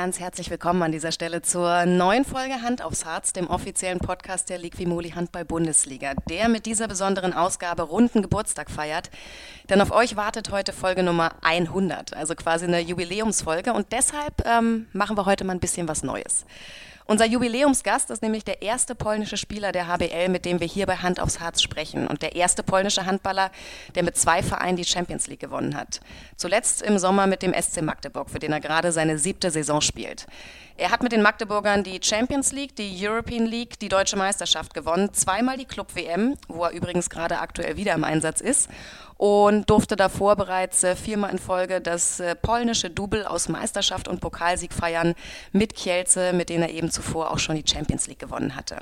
[0.00, 4.48] ganz herzlich willkommen an dieser Stelle zur neuen Folge Hand aufs Harz, dem offiziellen Podcast
[4.48, 9.10] der Liquimoli Handball Bundesliga, der mit dieser besonderen Ausgabe runden Geburtstag feiert.
[9.68, 14.86] Denn auf euch wartet heute Folge Nummer 100, also quasi eine Jubiläumsfolge und deshalb ähm,
[14.94, 16.46] machen wir heute mal ein bisschen was Neues.
[17.10, 20.94] Unser Jubiläumsgast ist nämlich der erste polnische Spieler der HBL, mit dem wir hier bei
[20.94, 22.06] Hand aufs Harz sprechen.
[22.06, 23.50] Und der erste polnische Handballer,
[23.96, 25.98] der mit zwei Vereinen die Champions League gewonnen hat.
[26.36, 30.28] Zuletzt im Sommer mit dem SC Magdeburg, für den er gerade seine siebte Saison spielt.
[30.80, 35.12] Er hat mit den Magdeburgern die Champions League, die European League, die Deutsche Meisterschaft gewonnen,
[35.12, 38.70] zweimal die Club WM, wo er übrigens gerade aktuell wieder im Einsatz ist
[39.18, 44.22] und durfte davor bereits äh, viermal in Folge das äh, polnische Double aus Meisterschaft und
[44.22, 45.14] Pokalsieg feiern
[45.52, 48.78] mit Kielce, mit denen er eben zuvor auch schon die Champions League gewonnen hatte.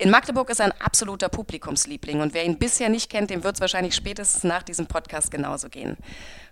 [0.00, 3.56] In Magdeburg ist er ein absoluter Publikumsliebling und wer ihn bisher nicht kennt, dem wird
[3.56, 5.96] es wahrscheinlich spätestens nach diesem Podcast genauso gehen.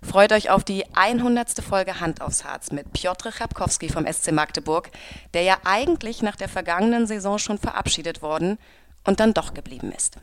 [0.03, 1.63] Freut euch auf die 100.
[1.63, 4.89] Folge Hand aufs Harz mit Piotr Chabkowski vom SC Magdeburg,
[5.33, 8.57] der ja eigentlich nach der vergangenen Saison schon verabschiedet worden
[9.05, 10.17] und dann doch geblieben ist.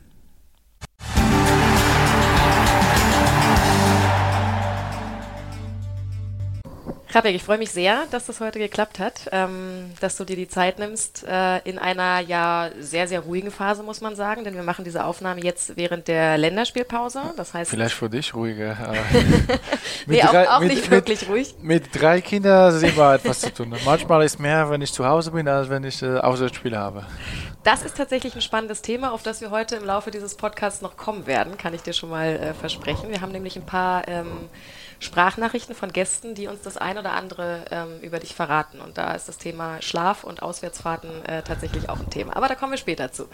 [7.07, 10.47] Krabbeck, ich freue mich sehr, dass das heute geklappt hat, ähm, dass du dir die
[10.47, 14.63] Zeit nimmst äh, in einer ja sehr, sehr ruhigen Phase, muss man sagen, denn wir
[14.63, 17.21] machen diese Aufnahme jetzt während der Länderspielpause.
[17.37, 18.75] Das heißt, Vielleicht für dich ruhiger.
[20.07, 21.55] nee, drei, auch, auch mit, nicht wirklich mit, ruhig.
[21.61, 23.75] Mit drei Kindern sind wir etwas zu tun.
[23.85, 27.05] Manchmal ist mehr, wenn ich zu Hause bin, als wenn ich äh, Auswärtsspiele habe.
[27.63, 30.97] Das ist tatsächlich ein spannendes Thema, auf das wir heute im Laufe dieses Podcasts noch
[30.97, 33.09] kommen werden, kann ich dir schon mal äh, versprechen.
[33.09, 34.49] Wir haben nämlich ein paar ähm,
[35.05, 38.81] Sprachnachrichten von Gästen, die uns das ein oder andere ähm, über dich verraten.
[38.81, 42.35] Und da ist das Thema Schlaf und Auswärtsfahrten äh, tatsächlich auch ein Thema.
[42.35, 43.29] Aber da kommen wir später zu.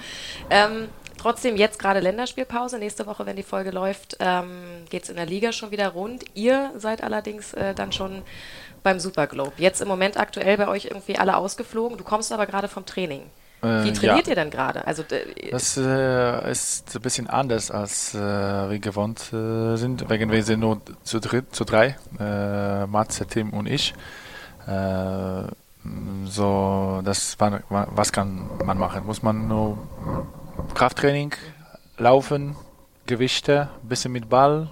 [0.50, 2.78] Ähm, trotzdem jetzt gerade Länderspielpause.
[2.78, 6.26] Nächste Woche, wenn die Folge läuft, ähm, geht es in der Liga schon wieder rund.
[6.36, 8.22] Ihr seid allerdings äh, dann schon
[8.84, 9.54] beim Superglobe.
[9.58, 11.98] Jetzt im Moment aktuell bei euch irgendwie alle ausgeflogen.
[11.98, 13.24] Du kommst aber gerade vom Training.
[13.62, 14.32] Wie äh, trainiert ja.
[14.32, 14.88] ihr denn gerade?
[14.88, 15.04] Also,
[15.52, 20.62] das äh, ist ein bisschen anders, als äh, wir gewohnt äh, sind, wegen wir sind
[20.62, 23.94] nur zu, dritt, zu drei, äh, Matze, Tim und ich.
[24.68, 25.44] Äh,
[26.26, 29.06] so, das, was kann man machen?
[29.06, 29.78] Muss man nur
[30.76, 31.34] Krafttraining,
[31.98, 32.56] Laufen,
[33.06, 34.70] Gewichte, ein bisschen mit Ball,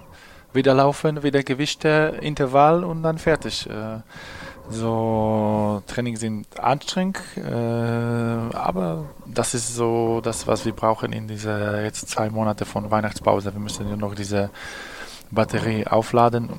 [0.52, 3.68] wieder laufen, wieder Gewichte, Intervall und dann fertig.
[4.70, 11.82] So, Training sind anstrengend, äh, aber das ist so das, was wir brauchen in diese
[11.82, 13.52] jetzt zwei Monate von Weihnachtspause.
[13.52, 14.50] Wir müssen ja noch diese
[15.32, 16.50] Batterie aufladen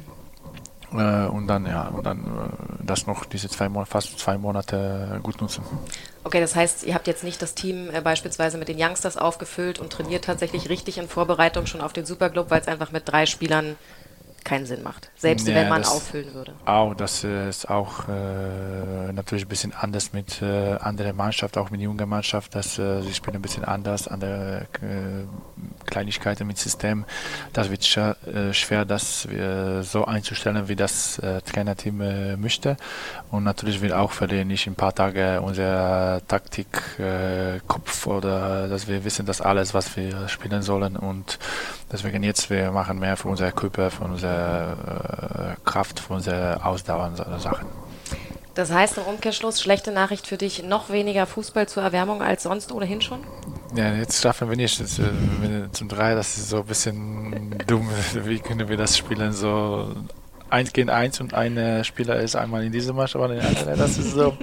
[0.94, 5.20] äh, und dann ja und dann äh, das noch diese zwei Monate, fast zwei Monate
[5.24, 5.64] gut nutzen.
[6.24, 9.80] Okay, das heißt, ihr habt jetzt nicht das Team äh, beispielsweise mit den Youngsters aufgefüllt
[9.80, 13.26] und trainiert tatsächlich richtig in Vorbereitung schon auf den Superclub, weil es einfach mit drei
[13.26, 13.78] Spielern
[14.44, 16.54] keinen Sinn macht, selbst ja, wenn man auffüllen würde.
[16.66, 21.82] Auch, das ist auch äh, natürlich ein bisschen anders mit äh, anderer Mannschaft, auch mit
[21.82, 25.26] junger Mannschaft, dass äh, sie spielen ein bisschen anders, andere äh,
[25.86, 27.06] Kleinigkeiten mit System.
[27.54, 32.78] Das wird sch äh, schwer, das äh, so einzustellen, wie das äh, Trainerteam äh, möchte.
[33.30, 39.04] Und natürlich will auch verlieren nicht in ein paar Tagen unser Taktik-Kopf oder dass wir
[39.04, 41.40] wissen, dass alles, was wir spielen sollen und
[41.92, 47.12] deswegen jetzt wir machen mehr für unsere Körper, für unsere äh, Kraft, für unsere Ausdauer
[47.40, 47.68] Sachen.
[48.54, 52.72] Das heißt im Umkehrschluss, schlechte Nachricht für dich, noch weniger Fußball zur Erwärmung als sonst
[52.72, 53.22] ohnehin schon?
[53.76, 54.80] Ja, jetzt schaffen wir nicht.
[54.82, 55.04] Das, äh,
[55.72, 57.90] zum Drei, das ist so ein bisschen dumm.
[58.26, 59.32] Wie können wir das spielen?
[59.32, 59.96] So
[60.50, 63.78] eins gegen eins und ein Spieler ist einmal in dieser Mannschaft und der andere.
[63.78, 64.36] Das ist so,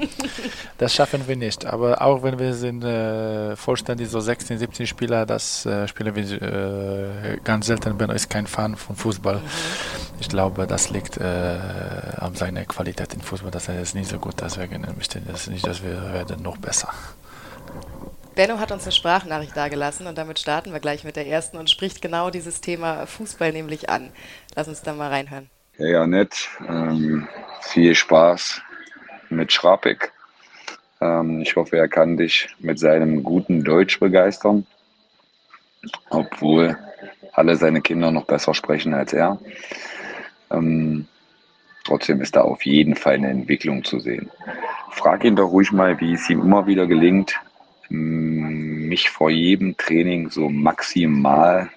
[0.78, 1.66] das schaffen wir nicht.
[1.66, 6.42] Aber auch wenn wir sind äh, vollständig so 16, 17 Spieler, das äh, spielen wir
[6.42, 7.98] äh, ganz selten.
[7.98, 9.36] Benno ist kein Fan von Fußball.
[9.36, 9.42] Mhm.
[10.20, 11.58] Ich glaube, das liegt äh,
[12.16, 14.34] an seiner Qualität im Fußball, dass er ist nicht so gut.
[14.40, 16.92] Deswegen möchte ich das nicht, dass wir werden noch besser.
[18.36, 21.68] Benno hat uns eine Sprachnachricht dargelassen und damit starten wir gleich mit der ersten und
[21.70, 24.12] spricht genau dieses Thema Fußball nämlich an.
[24.54, 25.50] Lass uns da mal reinhören.
[25.76, 26.48] Ja, ja, nett.
[26.68, 27.26] Ähm,
[27.62, 28.62] viel Spaß
[29.28, 30.12] mit Schrapek.
[31.00, 34.66] Ähm, ich hoffe, er kann dich mit seinem guten Deutsch begeistern,
[36.10, 36.76] obwohl
[37.32, 39.38] alle seine Kinder noch besser sprechen als er.
[40.50, 41.06] Ähm,
[41.84, 44.30] trotzdem ist da auf jeden Fall eine Entwicklung zu sehen.
[44.90, 47.38] Frag ihn doch ruhig mal, wie es ihm immer wieder gelingt,
[47.90, 51.70] mich vor jedem Training so maximal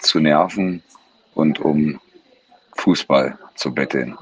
[0.00, 0.82] zu nerven
[1.34, 2.00] und um
[2.76, 4.16] Fußball zu betteln.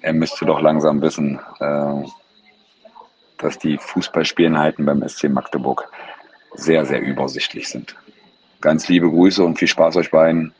[0.00, 2.04] Er müsste doch langsam wissen, äh,
[3.38, 5.90] dass die Fußballspieleinheiten beim SC Magdeburg
[6.54, 7.94] sehr, sehr übersichtlich sind.
[8.60, 10.52] Ganz liebe Grüße und viel Spaß euch beiden.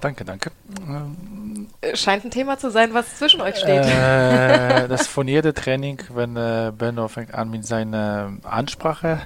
[0.00, 0.50] Danke, danke.
[0.88, 3.84] Ähm, Scheint ein Thema zu sein, was zwischen euch steht.
[3.84, 9.20] Äh, das von jedem Training, wenn äh, Benno fängt an mit seiner Ansprache,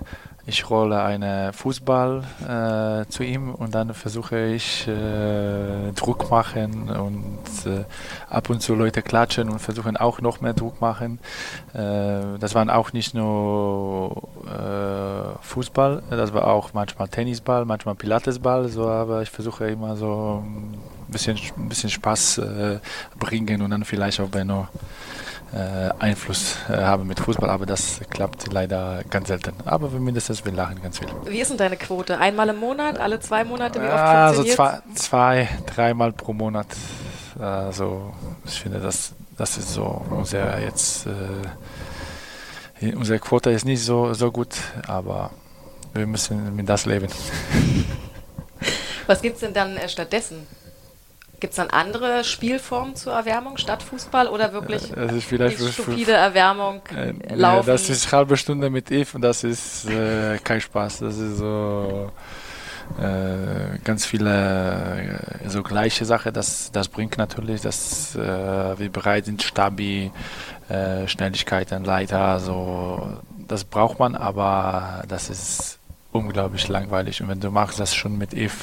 [0.47, 7.39] ich rolle einen Fußball äh, zu ihm und dann versuche ich äh, Druck machen und
[7.67, 7.85] äh,
[8.29, 11.19] ab und zu Leute klatschen und versuchen auch noch mehr Druck machen.
[11.73, 18.69] Äh, das waren auch nicht nur äh, Fußball, das war auch manchmal Tennisball, manchmal Pilatesball,
[18.69, 22.79] so, aber ich versuche immer so ein bisschen, ein bisschen Spaß äh,
[23.19, 24.69] bringen und dann vielleicht auch Benno
[25.99, 29.55] Einfluss äh, habe mit Fußball, aber das klappt leider ganz selten.
[29.65, 31.09] Aber mindestens wir lachen ganz viel.
[31.27, 32.19] Wie ist denn deine Quote?
[32.19, 33.81] Einmal im Monat, alle zwei Monate?
[33.81, 36.67] Wie oft ja, also zwei, zwei, dreimal pro Monat.
[37.39, 38.13] Also
[38.45, 41.13] ich finde, das, das ist so unser jetzt äh,
[42.95, 44.55] unsere Quote ist nicht so, so gut,
[44.87, 45.31] aber
[45.95, 47.09] wir müssen mit das leben.
[49.07, 50.47] Was gibt es denn dann äh, stattdessen?
[51.45, 56.81] Gibt es dann andere Spielformen zur Erwärmung statt Fußball oder wirklich ist vielleicht stupide Erwärmung
[56.97, 57.67] äh, laufen?
[57.67, 61.01] das ist halbe Stunde mit Eve und das ist äh, kein Spaß.
[61.01, 62.11] Das ist so
[62.99, 66.33] äh, ganz viele äh, so gleiche Sache.
[66.33, 68.19] Das, das bringt natürlich, dass äh,
[68.79, 70.11] wir bereit sind, Stabi,
[71.05, 73.19] Schnelligkeiten, Leiter, so
[73.49, 75.79] das braucht man, aber das ist
[76.15, 77.21] unglaublich langweilig.
[77.21, 78.55] Und wenn du machst das schon mit Eve,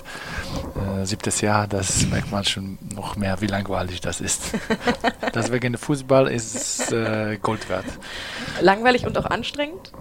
[0.75, 4.41] äh, siebtes Jahr, das merkt man schon noch mehr, wie langweilig das ist.
[5.35, 7.85] Deswegen Fußball ist äh, Gold wert.
[8.61, 9.91] Langweilig und auch anstrengend?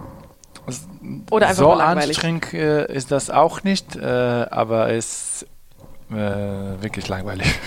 [1.29, 5.47] Oder einfach so anstrengend äh, ist das auch nicht, äh, aber es ist
[6.11, 7.47] äh, wirklich langweilig.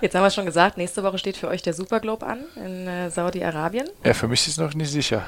[0.00, 3.10] Jetzt haben wir schon gesagt, nächste Woche steht für euch der Superglobe an in äh,
[3.10, 3.88] Saudi-Arabien.
[4.04, 5.24] Ja, für mich ist es noch nicht sicher.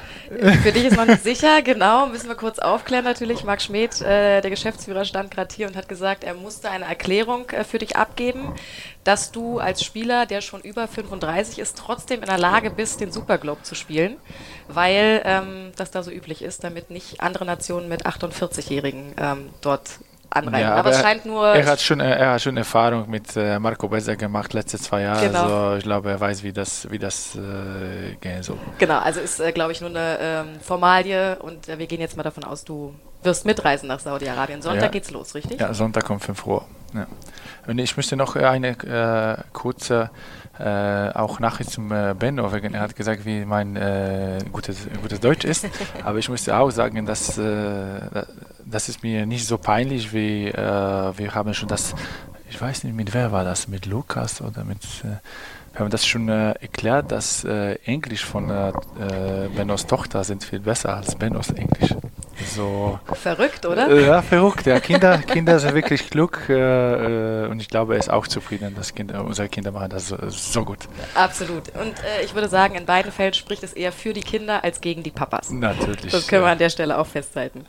[0.63, 2.07] Für dich ist noch nicht sicher, genau.
[2.07, 3.43] Müssen wir kurz aufklären natürlich.
[3.43, 7.49] Marc Schmidt, äh, der Geschäftsführer, stand gerade hier und hat gesagt, er musste eine Erklärung
[7.49, 8.53] äh, für dich abgeben,
[9.03, 13.11] dass du als Spieler, der schon über 35 ist, trotzdem in der Lage bist, den
[13.11, 14.17] Superglobe zu spielen,
[14.67, 19.99] weil ähm, das da so üblich ist, damit nicht andere Nationen mit 48-Jährigen ähm, dort
[20.35, 20.67] anreichen.
[20.67, 21.47] Ja, aber, aber, es scheint nur.
[21.47, 25.27] Er hat schon, er hat schon Erfahrung mit äh, Marco Besser gemacht, letzte zwei Jahre.
[25.27, 25.43] Genau.
[25.43, 28.57] Also ich glaube, er weiß, wie das, wie das äh, gehen soll.
[28.77, 32.17] Genau, also ist, äh, glaube ich, nur eine ähm, Formalie und äh, wir gehen jetzt
[32.17, 32.93] mal davon aus, du
[33.23, 34.61] wirst mitreisen nach Saudi-Arabien.
[34.61, 34.89] Sonntag ja.
[34.89, 35.59] geht's los, richtig?
[35.59, 36.65] Ja, Sonntag um 5 Uhr.
[36.93, 37.07] Ja.
[37.65, 40.09] Und ich möchte noch eine äh, kurze
[40.59, 45.19] äh, auch Nachricht zum äh, Benno, wegen er hat gesagt, wie mein äh, gutes, gutes
[45.19, 45.67] Deutsch ist.
[46.03, 48.25] Aber ich musste auch sagen, dass äh,
[48.65, 50.53] das ist mir nicht so peinlich, wie äh,
[51.17, 51.95] wir haben schon das,
[52.49, 55.17] ich weiß nicht, mit wer war das, mit Lukas oder mit, äh,
[55.73, 58.51] wir haben das schon erklärt, dass Englisch von
[59.55, 61.95] Bennos Tochter sind viel besser als Bennos Englisch.
[62.45, 63.89] So, verrückt, oder?
[63.89, 64.65] Äh, ja, verrückt.
[64.65, 68.93] Ja, Kinder, Kinder sind wirklich klug äh, und ich glaube, er ist auch zufrieden, dass
[68.95, 70.79] Kinder, unsere Kinder machen das so, so gut.
[71.13, 71.69] Absolut.
[71.75, 74.81] Und äh, ich würde sagen, in beiden Fällen spricht es eher für die Kinder als
[74.81, 75.51] gegen die Papas.
[75.51, 76.11] Natürlich.
[76.11, 77.65] Das können wir an der Stelle auch festhalten.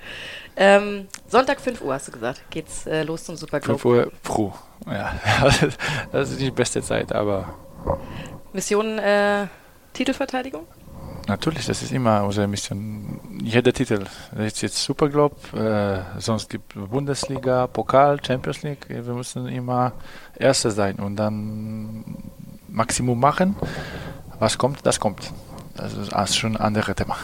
[0.57, 4.51] Ähm, Sonntag 5 Uhr, hast du gesagt, geht's äh, los zum Super 5 Uhr früh.
[4.87, 5.15] Ja,
[6.13, 7.55] das ist die beste Zeit, aber.
[8.53, 9.47] Mission äh,
[9.93, 10.67] Titelverteidigung?
[11.27, 13.19] Natürlich, das ist immer unsere Mission.
[13.43, 14.05] Jeder Titel.
[14.39, 18.87] Jetzt jetzt Superglobe, äh, sonst gibt Bundesliga, Pokal, Champions League.
[18.89, 19.93] Wir müssen immer
[20.37, 22.05] Erster sein und dann
[22.69, 23.57] Maximum machen.
[24.39, 25.33] Was kommt, das kommt.
[25.77, 27.17] Das ist schon ein anderes Thema.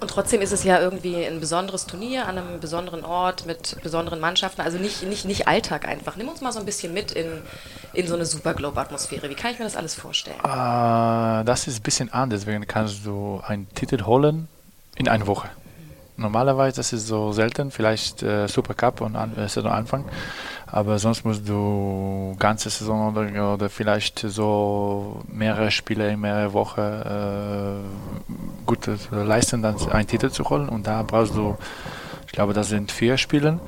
[0.00, 4.20] Und trotzdem ist es ja irgendwie ein besonderes Turnier an einem besonderen Ort mit besonderen
[4.20, 4.60] Mannschaften.
[4.60, 6.16] Also nicht, nicht, nicht Alltag einfach.
[6.16, 7.26] Nimm uns mal so ein bisschen mit in,
[7.94, 9.28] in so eine Superglobe-Atmosphäre.
[9.28, 10.38] Wie kann ich mir das alles vorstellen?
[10.44, 12.40] Uh, das ist ein bisschen anders.
[12.40, 14.46] Deswegen kannst du einen Titel holen
[14.94, 15.48] in einer Woche.
[16.18, 20.04] Normalerweise das ist so selten, vielleicht äh, Supercup und an, äh, Saisonanfang,
[20.66, 26.80] aber sonst musst du ganze Saison oder, oder vielleicht so mehrere Spiele in mehrere Wochen
[26.80, 30.68] äh, gut leisten, dann einen Titel zu holen.
[30.68, 31.56] Und da brauchst du,
[32.26, 33.60] ich glaube, das sind vier Spiele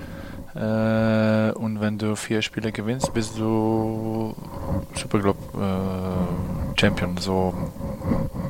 [0.55, 4.35] äh, und wenn du vier Spiele gewinnst, bist du
[4.95, 7.17] Superglobe äh, Champion.
[7.19, 7.55] So,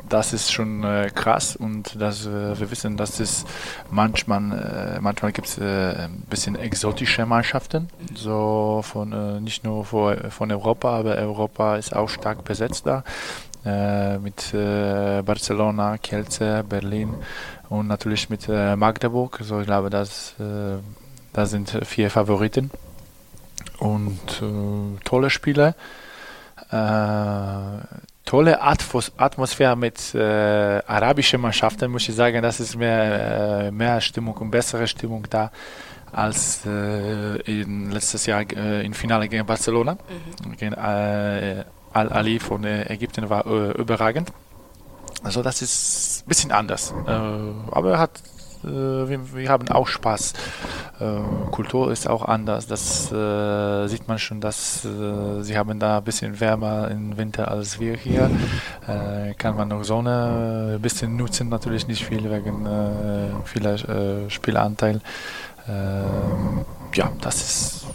[0.08, 3.44] das ist schon äh, krass und das, äh, wir wissen, dass es
[3.90, 10.16] manchmal, äh, manchmal gibt es äh, ein bisschen exotische Mannschaften, so von nicht nur vor,
[10.30, 13.04] von Europa, aber Europa ist auch stark besetzt da.
[14.22, 14.52] mit
[15.26, 17.12] Barcelona, Kielce, Berlin
[17.68, 19.38] und natürlich mit Magdeburg.
[19.42, 20.34] So, ich glaube, dass
[21.32, 22.70] da sind vier Favoriten
[23.78, 25.74] und äh, tolle Spiele,
[26.70, 32.42] äh, tolle Atmosphäre mit äh, arabischen Mannschaften, muss ich sagen.
[32.42, 35.50] Das ist mehr, äh, mehr Stimmung und bessere Stimmung da
[36.12, 39.94] als äh, in letztes Jahr äh, im Finale gegen Barcelona.
[39.94, 40.56] Mhm.
[40.56, 44.30] Gegen äh, Al-Ali von Ägypten war überragend.
[45.24, 46.94] Also das ist ein bisschen anders.
[47.04, 50.34] aber er hat äh, wir, wir, haben auch Spaß.
[51.00, 52.66] Äh, Kultur ist auch anders.
[52.66, 57.80] Das äh, sieht man schon, dass sie haben da ein bisschen wärmer im Winter als
[57.80, 58.30] wir hier.
[59.38, 62.66] kann man noch Sonne ein bisschen nutzen, natürlich nicht viel wegen
[63.44, 65.00] vieler Spielanteil.
[65.66, 67.86] Ja, das ist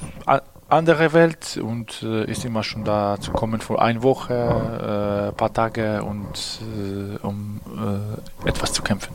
[0.70, 5.32] andere Welt und äh, ist immer schon da zu kommen vor eine Woche, ein äh,
[5.34, 7.62] paar Tage und äh, um
[8.46, 9.14] etwas zu kämpfen.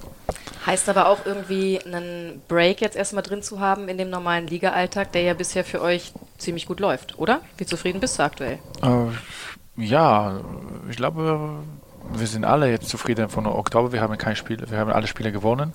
[0.66, 5.12] Heißt aber auch irgendwie einen Break jetzt erstmal drin zu haben in dem normalen Liga-Alltag,
[5.12, 7.40] der ja bisher für euch ziemlich gut läuft, oder?
[7.56, 8.58] Wie zufrieden bist du aktuell?
[8.82, 10.40] Äh, ja,
[10.88, 11.60] ich glaube,
[12.12, 13.92] wir sind alle jetzt zufrieden von Oktober.
[13.92, 15.72] Wir haben kein Spiel, wir haben alle Spiele gewonnen.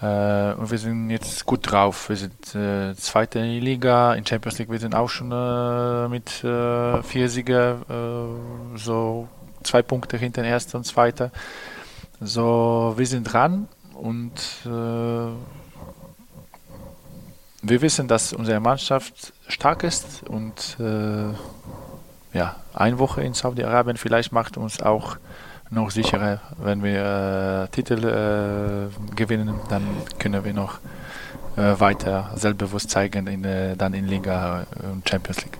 [0.00, 2.08] Äh, und wir sind jetzt gut drauf.
[2.08, 4.70] Wir sind äh, zweite in Liga, in Champions League.
[4.70, 9.28] Wir sind auch schon äh, mit äh, vier Siegen, äh, so
[9.62, 11.30] zwei Punkte hinter den ersten und zweiten.
[12.20, 14.32] So, wir sind dran und
[14.64, 14.68] äh,
[17.62, 21.34] wir wissen, dass unsere Mannschaft stark ist und äh,
[22.36, 25.16] ja, eine Woche in Saudi-Arabien vielleicht macht uns auch
[25.70, 29.82] noch sicherer, wenn wir äh, Titel äh, gewinnen, dann
[30.18, 30.78] können wir noch
[31.56, 35.58] äh, weiter selbstbewusst zeigen in, äh, dann in Liga und Champions League.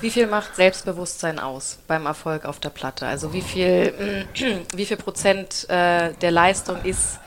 [0.00, 3.06] Wie viel macht Selbstbewusstsein aus beim Erfolg auf der Platte?
[3.06, 4.26] Also wie viel,
[4.76, 7.18] wie viel Prozent der Leistung ist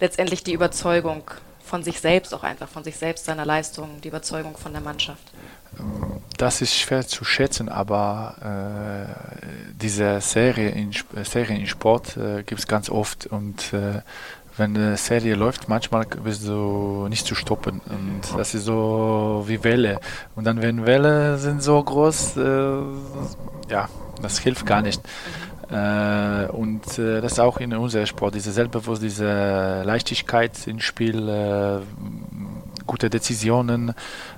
[0.00, 1.22] letztendlich die Überzeugung
[1.62, 5.22] von sich selbst auch einfach, von sich selbst, seiner Leistung, die Überzeugung von der Mannschaft?
[6.36, 10.92] Das ist schwer zu schätzen, aber äh, diese Serie in,
[11.22, 14.00] Serien in Sport äh, gibt es ganz oft und äh,
[14.56, 19.62] wenn eine Serie läuft, manchmal bist du nicht zu stoppen und das ist so wie
[19.62, 20.00] Welle
[20.34, 22.80] und dann wenn Welle sind so groß, äh,
[23.68, 23.88] ja,
[24.20, 25.00] das hilft gar nicht.
[25.04, 31.28] Äh, und äh, das ist auch in unserem Sport, diese Selbstbewusstsein, diese Leichtigkeit im Spiel,
[31.28, 31.80] äh,
[32.86, 33.90] gute Decisionen.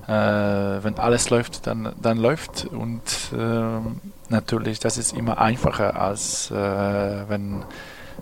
[0.07, 2.67] Äh, wenn alles läuft, dann, dann läuft.
[2.67, 3.01] Und
[3.35, 7.65] ähm, natürlich, das ist immer einfacher, als äh, wenn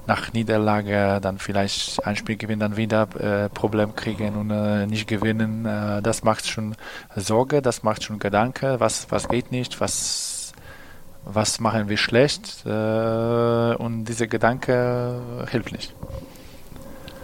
[0.06, 5.06] nach Niederlage dann vielleicht ein Spiel gewinnen, dann wieder äh, Problem kriegen und äh, nicht
[5.06, 5.66] gewinnen.
[5.66, 6.74] Äh, das macht schon
[7.16, 10.29] Sorge, das macht schon Gedanke, was, was geht nicht, was
[11.24, 15.94] was machen wir schlecht äh, und dieser Gedanke hilft nicht.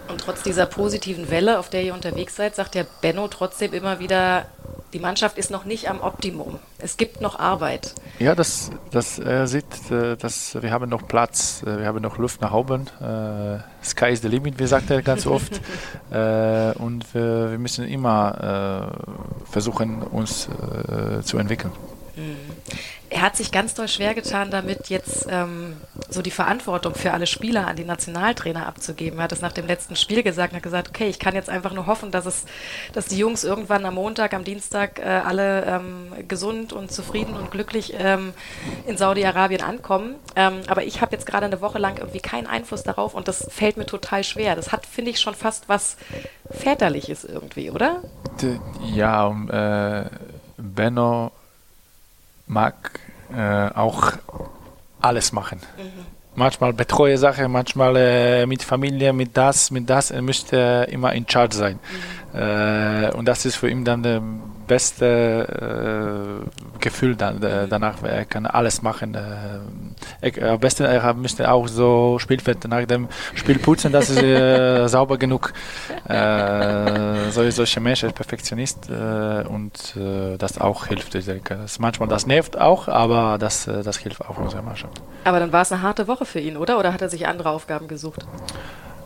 [0.07, 3.99] Und trotz dieser positiven Welle, auf der ihr unterwegs seid, sagt der Benno trotzdem immer
[3.99, 4.45] wieder,
[4.93, 6.59] die Mannschaft ist noch nicht am Optimum.
[6.77, 7.93] Es gibt noch Arbeit.
[8.19, 12.17] Ja, das, das äh, sieht, äh, dass wir haben noch Platz, äh, wir haben noch
[12.17, 12.87] Luft nach oben.
[13.01, 15.59] Äh, Sky is the limit, wie sagt er ganz oft.
[16.09, 18.93] äh, und wir, wir, müssen immer
[19.49, 20.47] versuchen, uns
[21.23, 21.71] zu entwickeln.
[22.15, 22.37] Mhm
[23.09, 25.77] er hat sich ganz doll schwer getan, damit jetzt ähm,
[26.09, 29.19] so die Verantwortung für alle Spieler an die Nationaltrainer abzugeben.
[29.19, 31.49] Er hat es nach dem letzten Spiel gesagt und hat gesagt, okay, ich kann jetzt
[31.49, 32.45] einfach nur hoffen, dass es,
[32.93, 37.49] dass die Jungs irgendwann am Montag, am Dienstag äh, alle ähm, gesund und zufrieden und
[37.49, 38.33] glücklich ähm,
[38.85, 40.15] in Saudi-Arabien ankommen.
[40.35, 43.47] Ähm, aber ich habe jetzt gerade eine Woche lang irgendwie keinen Einfluss darauf und das
[43.49, 44.55] fällt mir total schwer.
[44.55, 45.97] Das hat, finde ich, schon fast was
[46.49, 48.01] väterliches irgendwie, oder?
[48.93, 50.05] Ja, um, äh,
[50.57, 51.31] Benno
[52.47, 52.99] mag
[53.35, 54.13] äh, auch
[55.01, 55.59] alles machen.
[55.77, 56.05] Mhm.
[56.35, 60.11] Manchmal betreue Sachen, manchmal äh, mit Familie, mit das, mit das.
[60.11, 61.79] Er müsste immer in Charge sein.
[62.33, 62.39] Mhm.
[62.39, 64.21] Äh, und das ist für ihn dann der
[64.67, 68.03] beste äh, Gefühl dann, äh, danach.
[68.03, 69.15] Er kann alles machen.
[69.15, 74.21] Äh, er, am besten er müsste auch so Spielfeld nach dem Spiel putzen, das ist
[74.21, 75.53] äh, sauber genug.
[76.07, 79.95] Äh, so, solche Menschen, Perfektionist äh, und
[80.37, 81.15] das auch hilft.
[81.15, 81.55] Ich denke.
[81.55, 85.01] Das, manchmal das nervt auch, aber das, das hilft auch unserer Mannschaft.
[85.23, 86.77] Aber dann war es eine harte Woche für ihn, oder?
[86.79, 88.25] Oder hat er sich andere Aufgaben gesucht?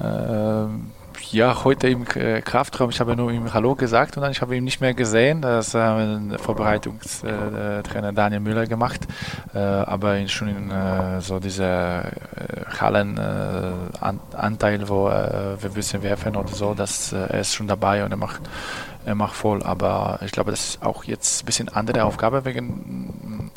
[0.04, 0.92] Ähm,
[1.34, 4.56] ja, heute im äh, Kraftraum, ich habe nur ihm Hallo gesagt und dann ich habe
[4.56, 5.42] ihn nicht mehr gesehen.
[5.42, 9.08] Das hat äh, Vorbereitungstrainer äh, Daniel Müller gemacht,
[9.54, 10.72] aber schon in
[11.22, 12.12] so dieser
[12.80, 18.42] Hallenanteil, wo wir bisschen werfen oder so, dass er ist schon dabei und er macht,
[19.06, 19.64] er macht voll.
[19.64, 23.52] Aber ich glaube, das ist auch jetzt ein bisschen andere Aufgabe wegen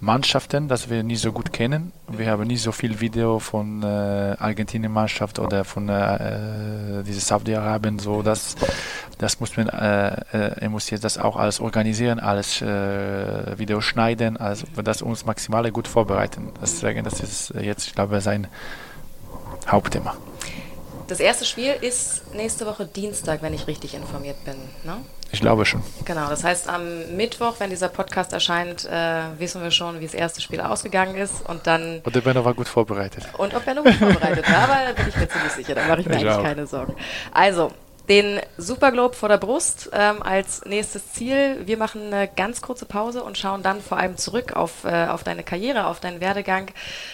[0.00, 1.92] Mannschaften, das wir nicht so gut kennen.
[2.08, 7.98] Wir haben nicht so viel Video von äh, Argentinien-Mannschaft oder von äh, dieser Saudi-Arabien.
[7.98, 8.56] So, das,
[9.18, 13.80] das muss man, äh, äh, er muss jetzt das auch alles organisieren, alles äh, Video
[13.80, 16.52] schneiden, also das uns maximal gut vorbereiten.
[16.60, 18.48] Deswegen, das ist jetzt, ich glaube, sein
[19.66, 20.14] Hauptthema.
[21.08, 24.56] Das erste Spiel ist nächste Woche Dienstag, wenn ich richtig informiert bin.
[24.84, 24.96] Ne?
[25.36, 25.82] Ich glaube schon.
[26.06, 30.14] Genau, das heißt, am Mittwoch, wenn dieser Podcast erscheint, äh, wissen wir schon, wie das
[30.14, 31.46] erste Spiel ausgegangen ist.
[31.46, 32.00] Und dann.
[32.04, 33.24] Und der Benno war gut vorbereitet.
[33.36, 36.06] Und ob Benno gut vorbereitet war, aber bin ich mir ziemlich sicher, da mache ich
[36.06, 36.42] mir ich eigentlich auch.
[36.42, 36.96] keine Sorgen.
[37.34, 37.70] Also,
[38.08, 41.60] den Superglobe vor der Brust ähm, als nächstes Ziel.
[41.66, 45.22] Wir machen eine ganz kurze Pause und schauen dann vor allem zurück auf, äh, auf
[45.22, 46.70] deine Karriere, auf deinen Werdegang,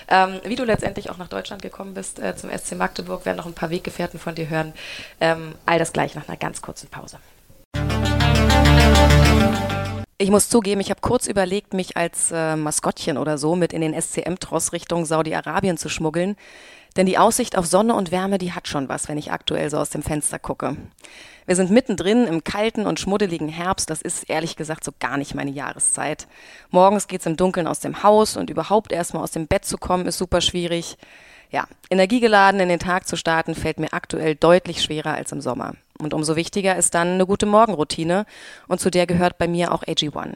[0.07, 3.25] ähm, wie du letztendlich auch nach Deutschland gekommen bist äh, zum SC Magdeburg.
[3.25, 4.75] Werden noch ein paar Weggefährten von dir hören.
[5.21, 7.19] Ähm, all das gleich nach einer ganz kurzen Pause.
[10.23, 13.81] Ich muss zugeben, ich habe kurz überlegt, mich als äh, Maskottchen oder so mit in
[13.81, 16.37] den SCM-Tross Richtung Saudi-Arabien zu schmuggeln.
[16.97, 19.79] Denn die Aussicht auf Sonne und Wärme, die hat schon was, wenn ich aktuell so
[19.79, 20.77] aus dem Fenster gucke.
[21.47, 23.91] Wir sind mittendrin im kalten und schmuddeligen Herbst.
[23.91, 26.29] Das ist ehrlich gesagt so gar nicht meine Jahreszeit.
[26.71, 30.07] Morgens geht's im Dunkeln aus dem Haus und überhaupt erstmal aus dem Bett zu kommen
[30.07, 30.99] ist super schwierig.
[31.51, 35.75] Ja, energiegeladen in den Tag zu starten fällt mir aktuell deutlich schwerer als im Sommer.
[36.03, 38.27] Und umso wichtiger ist dann eine gute Morgenroutine
[38.69, 40.35] und zu der gehört bei mir auch AG1.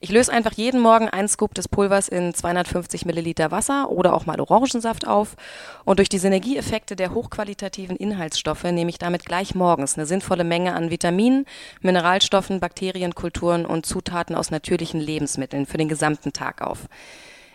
[0.00, 4.26] Ich löse einfach jeden Morgen einen Scoop des Pulvers in 250 Milliliter Wasser oder auch
[4.26, 5.36] mal Orangensaft auf
[5.84, 10.74] und durch die Synergieeffekte der hochqualitativen Inhaltsstoffe nehme ich damit gleich morgens eine sinnvolle Menge
[10.74, 11.46] an Vitaminen,
[11.80, 16.88] Mineralstoffen, Bakterienkulturen und Zutaten aus natürlichen Lebensmitteln für den gesamten Tag auf.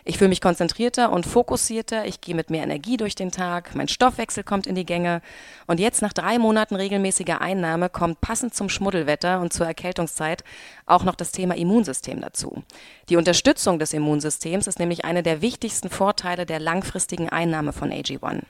[0.06, 3.88] Ich fühle mich konzentrierter und fokussierter, ich gehe mit mehr Energie durch den Tag, mein
[3.88, 5.22] Stoffwechsel kommt in die Gänge
[5.66, 10.44] und jetzt nach drei Monaten regelmäßiger Einnahme kommt passend zum Schmuddelwetter und zur Erkältungszeit
[10.84, 12.62] auch noch das Thema Immunsystem dazu.
[13.08, 18.42] Die Unterstützung des Immunsystems ist nämlich einer der wichtigsten Vorteile der langfristigen Einnahme von AG1.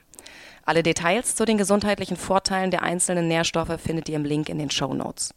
[0.66, 4.70] Alle Details zu den gesundheitlichen Vorteilen der einzelnen Nährstoffe findet ihr im Link in den
[4.70, 5.34] Show Notes.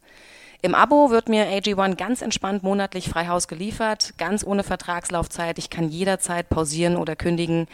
[0.68, 5.60] Im Abo wird mir AG1 ganz entspannt monatlich frei Haus geliefert, ganz ohne Vertragslaufzeit.
[5.60, 7.70] Ich kann jederzeit pausieren oder kündigen.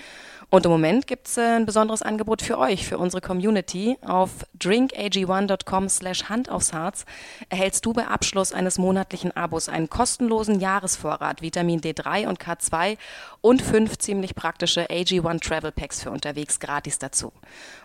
[0.54, 3.98] Und im Moment gibt es äh, ein besonderes Angebot für euch, für unsere Community.
[4.06, 4.30] Auf
[4.60, 7.06] drinkag1.com slash Hand aufs Harz
[7.50, 13.00] erhältst du bei Abschluss eines monatlichen Abos einen kostenlosen Jahresvorrat Vitamin D3 und K2
[13.42, 17.34] und fünf ziemlich praktische AG1 Travel Packs für unterwegs gratis dazu.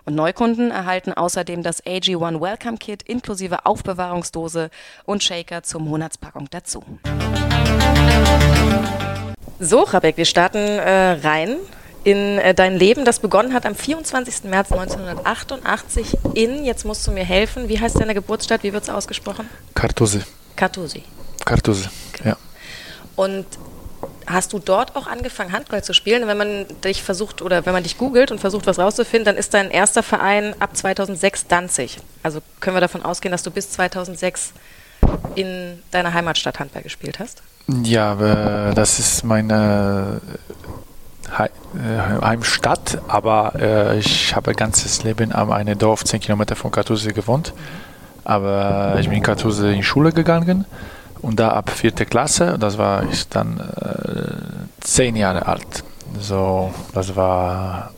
[0.05, 4.69] Und Neukunden erhalten außerdem das AG1 Welcome Kit inklusive Aufbewahrungsdose
[5.07, 6.85] und Shaker zur Monatspackung dazu.
[9.59, 11.57] So, Rabek, wir starten äh, rein
[12.05, 14.45] in äh, dein Leben, das begonnen hat am 24.
[14.45, 18.91] März 1988 in, jetzt musst du mir helfen, wie heißt deine Geburtsstadt, wie wird es
[18.91, 19.49] ausgesprochen?
[19.75, 20.21] Cartusi.
[20.57, 21.03] Cartusi.
[21.45, 21.89] Cartusi,
[22.25, 22.37] ja.
[23.17, 23.47] Und
[24.27, 26.27] hast du dort auch angefangen, Handball zu spielen?
[26.27, 29.55] wenn man dich versucht oder wenn man dich googelt und versucht, was rauszufinden, dann ist
[29.55, 31.99] dein erster Verein ab 2006 Danzig.
[32.23, 34.53] Also können wir davon ausgehen, dass du bis 2006
[35.35, 37.43] in deiner Heimatstadt Handball gespielt hast?
[37.85, 40.21] Ja, das ist meine
[41.37, 47.53] Heimstadt, aber äh, ich habe ganzes Leben am einem Dorf 10 Kilometer von Kartuse gewohnt.
[48.25, 50.67] Aber ich bin in Kartuse in Schule gegangen
[51.23, 55.85] und da ab vierte Klasse, das war ich dann äh, zehn Jahre alt.
[56.21, 57.91] So, das war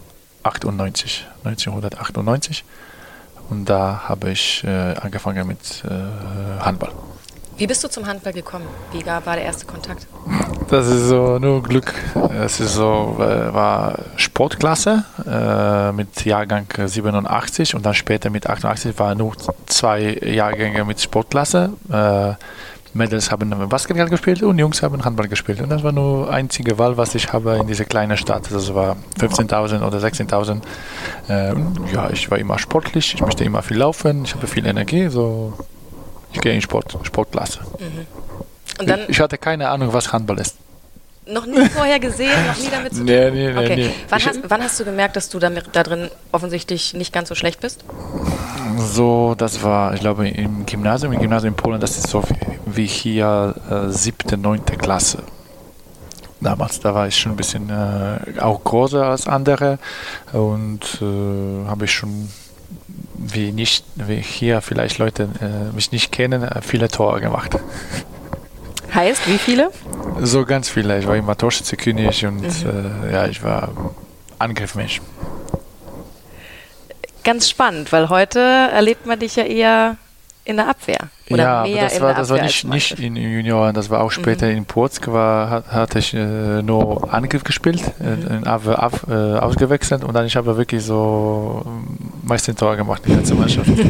[0.43, 2.65] 98, 1998
[3.51, 6.93] und da habe ich äh, angefangen mit äh, Handball.
[7.61, 8.65] Wie bist du zum Handball gekommen?
[8.91, 10.07] Wie war der erste Kontakt?
[10.71, 11.93] Das ist so nur Glück.
[12.43, 18.99] Es ist so, äh, war Sportklasse äh, mit Jahrgang 87 und dann später mit 88
[18.99, 19.35] war nur
[19.67, 21.75] zwei Jahrgänge mit Sportklasse.
[21.93, 22.33] Äh,
[22.95, 25.61] Mädels haben Basketball gespielt und Jungs haben Handball gespielt.
[25.61, 28.51] Und das war nur einzige Wahl, was ich habe in dieser kleinen Stadt.
[28.51, 30.63] Das war 15.000 oder 16.000.
[31.29, 31.55] Äh,
[31.93, 35.09] ja, ich war immer sportlich, ich möchte immer viel laufen, ich habe viel Energie.
[35.09, 35.53] So
[36.33, 37.61] ich gehe in Sport, Sportklasse.
[37.79, 38.07] Mhm.
[38.79, 40.57] Und dann, ich hatte keine Ahnung, was Handball ist.
[41.27, 43.07] Noch nie vorher gesehen, noch nie damit zu tun?
[43.07, 43.59] Nee, nee, nee.
[43.59, 43.77] Okay.
[43.77, 43.91] nee.
[44.09, 47.35] Wann, hast, wann, hast, du gemerkt, dass du damit, da drin offensichtlich nicht ganz so
[47.35, 47.85] schlecht bist?
[48.79, 52.23] So, das war, ich glaube, im Gymnasium, im Gymnasium in Polen, das ist so
[52.67, 55.23] wie hier äh, siebte, neunte Klasse.
[56.41, 59.79] Damals, da war ich schon ein bisschen äh, auch größer als andere
[60.33, 62.31] und äh, habe ich schon
[63.15, 67.59] wie nicht, wie hier vielleicht Leute äh, mich nicht kennen, äh, viele Tore gemacht.
[68.95, 69.71] Heißt, wie viele?
[70.21, 70.99] So ganz viele.
[70.99, 73.09] Ich war immer Torschützenkönig und mhm.
[73.09, 73.71] äh, ja, ich war
[74.39, 75.01] Angriffmensch.
[77.23, 79.97] Ganz spannend, weil heute erlebt man dich ja eher
[80.45, 80.99] in der Abwehr.
[81.29, 84.47] Oder ja, mehr das, war, das war nicht, nicht in Junioren, das war auch später
[84.47, 84.57] mhm.
[84.59, 88.37] in Purzk, war, hat, hatte ich äh, nur Angriff gespielt, mhm.
[88.39, 91.65] in Abwehr ab, äh, ausgewechselt und dann ich habe wirklich so
[92.23, 93.71] meist den Tor gemacht, die ganze Mannschaft.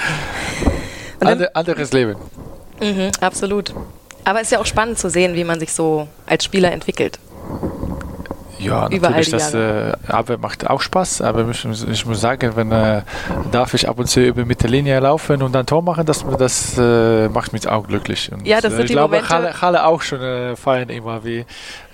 [1.20, 2.16] Ander, anderes Leben.
[2.80, 3.74] Mhm, absolut.
[4.24, 7.18] Aber es ist ja auch spannend zu sehen, wie man sich so als Spieler entwickelt.
[8.58, 13.02] Ja, natürlich, das äh, Abwehr macht auch Spaß, aber ich, ich muss sagen, wenn äh,
[13.52, 16.24] darf ich ab und zu über mit der Linie laufen und dann Tor machen, das,
[16.38, 18.30] das äh, macht mich auch glücklich.
[18.32, 19.34] Und, ja, das äh, sind ich die glaube, Momente.
[19.34, 21.44] Halle, Halle auch schon äh, feiern immer, wie,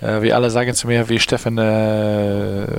[0.01, 1.57] äh, wie alle sagen zu mir, wie Steffen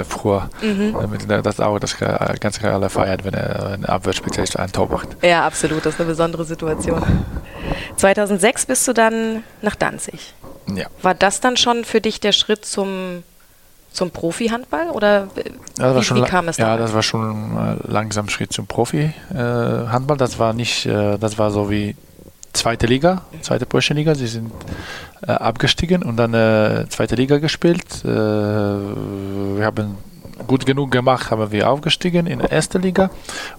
[0.09, 0.49] früher.
[0.63, 0.95] Mhm.
[1.43, 5.09] das auch das ganze Halle feiert, wenn er ein Abwehrspezialist ein Tor macht.
[5.23, 7.03] Ja, absolut, das ist eine besondere Situation.
[7.97, 10.35] 2006 bist du dann nach Danzig.
[10.75, 10.87] Ja.
[11.03, 13.23] War das dann schon für dich der Schritt zum
[13.95, 15.29] zum Profi-Handball oder
[15.79, 16.71] ja, wie, schon, wie, kam es da?
[16.71, 20.17] Ja, das war schon äh, langsam Schritt zum Profi-Handball.
[20.17, 21.97] Äh, das war nicht, äh, das war so wie
[22.53, 24.15] zweite Liga, zweite Polnische Liga.
[24.15, 24.53] Sie sind
[25.27, 28.05] äh, abgestiegen und dann äh, zweite Liga gespielt.
[28.05, 29.97] Äh, wir haben
[30.49, 33.11] gut genug gemacht, haben wir aufgestiegen in erste Liga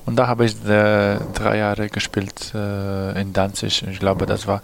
[0.06, 3.86] und da habe ich drei Jahre gespielt in Danzig.
[3.90, 4.62] Ich glaube, das war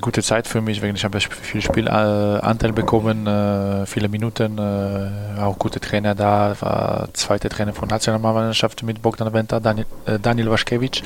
[0.00, 5.58] gute Zeit für mich, weil ich habe viel Spielanteil bekommen, äh, viele Minuten, äh, auch
[5.58, 11.02] gute Trainer da, war zweiter Trainer von Nationalmannschaft mit Bogdan Venta, Daniel, äh, Daniel Waschkewitsch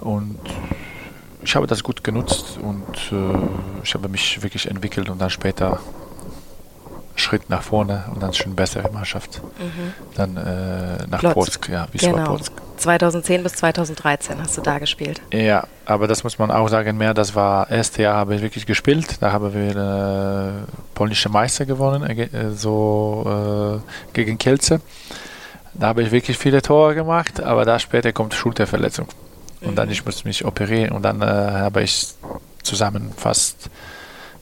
[0.00, 0.38] und
[1.42, 3.12] ich habe das gut genutzt und
[3.82, 5.78] ich habe mich wirklich entwickelt und dann später
[7.28, 9.42] Schritt nach vorne und dann schon bessere Mannschaft.
[9.58, 9.92] Mhm.
[10.14, 11.34] Dann äh, nach Plotz.
[11.34, 12.24] Polsk, ja, Wisła genau.
[12.24, 12.52] Polsk.
[12.78, 15.20] 2010 bis 2013 hast du da gespielt.
[15.32, 18.64] Ja, aber das muss man auch sagen, mehr, das war erste Jahr habe ich wirklich
[18.64, 19.20] gespielt.
[19.20, 20.52] Da haben wir äh,
[20.94, 24.80] polnische Meister gewonnen, äh, so äh, gegen Kielce.
[25.74, 29.08] Da habe ich wirklich viele Tore gemacht, aber da später kommt Schulterverletzung.
[29.60, 29.74] Und mhm.
[29.74, 32.14] dann ich musste mich operieren und dann äh, habe ich
[32.62, 33.68] zusammen fast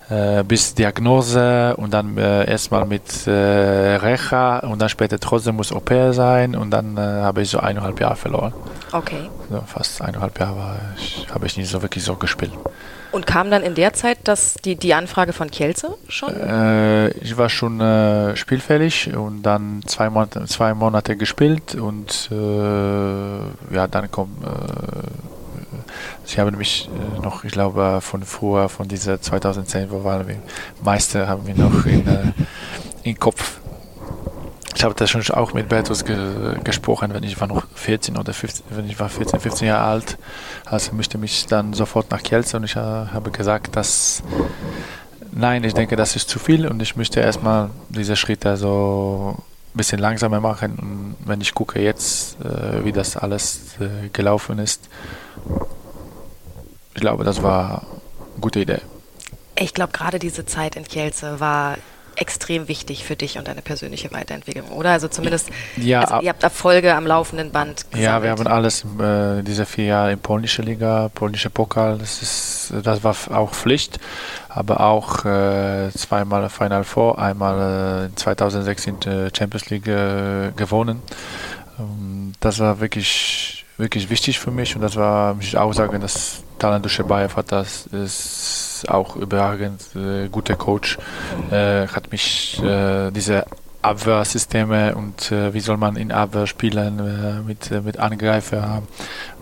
[0.08, 5.72] äh, bis Diagnose und dann äh, erstmal mit äh, Recha und dann später trotzdem muss
[5.72, 8.52] OP sein und dann äh, habe ich so eineinhalb Jahre verloren.
[8.92, 9.28] Okay.
[9.50, 10.76] So, fast eineinhalb Jahre
[11.32, 12.52] habe ich nicht so wirklich so gespielt.
[13.10, 16.34] Und kam dann in der Zeit das, die, die Anfrage von Kielce schon?
[16.38, 17.80] Äh, ich war schon
[18.36, 24.38] spielfällig und dann zwei Monate, zwei Monate gespielt und ja, dann kommt
[26.24, 30.36] Sie haben mich äh, noch, ich glaube, von früher, von dieser 2010, wo waren wir
[30.82, 32.32] Meister, haben wir noch in, äh,
[33.02, 33.60] in Kopf.
[34.74, 38.34] Ich habe das schon auch mit Bertus ge gesprochen, wenn ich war noch 14 oder
[38.34, 40.18] 15, wenn ich war 14, 15 Jahre alt.
[40.66, 44.22] Also möchte mich dann sofort nach Kielce und ich äh, habe gesagt, dass
[45.36, 49.76] nein, ich denke, das ist zu viel und ich möchte erstmal diese Schritte so ein
[49.76, 50.76] bisschen langsamer machen.
[50.78, 54.88] Und wenn ich gucke jetzt, äh, wie das alles äh, gelaufen ist,
[56.96, 57.82] ich glaube, das war
[58.32, 58.80] eine gute Idee.
[59.58, 61.76] Ich glaube, gerade diese Zeit in Kielce war
[62.16, 64.92] extrem wichtig für dich und deine persönliche Weiterentwicklung, oder?
[64.92, 68.02] Also zumindest, ja, also ihr habt Erfolge am laufenden Band gesammelt.
[68.02, 72.72] Ja, wir haben alles äh, diese vier Jahre in polnische Liga, polnische Pokal, das, ist,
[72.82, 74.00] das war auch Pflicht,
[74.48, 81.02] aber auch äh, zweimal Final Four, einmal äh, 2006 in der Champions League äh, gewonnen.
[81.78, 86.00] Ähm, das war wirklich, wirklich wichtig für mich und das war, muss ich auch sagen,
[86.00, 90.98] dass Talan Duschebaev hat das, ist auch überragend äh, guter Coach,
[91.50, 93.44] äh, hat mich äh, diese
[93.82, 98.82] Abwehrsysteme und äh, wie soll man in Abwehr spielen äh, mit, äh, mit Angreifer,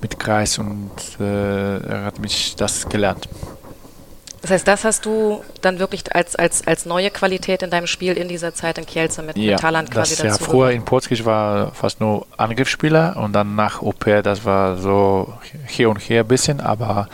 [0.02, 3.28] mit Kreis und äh, er hat mich das gelernt.
[4.44, 8.12] Das heißt, das hast du dann wirklich als, als, als neue Qualität in deinem Spiel
[8.12, 10.44] in dieser Zeit in Kielce mit, ja, mit Talant quasi das, dazu.
[10.44, 15.32] Ja, früher in Porzkis war fast nur Angriffsspieler und dann nach OP, das war so
[15.66, 17.08] hier und hier ein bisschen, aber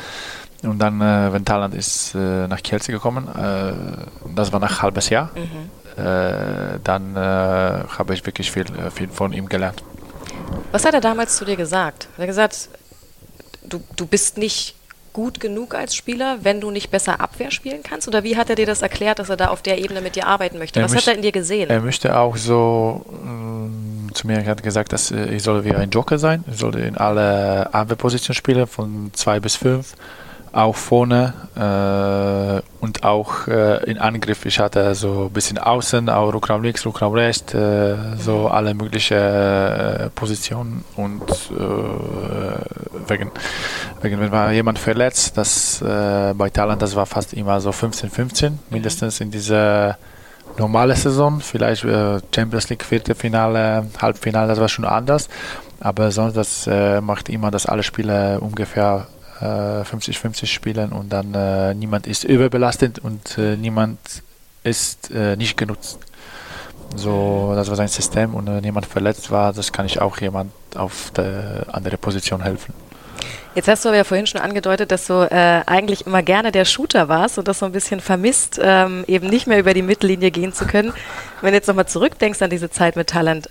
[0.65, 3.75] und dann, äh, wenn Talant ist äh, nach Kielce gekommen, äh,
[4.35, 5.71] das war nach halbes Jahr, mhm.
[5.97, 9.85] Äh, dann äh, habe ich wirklich viel, äh, viel von ihm gelernt.
[10.73, 12.09] Was hat er damals zu dir gesagt?
[12.15, 12.71] Hat er gesagt,
[13.63, 14.77] du, du bist nicht
[15.13, 18.09] gut genug als Spieler, wenn du nicht besser Abwehr spielen kannst?
[18.09, 20.27] Oder wie hat er dir das erklärt, dass er da auf der Ebene mit dir
[20.27, 20.83] arbeiten möchte?
[20.83, 21.71] Was möchte, hat er in dir gesehen?
[21.71, 25.91] Er möchte auch so äh, zu mir hat gesagt, dass äh, ich soll wie ein
[25.91, 26.45] Joker sein.
[26.51, 29.95] Ich sollte in alle Abwehrpositionen spielen, von zwei bis fünf
[30.53, 34.45] auch vorne äh, und auch äh, in Angriff.
[34.47, 39.17] Ich hatte so ein bisschen außen, auch Rückraum links, Rückraum rechts, äh, so alle möglichen
[39.17, 43.31] äh, Positionen und äh, wegen,
[44.03, 48.53] wegen, wenn war jemand verletzt, das äh, bei Thailand, das war fast immer so 15-15
[48.71, 49.99] mindestens in dieser
[50.59, 51.87] normale Saison, vielleicht
[52.35, 55.29] Champions League Viertelfinale, Halbfinale, das war schon anders.
[55.79, 56.69] Aber sonst das
[57.01, 59.07] macht immer, dass alle Spieler ungefähr
[59.41, 63.99] 50-50 äh, spielen und dann äh, niemand ist überbelastet und äh, niemand
[64.63, 65.99] ist nicht genutzt.
[66.95, 70.53] So, das war sein System und wenn jemand verletzt war, das kann ich auch jemand
[70.75, 72.75] auf der andere Position helfen.
[73.55, 76.65] Jetzt hast du aber ja vorhin schon angedeutet, dass du äh, eigentlich immer gerne der
[76.65, 80.31] Shooter warst und das so ein bisschen vermisst, ähm, eben nicht mehr über die Mittellinie
[80.31, 80.93] gehen zu können.
[81.41, 83.51] Wenn du jetzt nochmal zurückdenkst an diese Zeit mit Talent,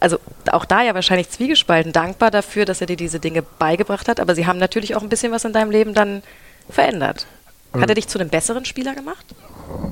[0.00, 0.18] also
[0.50, 4.34] auch da ja wahrscheinlich zwiegespalten, dankbar dafür, dass er dir diese Dinge beigebracht hat, aber
[4.34, 6.22] sie haben natürlich auch ein bisschen was in deinem Leben dann
[6.68, 7.26] verändert.
[7.74, 9.26] Hat er dich zu einem besseren Spieler gemacht?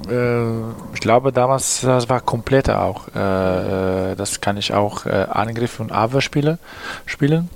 [0.09, 3.09] Äh, ich glaube damals, das war kompletter auch.
[3.15, 6.59] Äh, äh das kann ich auch Angriff und Abwehrspiele
[7.05, 7.51] spielen.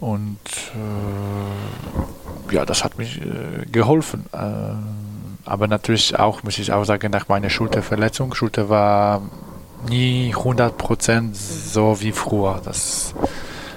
[0.00, 0.38] Und
[2.52, 3.20] ja, das hat mich
[3.72, 4.26] geholfen.
[5.44, 8.32] aber natürlich auch, muss ich auch sagen, nach meiner Schulterverletzung.
[8.34, 9.22] Schulter war
[9.88, 12.60] nie 100% so wie früher.
[12.64, 13.14] Das,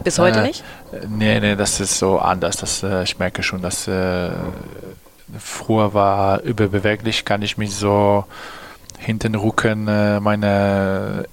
[0.03, 0.63] Bis heute äh, nicht?
[1.07, 2.57] Nee, nee, das ist so anders.
[2.57, 4.31] Das, äh, ich merke schon, dass äh,
[5.37, 8.25] früher war überbeweglich, kann ich mich so
[8.97, 11.25] hinten Rücken äh, meine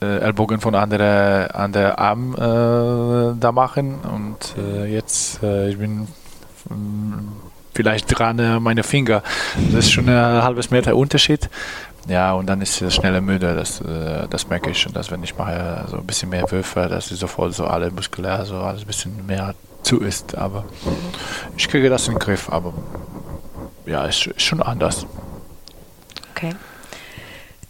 [0.00, 4.54] äh, Ellbogen von anderen an der Arm äh, da machen und
[4.88, 6.08] jetzt ich bin
[6.68, 7.32] mm,
[7.74, 9.22] vielleicht dran meine Finger.
[9.72, 11.48] Das ist schon ein halbes Meter Unterschied.
[12.08, 15.22] Ja, und dann ist es schneller müde, das, äh, das merke ich schon, dass wenn
[15.22, 18.82] ich mache so ein bisschen mehr Würfe, dass sie sofort so alle muskulär, so alles
[18.82, 20.36] ein bisschen mehr zu ist.
[20.36, 20.64] Aber
[21.56, 22.72] ich kriege das in den Griff, aber
[23.86, 25.06] ja, ist, ist schon anders.
[26.34, 26.54] Okay.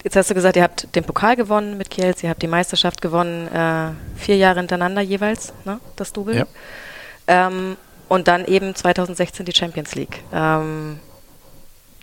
[0.02, 3.00] Jetzt hast du gesagt, ihr habt den Pokal gewonnen mit Kiels, ihr habt die Meisterschaft
[3.00, 6.36] gewonnen, äh, vier Jahre hintereinander jeweils, ne, das Double.
[6.36, 6.46] Ja.
[7.28, 7.76] Ähm,
[8.08, 10.24] und dann eben 2016 die Champions League.
[10.34, 10.98] Ähm,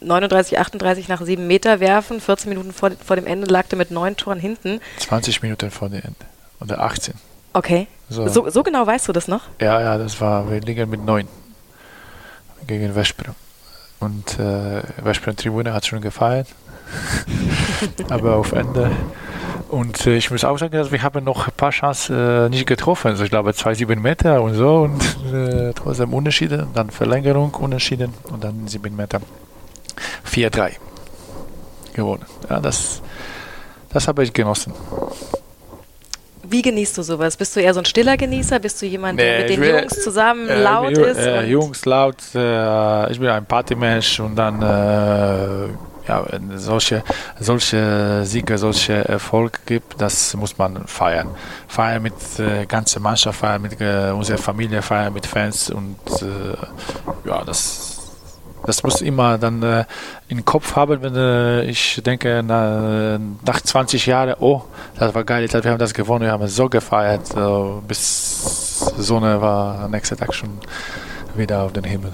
[0.01, 2.21] 39, 38 nach sieben Meter werfen.
[2.21, 4.79] 14 Minuten vor, vor dem Ende lag der mit neun Toren hinten.
[4.97, 6.15] 20 Minuten vor dem Ende.
[6.61, 7.13] Oder 18.
[7.53, 7.87] Okay.
[8.09, 8.27] So.
[8.27, 9.41] so, so genau weißt du das noch?
[9.59, 11.27] Ja, ja, das war, wir liegen mit neun
[12.65, 13.35] gegen Veszprem.
[13.99, 16.47] Und äh, Veszprem Tribune hat schon gefeiert.
[18.09, 18.91] Aber auf Ende.
[19.69, 22.65] Und äh, ich muss auch sagen, dass wir haben noch ein paar Chancen äh, nicht
[22.65, 23.09] getroffen.
[23.09, 28.09] Also ich glaube zwei, sieben Meter und so und äh, trotzdem Unterschiede, dann Verlängerung, Unterschiede
[28.31, 29.21] und dann sieben Meter.
[30.29, 30.73] 4-3
[31.93, 32.25] gewonnen.
[32.49, 33.01] Ja, das,
[33.91, 34.73] das habe ich genossen.
[36.43, 37.37] Wie genießt du sowas?
[37.37, 38.59] Bist du eher so ein stiller Genießer?
[38.59, 41.17] Bist du jemand, nee, der mit den will, Jungs zusammen äh, laut äh, ist?
[41.17, 42.17] Äh, Jungs laut.
[42.33, 45.67] Äh, ich bin ein Partymensch und dann äh,
[46.07, 46.25] ja,
[46.55, 47.03] solche,
[47.39, 51.29] solche Siege, solche Erfolg gibt, das muss man feiern.
[51.67, 57.29] Feiern mit äh, ganzer Mannschaft, feiern mit äh, unserer Familie, feiern mit Fans und äh,
[57.29, 57.98] ja, das
[58.69, 59.85] das muss immer dann äh,
[60.27, 64.61] im Kopf haben, wenn äh, ich denke, na, nach 20 Jahren, oh,
[64.97, 69.41] das war geil, wir haben das gewonnen, wir haben es so gefeiert, so, bis Sonne
[69.41, 70.59] war am nächsten Tag schon
[71.35, 72.13] wieder auf den Himmel.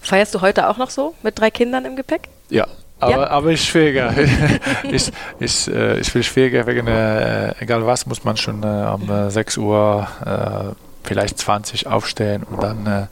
[0.00, 2.28] Feierst du heute auch noch so mit drei Kindern im Gepäck?
[2.48, 2.66] Ja,
[3.00, 3.30] aber, ja.
[3.30, 4.14] aber ich schwieriger.
[4.84, 5.10] ich,
[5.40, 9.56] ich, äh, ich will schwieriger wegen, äh, egal was, muss man schon äh, um 6
[9.56, 13.08] äh, Uhr, äh, vielleicht 20 aufstehen und dann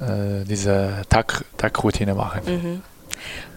[0.00, 2.40] äh, diese Tag, Tagroutine machen.
[2.46, 2.82] Mhm.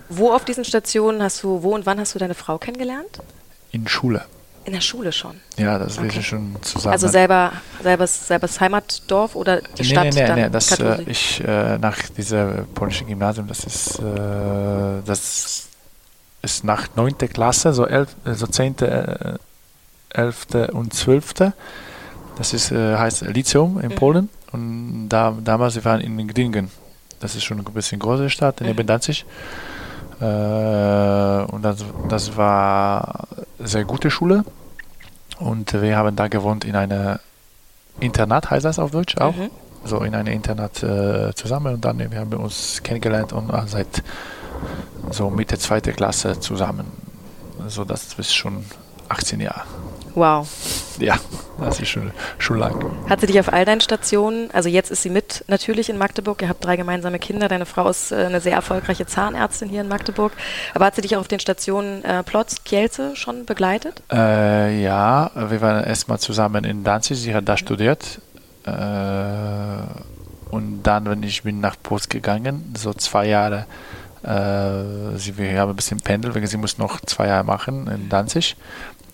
[0.09, 3.19] Wo auf diesen Stationen hast du, wo und wann hast du deine Frau kennengelernt?
[3.71, 4.23] In Schule.
[4.67, 5.35] In der Schule schon?
[5.57, 6.13] Ja, das okay.
[6.13, 6.91] wir schon zusammen.
[6.91, 10.13] Also selber, selber, selber das Heimatdorf oder die nee, Stadt?
[10.13, 14.01] Nee, nee, nee, das, äh, ich, äh, nach diesem polnischen Gymnasium, das ist, äh,
[15.05, 15.67] das
[16.41, 17.17] ist nach 9.
[17.29, 18.75] Klasse, so, elf, so 10.,
[20.09, 20.45] 11.
[20.73, 21.33] und 12.
[22.37, 23.95] Das ist, äh, heißt Lyzeum in mhm.
[23.95, 24.29] Polen.
[24.51, 26.69] Und da, damals, wir waren in Gdingen.
[27.19, 28.87] Das ist schon ein bisschen große Stadt, neben mhm.
[28.87, 29.25] Danzig.
[30.19, 34.43] Äh, und das, das war eine sehr gute Schule.
[35.39, 37.19] Und wir haben da gewohnt in einem
[37.99, 39.35] Internat, heißt das auf Deutsch auch.
[39.35, 39.49] Mhm.
[39.83, 41.75] So in einem Internat äh, zusammen.
[41.75, 44.03] Und dann wir haben wir uns kennengelernt und seit
[45.11, 46.85] so Mitte zweite Klasse zusammen.
[47.63, 48.65] Also das ist schon
[49.09, 49.63] 18 Jahre.
[50.17, 50.47] Wow.
[50.97, 51.19] Ja,
[51.59, 52.91] das ist schon, schon lang.
[53.07, 56.41] Hat sie dich auf all deinen Stationen, also jetzt ist sie mit natürlich in Magdeburg,
[56.41, 59.87] ihr habt drei gemeinsame Kinder, deine Frau ist äh, eine sehr erfolgreiche Zahnärztin hier in
[59.87, 60.31] Magdeburg,
[60.73, 64.01] aber hat sie dich auch auf den Stationen äh, Plotz, Kielce schon begleitet?
[64.11, 68.19] Äh, ja, wir waren erstmal zusammen in Danzig, sie hat da studiert
[68.65, 68.71] äh,
[70.49, 73.67] und dann, wenn ich bin nach Post gegangen, so zwei Jahre,
[74.23, 78.09] äh, sie, wir haben ein bisschen pendelt, weil sie muss noch zwei Jahre machen in
[78.09, 78.55] Danzig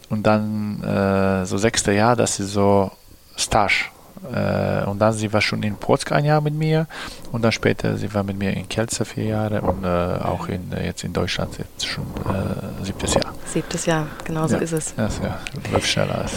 [0.09, 2.91] und dann äh, so sechste Jahr, dass sie so
[3.37, 3.85] Stage
[4.31, 6.87] Äh, und dann sie war schon in Płock ein Jahr mit mir
[7.33, 10.71] und dann später sie war mit mir in Kielce vier Jahre und äh, auch in,
[10.71, 13.33] äh, jetzt in Deutschland jetzt schon äh, siebtes Jahr.
[13.45, 14.61] Siebtes Jahr, genau so ja.
[14.61, 14.95] ist es.
[14.95, 15.39] Das ja,
[15.73, 16.31] läuft schneller als.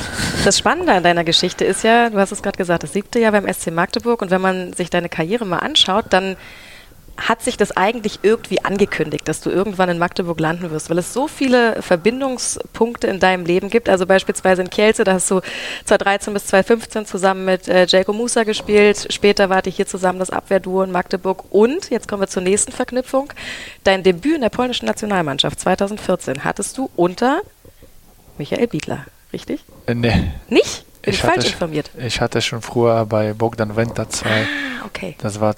[0.44, 3.30] Das Spannende an deiner Geschichte ist ja, du hast es gerade gesagt, das siebte Jahr
[3.30, 6.36] beim SC Magdeburg und wenn man sich deine Karriere mal anschaut, dann
[7.16, 11.12] hat sich das eigentlich irgendwie angekündigt, dass du irgendwann in Magdeburg landen wirst, weil es
[11.12, 13.88] so viele Verbindungspunkte in deinem Leben gibt.
[13.88, 15.40] Also beispielsweise in Kielce, da hast du
[15.84, 19.06] 2013 bis 2015 zusammen mit äh, Jaco Musa gespielt.
[19.10, 21.44] Später wart ihr hier zusammen das Abwehrduo in Magdeburg.
[21.50, 23.32] Und, jetzt kommen wir zur nächsten Verknüpfung,
[23.84, 27.40] dein Debüt in der polnischen Nationalmannschaft 2014 hattest du unter
[28.38, 29.64] Michael Biedler, richtig?
[29.86, 30.32] Äh, nee.
[30.48, 30.84] Nicht?
[31.02, 31.90] Bin ich, ich falsch hatte, informiert?
[31.98, 34.42] Ich hatte schon früher bei Bogdan Venta zwei.
[34.42, 35.14] Ah, okay.
[35.18, 35.56] Das war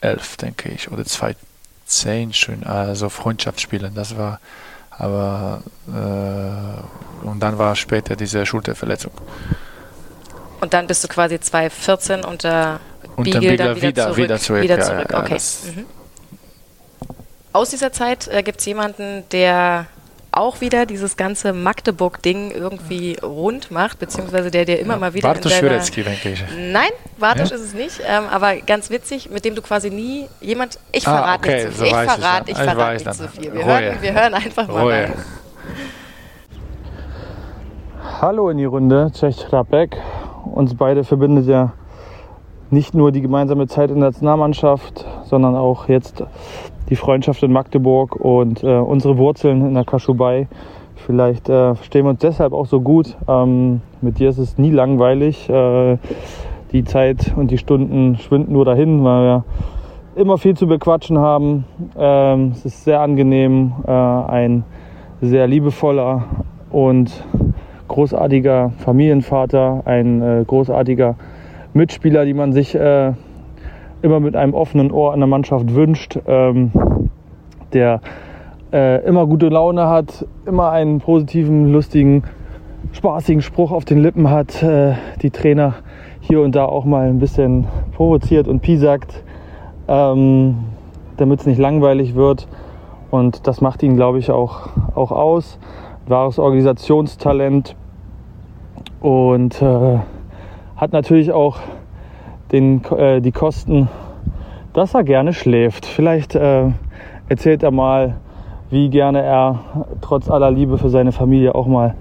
[0.00, 3.94] 2011, denke ich, oder 2010 schon, also Freundschaftsspielen.
[3.94, 4.40] Das war,
[4.90, 9.12] aber äh, und dann war später diese Schulterverletzung.
[10.60, 12.80] Und dann bist du quasi 2014 unter
[13.16, 14.16] Unter Biegel Biegler dann wieder, wieder- zurück.
[14.18, 15.08] wieder zurück, Wieder ja, zurück.
[15.10, 15.34] ja, okay.
[15.34, 15.86] das- mhm.
[17.52, 19.86] Aus dieser Zeit äh, gibt es jemanden, der
[20.38, 25.60] auch wieder dieses ganze Magdeburg-Ding irgendwie rund macht, beziehungsweise der dir immer mal wieder Bartosz.
[25.60, 26.44] Jurecki, denke ich.
[26.72, 27.56] Nein, Bartosz Ja?
[27.56, 30.78] ist es nicht, ähm, aber ganz witzig, mit dem du quasi nie jemand...
[30.92, 31.86] Ich Ah, verrate okay, nicht zu so viel.
[31.86, 32.44] Ich weiß ich verrate, dann.
[32.46, 33.32] ich Ich verrate weiß nicht zu dann.
[33.32, 33.52] viel.
[33.54, 34.92] Wir hören, wir hören einfach mal Ruhe.
[34.92, 35.12] rein.
[38.20, 39.96] Hallo in die Runde, Czech Rapek.
[40.44, 41.72] Uns beide verbindet ja
[42.70, 46.22] nicht nur die gemeinsame Zeit in der Nationalmannschaft, sondern auch jetzt
[46.88, 50.48] die Freundschaft in Magdeburg und äh, unsere Wurzeln in der Kaschubai.
[50.96, 53.16] Vielleicht äh, verstehen wir uns deshalb auch so gut.
[53.28, 55.48] Ähm, mit dir ist es nie langweilig.
[55.48, 55.98] Äh,
[56.72, 59.44] die Zeit und die Stunden schwinden nur dahin, weil wir
[60.16, 61.64] immer viel zu bequatschen haben.
[61.96, 64.64] Ähm, es ist sehr angenehm, äh, ein
[65.20, 66.24] sehr liebevoller
[66.70, 67.24] und
[67.86, 71.16] großartiger Familienvater, ein äh, großartiger
[71.72, 73.12] Mitspieler, die man sich äh,
[74.02, 76.72] immer mit einem offenen Ohr in der Mannschaft wünscht, ähm,
[77.72, 78.00] der
[78.72, 82.22] äh, immer gute Laune hat, immer einen positiven, lustigen,
[82.92, 85.74] spaßigen Spruch auf den Lippen hat, äh, die Trainer
[86.20, 89.22] hier und da auch mal ein bisschen provoziert und piesackt,
[89.88, 90.56] ähm,
[91.16, 92.46] damit es nicht langweilig wird.
[93.10, 95.58] Und das macht ihn, glaube ich, auch, auch aus.
[96.06, 97.76] Wahres Organisationstalent
[99.00, 99.98] und äh,
[100.76, 101.58] hat natürlich auch
[102.52, 103.88] den, äh, die Kosten,
[104.72, 105.86] dass er gerne schläft.
[105.86, 106.70] Vielleicht äh,
[107.28, 108.16] erzählt er mal,
[108.70, 109.60] wie gerne er
[110.00, 111.94] trotz aller Liebe für seine Familie auch mal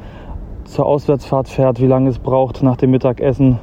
[0.66, 3.60] zur Auswärtsfahrt fährt, wie lange es braucht nach dem Mittagessen,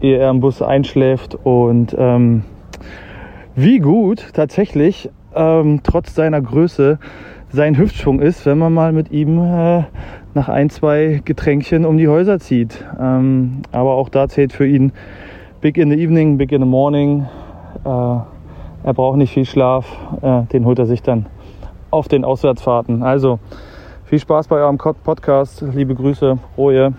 [0.00, 2.42] ehe er im Bus einschläft und ähm,
[3.54, 6.98] wie gut tatsächlich ähm, trotz seiner Größe
[7.50, 9.84] sein Hüftschwung ist, wenn man mal mit ihm äh,
[10.34, 12.84] nach ein, zwei Getränkchen um die Häuser zieht.
[13.00, 14.92] Ähm, aber auch da zählt für ihn
[15.60, 17.26] Big in the Evening, Big in the Morning.
[17.84, 19.86] Äh, er braucht nicht viel Schlaf,
[20.22, 21.26] äh, den holt er sich dann
[21.90, 23.02] auf den Auswärtsfahrten.
[23.02, 23.40] Also
[24.04, 25.64] viel Spaß bei eurem Podcast.
[25.74, 26.92] Liebe Grüße, Roje.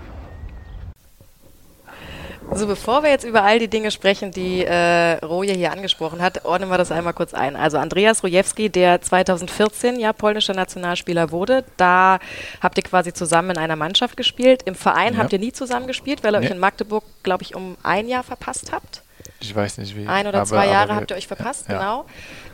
[2.51, 6.43] So, bevor wir jetzt über all die Dinge sprechen, die äh, Roje hier angesprochen hat,
[6.45, 7.55] ordnen wir das einmal kurz ein.
[7.55, 12.19] Also Andreas Rojewski, der 2014 ja polnischer Nationalspieler wurde, da
[12.59, 14.63] habt ihr quasi zusammen in einer Mannschaft gespielt.
[14.65, 15.19] Im Verein Ja.
[15.19, 16.55] habt ihr nie zusammen gespielt, weil ihr euch Nee.
[16.55, 19.03] in Magdeburg, glaube ich, um ein Jahr verpasst habt.
[19.39, 20.07] Ich weiß nicht wie.
[20.07, 21.77] Ein oder aber- zwei Jahre habt ihr euch verpasst, ja.
[21.77, 22.05] genau.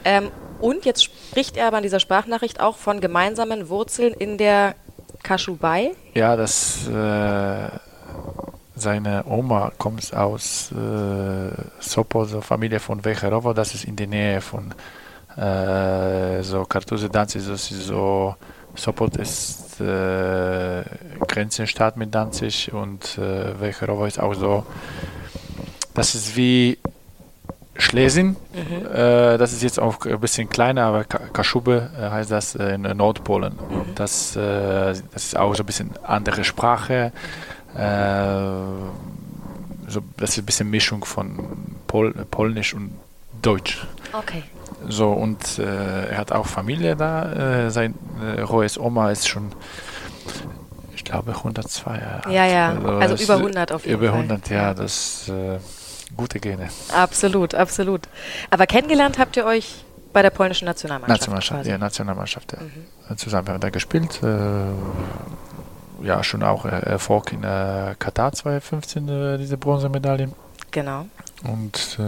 [0.04, 0.30] Ähm,
[0.60, 4.76] und jetzt spricht er aber in dieser Sprachnachricht auch von gemeinsamen Wurzeln in der
[5.24, 5.92] Kaschubai.
[6.14, 6.88] Ja, das.
[6.88, 7.70] Äh,
[8.76, 14.42] seine Oma kommt aus äh, Sopot, so Familie von Vecherovo, das ist in der Nähe
[14.42, 14.74] von
[15.38, 18.36] äh, so Kartuze Danzig, das ist so
[18.76, 20.84] Sopot ist äh,
[21.28, 24.66] Grenzenstadt mit Danzig und äh, Vecherovo ist auch so,
[25.94, 26.78] das ist wie
[27.78, 28.38] Schlesien,
[28.94, 32.76] äh, das ist jetzt auch ein bisschen kleiner, aber Ka- Kaschube äh, heißt das äh,
[32.76, 33.54] in Nordpolen.
[33.58, 36.94] Und das, äh, das ist auch so ein bisschen andere Sprache.
[36.94, 37.12] Äh,
[39.88, 42.92] so, das ist ein bisschen Mischung von Pol Polnisch und
[43.42, 43.86] Deutsch.
[44.14, 44.44] Okay.
[44.88, 47.66] So, und äh, er hat auch Familie da.
[47.66, 49.52] Äh, sein äh, Roes Oma ist schon,
[50.96, 52.34] ich glaube, 102 Jahre.
[52.34, 52.70] Ja, ja.
[53.00, 54.22] Also das- über 100 auf jeden Über Fall.
[54.22, 55.60] 100, ja, das äh,
[56.16, 56.70] gute Gene.
[56.94, 58.02] Absolut, absolut.
[58.50, 59.84] Aber kennengelernt habt ihr euch
[60.14, 61.20] bei der polnischen Nationalmannschaft.
[61.20, 61.70] Nationalmannschaft, quasi.
[61.72, 62.54] ja, Nationalmannschaft,
[63.10, 63.16] ja.
[63.18, 64.20] Zusammen haben wir da gespielt.
[66.04, 70.30] Ja, schon auch äh, Erfolg in äh, Katar 2015, äh, diese Bronzemedaille.
[70.72, 71.06] Genau.
[71.44, 72.00] Und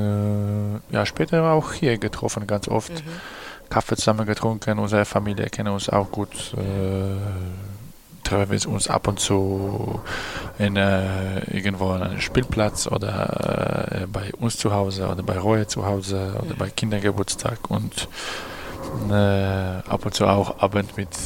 [0.90, 2.92] ja, später auch hier getroffen, ganz oft.
[3.70, 6.54] Kaffee zusammen getrunken, unsere Familie kennen uns auch gut.
[6.54, 7.16] Äh,
[8.24, 10.02] treffen wir uns ab und zu
[10.60, 15.66] in, äh, irgendwo an einem Spielplatz oder äh, bei uns zu Hause oder bei Roy
[15.66, 18.08] zu Hause oder bei Kindergeburtstag und
[19.10, 21.10] ab und zu auch Abend mit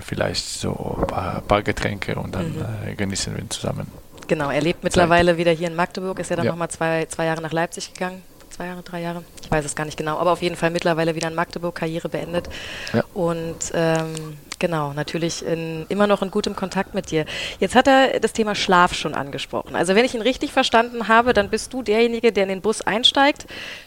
[0.00, 2.96] vielleicht so ein paar, paar, Getränke und dann mhm.
[2.96, 3.86] genießen wir zusammen.
[4.26, 5.38] Genau, er lebt mittlerweile Zeit.
[5.38, 6.52] wieder hier in Magdeburg, ist ja dann ja.
[6.52, 8.22] nochmal zwei, zwei Jahre nach Leipzig gegangen
[8.58, 11.14] zwei Jahre, drei Jahre, ich weiß es gar nicht genau, aber auf jeden Fall mittlerweile
[11.14, 12.48] wieder in Magdeburg Karriere beendet.
[12.92, 13.04] Ja.
[13.14, 17.24] Und ähm, genau, natürlich in, immer noch in gutem Kontakt mit dir.
[17.60, 19.76] Jetzt hat er das Thema Schlaf schon angesprochen.
[19.76, 22.80] Also wenn ich ihn richtig verstanden habe, dann bist du derjenige, der in den Bus
[22.80, 23.46] einsteigt,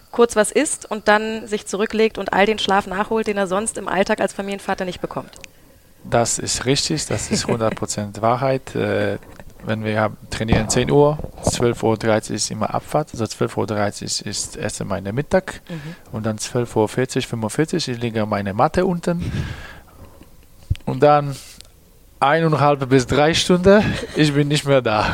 [0.10, 3.78] kurz was isst und dann sich zurücklegt und all den Schlaf nachholt, den er sonst
[3.78, 5.32] im Alltag als Familienvater nicht bekommt.
[6.04, 8.76] Das ist richtig, das ist 100% Wahrheit.
[8.76, 9.18] Äh,
[9.64, 13.10] wenn wir trainieren 10 Uhr, 12.30 Uhr ist immer Abfahrt.
[13.14, 15.96] Also 12.30 Uhr ist erst meine Mittag mhm.
[16.12, 19.32] und dann 12.40 Uhr, 45 ich liege meine Matte unten.
[20.86, 21.36] Und dann
[22.20, 23.84] eineinhalb bis drei Stunden,
[24.16, 25.08] ich bin nicht mehr da.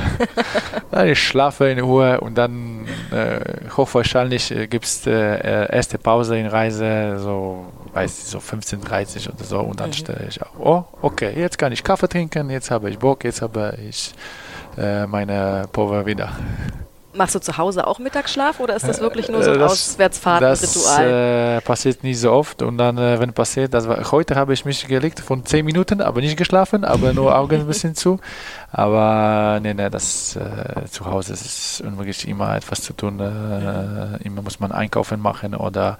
[1.05, 3.39] ich schlafe in Ruhe und dann äh,
[3.75, 7.65] hochwahrscheinlich äh, gibt es äh, erste Pause in Reise, so
[7.97, 9.93] weiß so 15.30 oder so und dann mhm.
[9.93, 13.41] stelle ich auch, oh, okay, jetzt kann ich Kaffee trinken, jetzt habe ich Bock, jetzt
[13.41, 14.13] habe ich
[14.77, 16.31] äh, meine Power wieder.
[17.15, 21.09] Machst du zu Hause auch Mittagsschlaf oder ist das wirklich nur so ein Auswärtsfahrtenritual?
[21.09, 24.53] Das äh, passiert nicht so oft und dann, äh, wenn passiert, das war, heute habe
[24.53, 28.19] ich mich gelegt von 10 Minuten, aber nicht geschlafen, aber nur Augen ein bisschen zu.
[28.71, 33.19] Aber nee, nee, das äh, zu Hause ist unmöglich immer etwas zu tun.
[33.19, 35.97] Äh, immer muss man einkaufen machen oder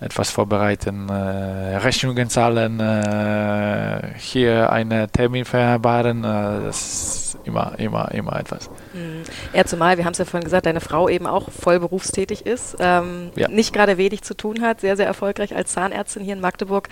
[0.00, 6.22] etwas vorbereiten, äh, Rechnungen zahlen, äh, hier einen Termin vereinbaren.
[6.22, 8.70] Das ist immer, immer, immer etwas.
[8.92, 9.22] Mhm.
[9.52, 12.76] Ja, zumal, wir haben es ja vorhin gesagt, deine Frau eben auch voll berufstätig ist,
[12.80, 13.48] ähm, ja.
[13.48, 16.88] nicht gerade wenig zu tun hat, sehr, sehr erfolgreich als Zahnärztin hier in Magdeburg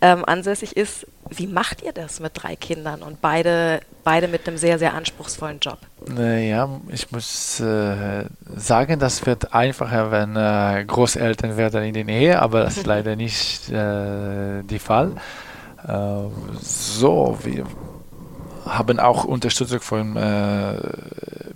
[0.00, 1.06] ähm, ansässig ist.
[1.28, 5.60] Wie macht ihr das mit drei Kindern und beide, beide mit einem sehr, sehr anspruchsvollen
[5.60, 5.78] Job?
[6.16, 8.24] Ja, ich muss äh,
[8.56, 13.16] sagen, das wird einfacher, wenn äh, Großeltern werden in der Nähe, aber das ist leider
[13.16, 15.12] nicht äh, der Fall.
[15.86, 16.22] Äh,
[16.60, 17.64] so, wir
[18.66, 20.76] haben auch Unterstützung von äh,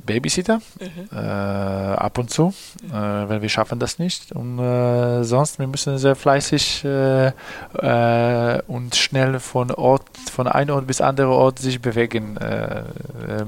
[0.04, 1.16] Babysitter mhm.
[1.16, 2.54] äh, ab und zu,
[2.88, 4.32] äh, wenn wir schaffen das nicht.
[4.32, 10.74] Und äh, sonst wir müssen sehr fleißig äh, äh, und schnell von Ort, von einem
[10.74, 12.38] Ort bis anderen Ort sich bewegen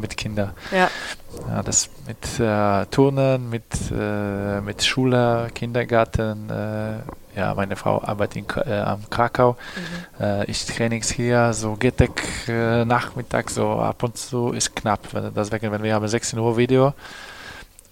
[0.01, 0.53] mit Kindern.
[0.73, 0.89] Ja.
[1.49, 1.63] ja.
[1.63, 3.65] das mit Turnen, mit
[4.65, 6.51] mit Schule, Kindergarten
[7.37, 9.57] ja, meine Frau arbeitet in, äh, am Krakau.
[10.19, 10.25] Mhm.
[10.25, 15.01] Äh, ich trainings hier, so GTEC äh, Nachmittag, so ab und zu ist knapp.
[15.35, 16.95] Deswegen, wenn wir haben 16 Uhr Video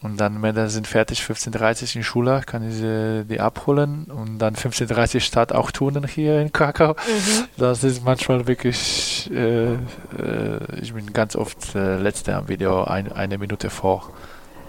[0.00, 4.38] und dann Männer sind fertig, 15.30 Uhr in Schule, kann ich sie die abholen und
[4.38, 6.92] dann 15.30 Uhr Start auch turnen hier in Krakau.
[6.92, 7.44] Mhm.
[7.56, 9.78] Das ist manchmal wirklich, äh, äh,
[10.80, 14.10] ich bin ganz oft äh, letzte am Video ein, eine Minute vor.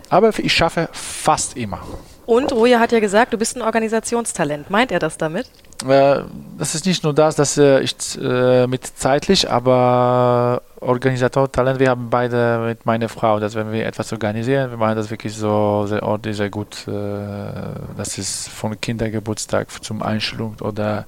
[0.10, 1.82] Aber ich schaffe fast immer.
[2.26, 4.70] Und Roja hat ja gesagt, du bist ein Organisationstalent.
[4.70, 5.48] Meint er das damit?
[5.88, 6.22] Äh,
[6.58, 12.10] das ist nicht nur das, dass äh, ich äh, mit zeitlich, aber Organisatortalent, wir haben
[12.10, 16.04] beide mit meiner Frau, dass wenn wir etwas organisieren, wir machen das wirklich so sehr
[16.04, 16.86] ordentlich, sehr gut.
[16.86, 21.06] Das ist von Kindergeburtstag zum Einschulung oder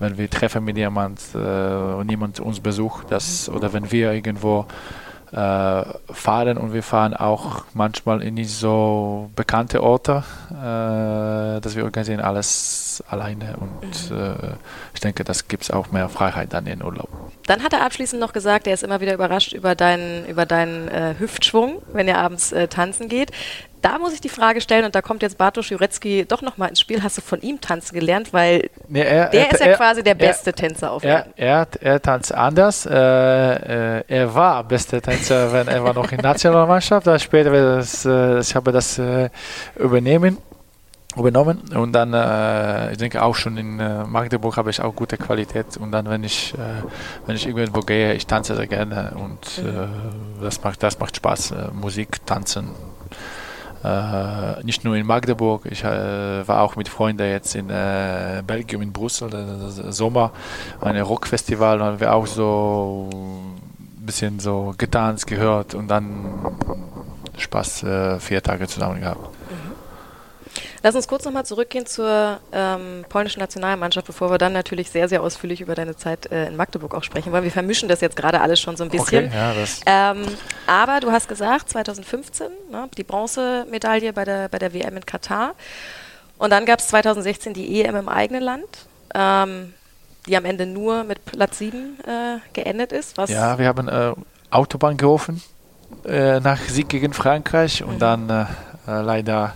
[0.00, 4.66] wenn wir treffen mit jemand und niemand uns besucht, das, oder wenn wir irgendwo
[5.32, 11.84] äh, fahren und wir fahren auch manchmal in nicht so bekannte Orte, äh, dass wir
[11.84, 14.16] organisieren alles alleine und mhm.
[14.16, 14.32] äh,
[14.94, 17.08] ich denke, das gibt es auch mehr Freiheit dann in Urlaub.
[17.46, 20.88] Dann hat er abschließend noch gesagt, er ist immer wieder überrascht über deinen, über deinen
[20.88, 23.32] äh, Hüftschwung, wenn er abends äh, tanzen geht
[23.82, 26.80] da muss ich die Frage stellen, und da kommt jetzt Bartosz Jurecki doch nochmal ins
[26.80, 27.02] Spiel.
[27.02, 28.32] Hast du von ihm tanzen gelernt?
[28.32, 31.32] Weil nee, er, der er, ist ja er, quasi der beste Tänzer auf Erden.
[31.36, 32.86] Er, er, tanzt anders.
[32.86, 37.06] Äh, äh, er war beste Tänzer, wenn er war noch in der Nationalmannschaft.
[37.06, 39.30] Dann später das, äh, ich habe das äh,
[39.76, 40.38] übernehmen
[41.16, 45.16] übernommen und dann äh, ich denke auch schon in äh, Magdeburg habe ich auch gute
[45.16, 46.58] Qualität und dann wenn ich äh,
[47.26, 49.68] wenn ich irgendwo gehe ich tanze sehr gerne und mhm.
[49.68, 52.68] äh, das macht das macht Spaß äh, Musik tanzen
[54.62, 58.92] nicht nur in Magdeburg, ich äh, war auch mit Freunden jetzt in äh, Belgien, in
[58.92, 60.32] Brüssel, äh, Sommer,
[60.80, 66.54] ein Rockfestival, da haben wir auch so ein bisschen so getanzt, gehört und dann
[67.38, 69.28] Spaß äh, vier Tage zusammen gehabt.
[70.82, 75.22] Lass uns kurz nochmal zurückgehen zur ähm, polnischen Nationalmannschaft, bevor wir dann natürlich sehr, sehr
[75.22, 78.40] ausführlich über deine Zeit äh, in Magdeburg auch sprechen, weil wir vermischen das jetzt gerade
[78.40, 79.26] alles schon so ein bisschen.
[79.26, 79.54] Okay,
[79.86, 80.22] ja, ähm,
[80.66, 85.54] aber du hast gesagt, 2015, ne, die Bronzemedaille bei der, bei der WM in Katar.
[86.38, 88.86] Und dann gab es 2016 die EM im eigenen Land.
[89.14, 89.74] Ähm,
[90.26, 93.16] die am Ende nur mit Platz 7 äh, geendet ist.
[93.16, 94.12] Was ja, wir haben äh,
[94.50, 95.42] Autobahn gerufen
[96.04, 97.98] äh, nach Sieg gegen Frankreich und mhm.
[97.98, 98.44] dann äh,
[98.86, 99.54] äh, leider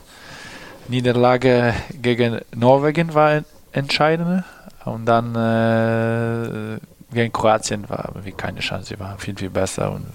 [0.89, 4.45] Niederlage gegen Norwegen war entscheidend
[4.85, 6.78] und dann äh,
[7.12, 10.07] gegen Kroatien war wie keine Chance, sie waren viel, viel besser und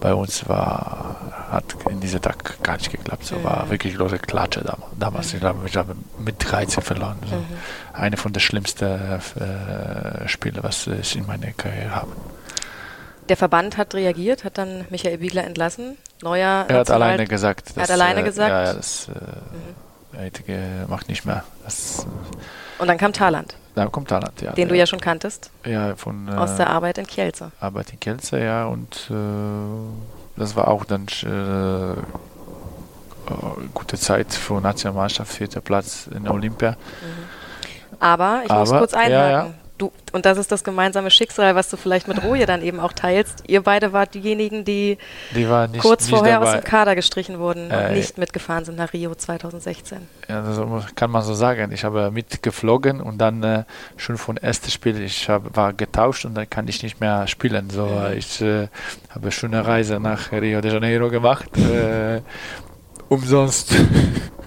[0.00, 1.16] bei uns war,
[1.50, 3.24] hat in diesem Tag gar nicht geklappt.
[3.24, 4.64] So war wirklich große Klatsche
[4.98, 5.34] damals.
[5.34, 7.18] Ich glaube, ich habe mit 13 verloren.
[7.28, 7.36] So.
[7.36, 7.44] Mhm.
[7.92, 12.12] Eine von den schlimmsten äh, Spiele, was ich in meiner Karriere habe.
[13.28, 15.96] Der Verband hat reagiert, hat dann Michael Biegler entlassen.
[16.22, 17.72] Neuer er hat alleine gesagt.
[17.76, 18.50] Er hat alleine äh, gesagt.
[18.50, 20.88] Ja, das äh, mhm.
[20.88, 21.44] macht nicht mehr.
[21.64, 22.06] Das,
[22.78, 23.54] Und dann kam Thailand.
[23.74, 24.52] Dann kommt Thailand, ja.
[24.52, 25.50] Den du ja schon kanntest.
[25.64, 26.28] Ja, von.
[26.28, 27.52] Aus der Arbeit in Kielce.
[27.60, 28.66] Arbeit in Kielce, ja.
[28.66, 29.14] Und äh,
[30.36, 31.94] das war auch dann äh,
[33.72, 36.72] gute Zeit für Nationalmannschaft, vierter Platz in Olympia.
[36.72, 37.96] Mhm.
[38.00, 39.12] Aber ich Aber, muss kurz einhaken.
[39.12, 39.50] Ja, ja
[39.80, 42.92] du, und das ist das gemeinsame Schicksal, was du vielleicht mit Roje dann eben auch
[42.92, 43.44] teilst.
[43.46, 44.98] Ihr beide wart diejenigen, die,
[45.34, 46.54] die nicht, kurz nicht vorher dabei.
[46.54, 49.98] aus dem Kader gestrichen wurden äh, und nicht mitgefahren sind nach Rio 2016.
[50.28, 51.72] Ja, das kann man so sagen.
[51.72, 53.64] Ich habe mitgeflogen und dann äh,
[53.96, 57.70] schon von erstem Spiel, ich hab, war getauscht und dann kann ich nicht mehr spielen.
[57.70, 58.16] So, mhm.
[58.16, 58.68] Ich äh,
[59.10, 62.20] habe schon eine Reise nach Rio de Janeiro gemacht, äh,
[63.08, 63.74] umsonst.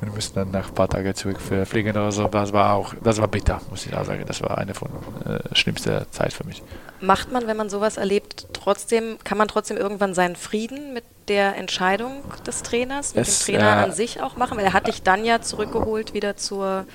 [0.00, 2.26] wir mussten dann nach ein paar Tagen zurückfliegen oder so.
[2.28, 4.24] Das war auch, das war bitter, muss ich auch sagen.
[4.26, 4.88] Das war eine von
[5.24, 6.62] äh, schlimmsten Zeit für mich.
[7.00, 11.56] Macht man, wenn man sowas erlebt, trotzdem, kann man trotzdem irgendwann seinen Frieden mit der
[11.56, 14.58] Entscheidung des Trainers, mit es, dem Trainer äh, an sich auch machen?
[14.58, 16.86] Weil er hat dich dann ja zurückgeholt wieder zur,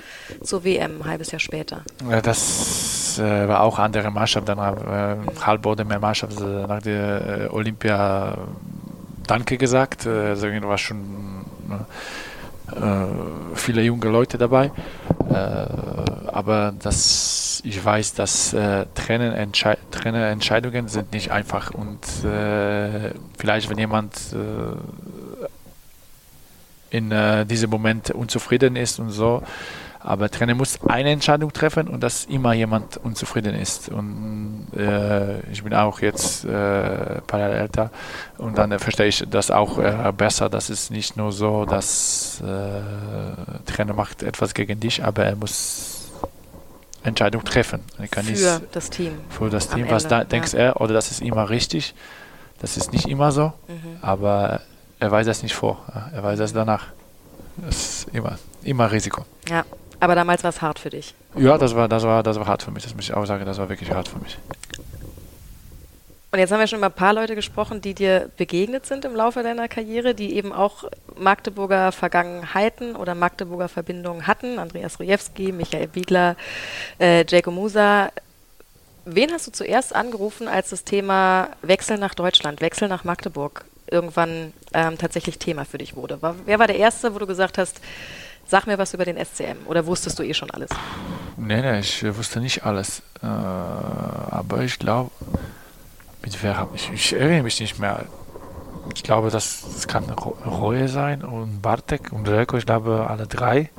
[0.41, 1.84] zur WM, ein halbes Jahr später.
[2.24, 7.45] Das äh, war auch andere Mannschaft, dann äh, halb oder mehr Mannschaft äh, nach der
[7.45, 8.38] äh, Olympia
[9.28, 10.06] Danke gesagt.
[10.06, 11.45] Äh, also war schon
[13.55, 14.71] viele junge Leute dabei.
[15.30, 15.67] Äh,
[16.28, 23.78] aber das, ich weiß, dass äh, Trainerentschei Trainerentscheidungen sind nicht einfach und äh, vielleicht, wenn
[23.78, 24.76] jemand äh,
[26.95, 29.43] in äh, diesem Moment unzufrieden ist und so,
[30.04, 33.89] aber Trainer muss eine Entscheidung treffen und dass immer jemand unzufrieden ist.
[33.89, 37.89] Und äh, ich bin auch jetzt äh, Jahre älter
[38.38, 40.49] und dann äh, verstehe ich das auch äh, besser.
[40.49, 46.12] Das ist nicht nur so, dass äh, Trainer macht etwas gegen dich, aber er muss
[47.04, 47.82] Entscheidung treffen.
[48.60, 49.14] für das Team.
[49.30, 49.89] Für das Team.
[49.89, 50.60] Was da, denkst ja.
[50.60, 51.93] er, oder das ist immer richtig.
[52.60, 53.97] Das ist nicht immer so, mhm.
[54.01, 54.62] aber
[54.99, 55.82] er weiß das nicht vor.
[56.14, 56.88] Er weiß das danach.
[57.58, 59.26] Das ist immer, immer Risiko.
[59.49, 59.66] Ja.
[60.04, 61.16] Aber damals war es hart für dich.
[61.38, 62.84] Ja, das war, das, war, das war hart für mich.
[62.84, 64.38] Das muss ich auch sagen, das war wirklich hart für mich.
[66.30, 69.16] Und jetzt haben wir schon über ein paar Leute gesprochen, die dir begegnet sind im
[69.16, 70.84] Laufe deiner Karriere, die eben auch
[71.16, 74.60] Magdeburger Vergangenheiten oder Magdeburger Verbindungen hatten.
[74.60, 76.36] Andreas Rujewski, Michael Biegler,
[76.99, 78.10] äh, Jacob Musa.
[79.06, 84.51] Wen hast du zuerst angerufen, als das Thema Wechsel nach Deutschland, Wechsel nach Magdeburg irgendwann
[84.74, 86.22] ähm, tatsächlich Thema für dich wurde?
[86.22, 87.80] War, wer war der Erste, wo du gesagt hast,
[88.45, 89.65] Sag mir was über den SCM.
[89.67, 90.69] Oder wusstest du eh schon alles?
[91.37, 93.01] Nee, nee, ich wusste nicht alles.
[93.21, 95.11] Äh, aber ich glaube,
[96.23, 98.05] mit wer habe ich, ich erinnere mich nicht mehr.
[98.95, 103.69] Ich glaube, das, das kann Reue sein und Bartek und Relko, ich glaube, alle drei.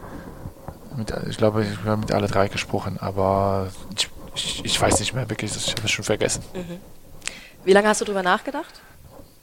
[0.97, 5.13] Mit, ich glaube, ich habe mit alle drei gesprochen, aber ich, ich, ich weiß nicht
[5.15, 6.43] mehr wirklich, ich habe es schon vergessen.
[6.55, 6.81] Mhm.
[7.65, 8.81] Wie lange hast du darüber nachgedacht?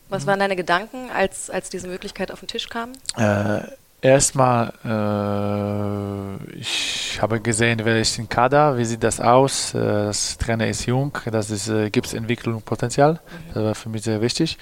[0.09, 2.91] Was waren deine Gedanken, als, als diese Möglichkeit auf den Tisch kam?
[3.15, 3.61] Äh,
[4.03, 9.75] Erstmal, äh, ich habe gesehen, wer ist in Kader, wie sieht das aus.
[9.75, 13.13] Äh, das Trainer ist jung, das ist, äh, gibt es Entwicklungspotenzial.
[13.13, 13.53] Mhm.
[13.53, 14.57] Das war für mich sehr wichtig.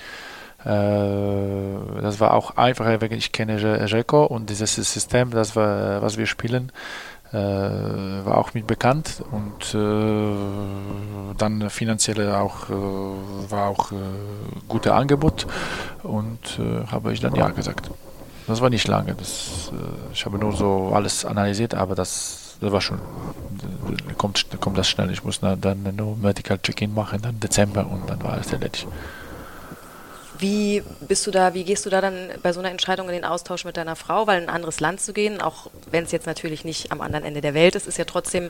[0.65, 0.67] Äh,
[2.01, 6.25] das war auch einfacher, weil ich kenne Jeko und dieses System, das war, was wir
[6.25, 6.73] spielen,
[7.31, 13.91] äh, war auch mit bekannt und äh, dann finanziell auch war auch
[14.67, 15.47] gutes Angebot
[16.03, 16.59] und
[16.91, 17.89] habe ich dann ja gesagt.
[18.49, 19.13] Das war nicht lange.
[19.13, 22.99] Das, äh, ich habe nur so alles analysiert, aber das, das war schon,
[24.07, 25.11] da kommt, kommt das schnell.
[25.11, 28.87] Ich muss dann nur Medical Check-in machen, dann Dezember und dann war alles erledigt.
[30.39, 33.25] Wie bist du da, wie gehst du da dann bei so einer Entscheidung in den
[33.25, 36.25] Austausch mit deiner Frau, weil in ein anderes Land zu gehen, auch wenn es jetzt
[36.25, 38.49] natürlich nicht am anderen Ende der Welt ist, ist ja trotzdem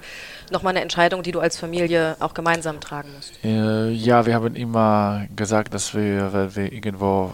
[0.52, 3.34] nochmal eine Entscheidung, die du als Familie auch gemeinsam tragen musst.
[3.44, 7.32] Äh, ja, wir haben immer gesagt, dass wir, wenn wir irgendwo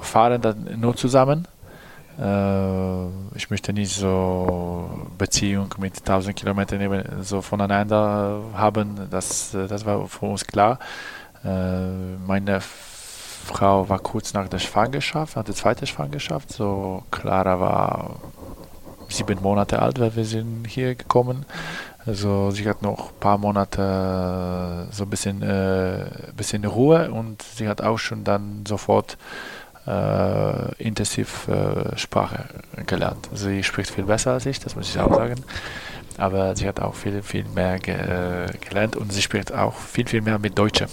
[0.00, 1.46] äh, fahren, dann nur zusammen.
[2.18, 9.08] Äh, ich möchte nicht so Beziehung mit 1000 Kilometern so voneinander haben.
[9.10, 10.78] Das, das war für uns klar.
[11.44, 16.52] Äh, meine Frau war kurz nach der Schwangerschaft, nach der zweiten Schwangerschaft.
[16.52, 18.16] So Clara war
[19.08, 21.44] sieben Monate alt, weil wir sind hier gekommen.
[22.06, 26.06] Also sie hat noch ein paar Monate so ein bisschen, äh,
[26.36, 29.63] bisschen Ruhe und sie hat auch schon dann sofort äh,
[30.78, 32.46] intensiv äh, Sprache
[32.86, 33.28] gelernt.
[33.34, 35.44] Sie spricht viel besser als ich, das muss ich auch sagen.
[36.16, 40.06] Aber sie hat auch viel, viel mehr ge äh, gelernt und sie spricht auch viel,
[40.06, 40.86] viel mehr mit Deutschen.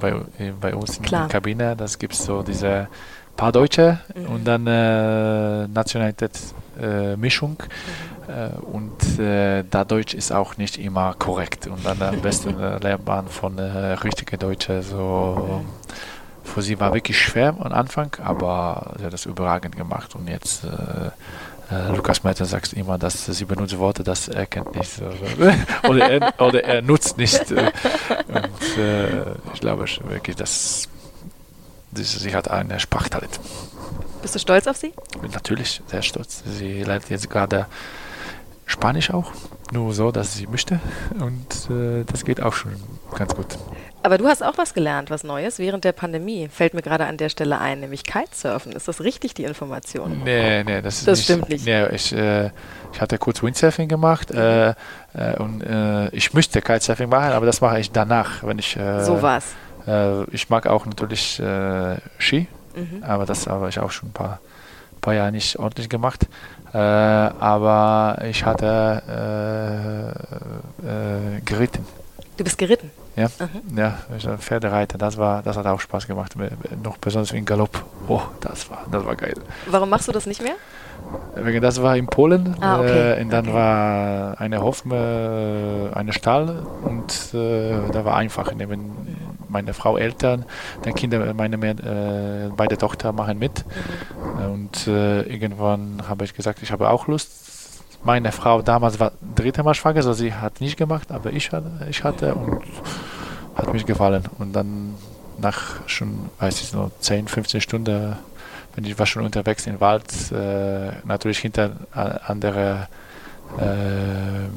[0.00, 0.14] Bei,
[0.60, 1.22] bei uns in Klar.
[1.22, 2.88] der Kabine, das gibt so diese
[3.36, 4.26] paar Deutsche mhm.
[4.26, 7.56] und dann äh, Nationalität-Mischung.
[8.28, 8.56] Äh, mhm.
[8.56, 11.68] Äh, und äh, da Deutsch ist auch nicht immer korrekt.
[11.68, 15.62] Und dann am besten äh, lernt man von äh, richtigen Deutschen so.
[15.62, 15.66] Mhm
[16.48, 20.64] für sie war wirklich schwer am Anfang, aber sie hat das überragend gemacht und jetzt
[20.64, 21.10] äh,
[21.70, 24.90] äh, Lukas Meiter sagt immer, dass sie benutzt Worte, das er kennt nicht
[25.88, 27.50] oder, er, oder er nutzt nicht.
[27.50, 30.88] Und äh, ich glaube wirklich, dass
[31.92, 33.38] sie, sie hat ein Sprachtalent.
[34.22, 34.92] Bist du stolz auf sie?
[35.32, 36.42] Natürlich sehr stolz.
[36.44, 37.66] Sie lernt jetzt gerade
[38.68, 39.32] Spanisch auch,
[39.72, 40.78] nur so, dass sie möchte
[41.18, 42.72] und äh, das geht auch schon
[43.16, 43.58] ganz gut.
[44.02, 46.48] Aber du hast auch was gelernt, was Neues während der Pandemie.
[46.48, 48.72] Fällt mir gerade an der Stelle ein, nämlich Kitesurfen.
[48.72, 50.22] Ist das richtig, die Information?
[50.22, 51.66] Nee, nee, das, das nicht, stimmt nicht.
[51.66, 52.50] Nee, ich, äh,
[52.92, 54.74] ich hatte kurz Windsurfing gemacht äh, äh,
[55.38, 58.76] und äh, ich müsste Kitesurfing machen, aber das mache ich danach, wenn ich.
[58.76, 59.54] Äh, so was.
[59.86, 61.42] Äh, ich mag auch natürlich
[62.18, 62.46] Ski,
[62.76, 63.02] mhm.
[63.02, 64.40] aber das habe ich auch schon ein paar,
[65.00, 66.28] paar Jahre nicht ordentlich gemacht.
[66.72, 69.02] Aber ich hatte
[71.44, 71.84] geritten.
[72.36, 72.90] Du bist geritten?
[73.16, 73.76] Ja, mhm.
[73.76, 73.98] ja
[74.38, 76.34] Pferdereiter, das, war, das hat auch Spaß gemacht.
[76.84, 77.84] Noch besonders wie ein Galopp.
[78.06, 79.34] Oh, das war, das war geil.
[79.66, 80.54] Warum machst du das nicht mehr?
[81.60, 83.18] Das war in Polen ah, okay.
[83.18, 83.54] äh, und dann okay.
[83.54, 88.92] war eine Hof, äh, eine Stall und äh, da war einfach neben
[89.48, 90.44] meine Frau Eltern,
[90.82, 94.52] dann Kinder, meine äh, beide Tochter machen mit mhm.
[94.52, 97.48] und äh, irgendwann habe ich gesagt, ich habe auch Lust
[98.04, 101.50] meine Frau damals war dritte Mal schwanger, also sie hat nicht gemacht, aber ich,
[101.88, 102.62] ich hatte und
[103.54, 104.24] hat mich gefallen.
[104.38, 104.94] Und dann
[105.38, 108.16] nach schon, weiß ich noch, 10, 15 Stunden
[108.74, 112.88] bin ich war schon unterwegs im Wald, äh, natürlich hinter andere,
[113.58, 114.48] äh,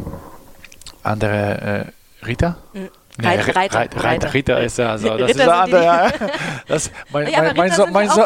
[1.04, 2.58] andere äh, Ritter.
[2.74, 2.89] Mhm.
[3.24, 5.18] Reiter, Reiter, Reiter, Reiter, Ritter ist ja so.
[5.18, 6.12] Das Ritter ist andere, ja.
[6.68, 8.26] Das, mein, ja, mein, mein, so, mein, so,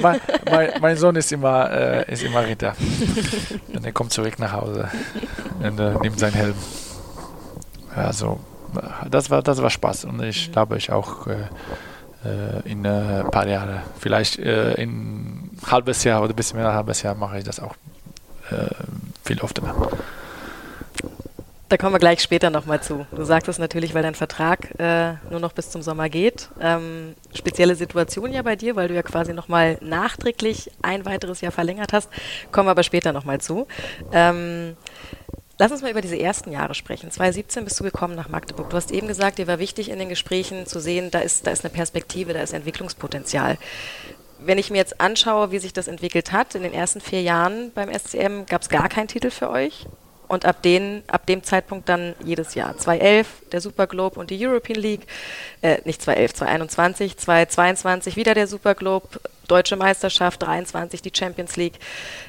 [0.00, 0.20] mein,
[0.50, 2.74] mein, mein, Sohn ist immer, äh, ist immer Ritter.
[3.74, 4.88] und er kommt zurück nach Hause
[5.62, 6.54] und äh, nimmt seinen Helm.
[7.94, 8.40] Also,
[9.10, 11.32] das war, das war Spaß und ich glaube, ich auch äh,
[12.24, 16.58] äh in ein äh, paar Jahren, vielleicht äh, in ein halbes Jahr oder ein bisschen
[16.58, 17.74] mehr als ein halbes Jahr mache ich das auch
[19.22, 19.62] viel öfter.
[21.70, 23.06] Da kommen wir gleich später nochmal zu.
[23.12, 26.48] Du sagst es natürlich, weil dein Vertrag äh, nur noch bis zum Sommer geht.
[26.60, 31.52] Ähm, spezielle Situation ja bei dir, weil du ja quasi nochmal nachträglich ein weiteres Jahr
[31.52, 32.10] verlängert hast.
[32.50, 33.68] Kommen wir aber später nochmal zu.
[34.12, 34.76] Ähm,
[35.58, 37.10] Lass uns mal über diese ersten Jahre sprechen.
[37.10, 38.70] 2017 bist du gekommen nach Magdeburg.
[38.70, 41.52] Du hast eben gesagt, dir war wichtig in den Gesprächen zu sehen, da ist, da
[41.52, 43.58] ist eine Perspektive, da ist Entwicklungspotenzial.
[44.40, 47.70] Wenn ich mir jetzt anschaue, wie sich das entwickelt hat, in den ersten vier Jahren
[47.74, 49.86] beim SCM gab es gar keinen Titel für euch
[50.30, 52.78] und ab, den, ab dem Zeitpunkt dann jedes Jahr.
[52.78, 55.08] 2011 der Super Globe und die European League,
[55.60, 59.08] äh, nicht 2011, 2021, 2022 wieder der Super Globe,
[59.48, 61.80] Deutsche Meisterschaft, 23 die Champions League.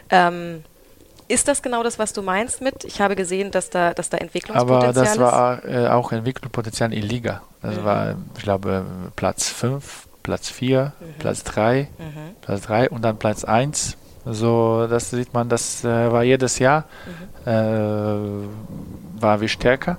[0.10, 0.64] Ähm,
[1.28, 2.84] ist das genau das, was du meinst mit?
[2.86, 5.20] Ich habe gesehen, dass da, dass da Entwicklungspotenzial ist.
[5.20, 7.44] Aber das war äh, auch Entwicklungspotenzial in Liga.
[7.62, 7.84] Das mhm.
[7.84, 8.84] war, ich glaube,
[9.16, 11.06] Platz 5, Platz 4, mhm.
[11.20, 12.36] Platz 3, mhm.
[12.42, 16.86] Platz 3 und dann Platz 1 so, das sieht man, das äh, war jedes Jahr,
[17.46, 17.52] mhm.
[17.52, 19.98] äh, war wir stärker.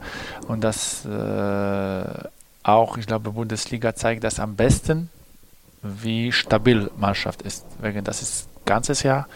[0.48, 2.04] Und das äh,
[2.62, 5.10] auch, ich glaube, Bundesliga zeigt das am besten,
[5.82, 7.64] wie stabil Mannschaft ist.
[7.80, 9.26] Wegen das ist ganzes Jahr.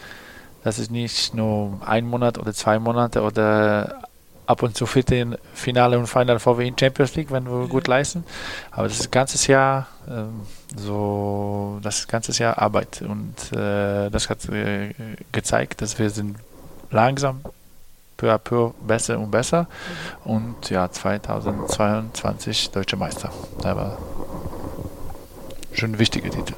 [0.63, 4.06] Das ist nicht nur ein Monat oder zwei Monate oder
[4.47, 7.87] ab und zu Vierte Finale und Final vor wie in Champions League, wenn wir gut
[7.87, 8.23] leisten.
[8.71, 10.41] Aber das ist ganzes Jahr ähm,
[10.75, 14.93] so, das ganze Jahr Arbeit und äh, das hat äh,
[15.31, 16.37] gezeigt, dass wir sind
[16.89, 17.41] langsam
[18.15, 19.67] peu à peu besser und besser
[20.25, 20.31] mhm.
[20.31, 23.31] und ja 2022 deutsche Meister.
[23.61, 23.97] War
[25.73, 26.53] schon ein wichtiger Titel.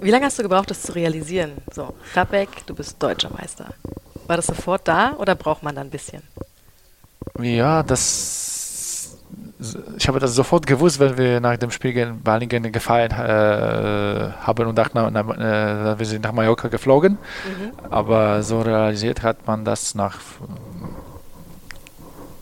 [0.00, 1.52] Wie lange hast du gebraucht, das zu realisieren?
[1.72, 3.66] So, Rabeck, du bist deutscher Meister.
[4.26, 6.22] War das sofort da oder braucht man da ein bisschen?
[7.40, 9.18] Ja, das.
[9.96, 14.66] Ich habe das sofort gewusst, weil wir nach dem Spiel gegen Balingen gefeiert äh, haben
[14.66, 17.12] und dachten, na, äh, wir sind nach Mallorca geflogen.
[17.12, 17.72] Mhm.
[17.90, 20.18] Aber so realisiert hat man das nach,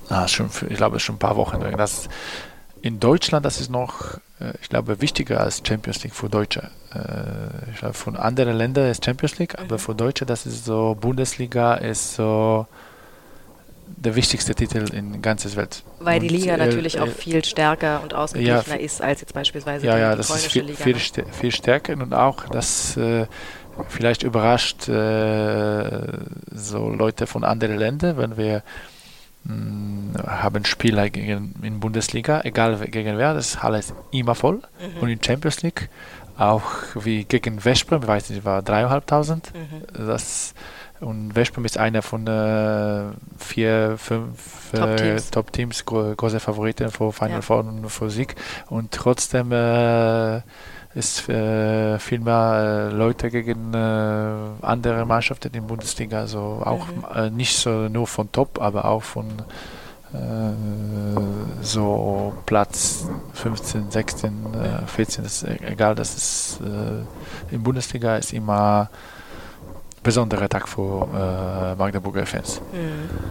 [0.08, 1.60] ah, schon, ich glaube, schon ein paar Wochen.
[1.76, 2.08] Das,
[2.82, 6.70] in Deutschland, das ist noch, äh, ich glaube, wichtiger als Champions League für Deutsche.
[6.94, 9.64] Äh, ich glaube, von anderen Ländern ist Champions League, mhm.
[9.64, 12.66] aber für Deutsche, das ist so, Bundesliga ist so,
[13.96, 15.82] der wichtigste Titel in ganzes Welt.
[15.98, 19.34] Weil und die Liga natürlich äh, auch viel stärker und ausgeglichener ja, ist als jetzt
[19.34, 20.82] beispielsweise ja, die ja, das ist viel, Liga.
[20.82, 21.32] Viel, ne?
[21.32, 23.26] viel stärker und auch das äh,
[23.88, 26.06] vielleicht überrascht äh,
[26.52, 28.62] so Leute von anderen Ländern, wenn wir
[30.26, 35.02] haben Spieler gegen, in Bundesliga, egal gegen wer, das ist alles immer voll mhm.
[35.02, 35.88] und in Champions League
[36.36, 36.62] auch
[36.94, 39.52] wie gegen Veszprem, ich weiß nicht, war dreieinhalbtausend.
[39.54, 40.06] Mhm.
[40.06, 40.54] Das
[41.00, 47.12] und Veszprem ist einer von äh, vier, fünf Top-Teams, Top -Teams, gro große Favoriten für
[47.12, 47.40] Final ja.
[47.42, 48.36] Four und für Sieg.
[48.68, 50.40] Und trotzdem äh,
[50.94, 56.86] ist äh, viel mehr äh, Leute gegen äh, andere Mannschaften in der Bundesliga, also auch
[56.86, 57.04] mhm.
[57.14, 59.26] Äh, nicht so nur von Top, aber auch von
[61.62, 64.32] so Platz 15, 16,
[64.86, 66.60] 14, das ist egal, das ist
[67.52, 68.90] in Bundesliga ist immer
[70.02, 72.60] besonderer Tag für äh, Magdeburger Fans.
[72.72, 73.30] Mhm.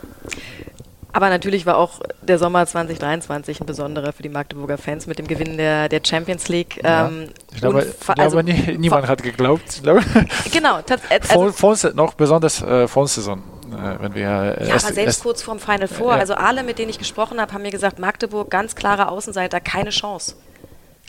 [1.11, 5.27] Aber natürlich war auch der Sommer 2023 ein besonderer für die Magdeburger Fans mit dem
[5.27, 6.79] Gewinn der, der Champions League.
[6.83, 7.07] Ja.
[7.07, 9.81] Ähm, ich glaube, glaube also, nie, niemand hat geglaubt.
[10.51, 10.79] genau.
[11.09, 13.39] Also, vor, vor, noch besonders äh, Vorsaison.
[13.71, 16.13] Äh, wenn wir, äh, ja, aber selbst kurz vorm Final Four.
[16.13, 16.19] Ja.
[16.19, 19.89] Also alle, mit denen ich gesprochen habe, haben mir gesagt, Magdeburg, ganz klarer Außenseiter, keine
[19.89, 20.35] Chance.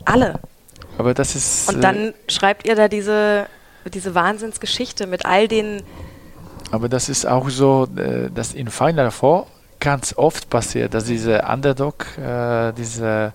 [0.04, 0.40] Alle.
[0.96, 1.68] Aber das ist...
[1.68, 3.46] Und dann äh, schreibt ihr da diese
[3.88, 5.82] diese Wahnsinnsgeschichte mit all den.
[6.70, 9.46] Aber das ist auch so, äh, dass in Final Four
[9.80, 13.32] ganz oft passiert, dass diese Underdog, äh, diese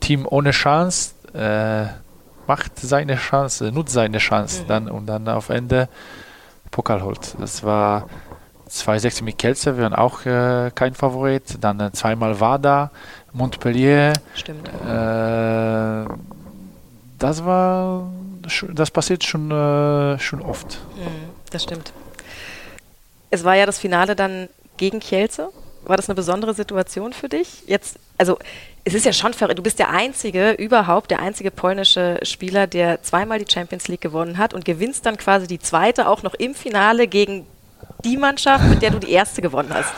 [0.00, 1.86] Team ohne Chance, äh,
[2.46, 4.68] macht seine Chance, nutzt seine Chance mhm.
[4.68, 5.88] dann und dann auf Ende
[6.70, 7.34] Pokal holt.
[7.38, 8.08] Das war
[8.68, 11.58] 2-6 mit Kelze, wir waren auch äh, kein Favorit.
[11.60, 12.90] Dann äh, zweimal Wada,
[13.32, 14.12] Montpellier.
[14.34, 14.68] Stimmt.
[14.68, 16.04] Äh,
[17.18, 18.10] das war
[18.72, 20.78] das passiert schon, äh, schon oft.
[20.96, 21.92] Mhm, das stimmt.
[23.30, 25.50] Es war ja das Finale dann gegen Kielce.
[25.84, 27.64] War das eine besondere Situation für dich?
[27.66, 28.38] Jetzt, also
[28.84, 29.58] es ist ja schon verrückt.
[29.58, 34.38] Du bist der einzige überhaupt, der einzige polnische Spieler, der zweimal die Champions League gewonnen
[34.38, 37.46] hat und gewinnst dann quasi die zweite auch noch im Finale gegen
[38.02, 39.92] die Mannschaft, mit der du die erste gewonnen hast.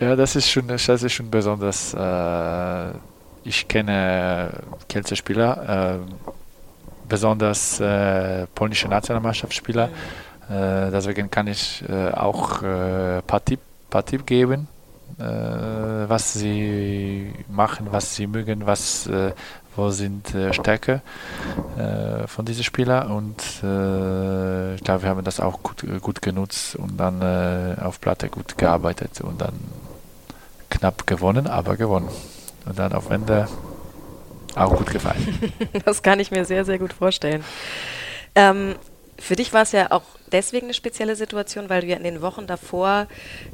[0.00, 1.92] Ja, das ist schon, das ist schon besonders.
[1.92, 2.90] Äh,
[3.44, 4.50] ich kenne
[4.88, 5.98] Kielce Spieler.
[5.98, 6.12] Äh,
[7.08, 9.90] besonders äh, polnische Nationalmannschaftsspieler.
[10.48, 14.68] Deswegen kann ich auch ein paar Tipps paar Tipp geben,
[15.18, 19.32] äh, was sie machen, was sie mögen, was, äh,
[19.76, 21.00] wo sind Stärke
[22.26, 23.10] von diesen Spielern.
[23.12, 28.58] Und ich glaube, wir haben das auch gut, gut genutzt und dann auf Platte gut
[28.58, 29.54] gearbeitet und dann
[30.70, 32.08] knapp gewonnen, aber gewonnen.
[32.66, 33.46] Und dann auf Ende
[34.54, 35.38] auch gut gefallen.
[35.84, 37.44] das kann ich mir sehr, sehr gut vorstellen.
[38.34, 38.74] Ähm,
[39.20, 40.02] für dich war es ja auch
[40.32, 43.06] deswegen eine spezielle Situation, weil du ja in den Wochen davor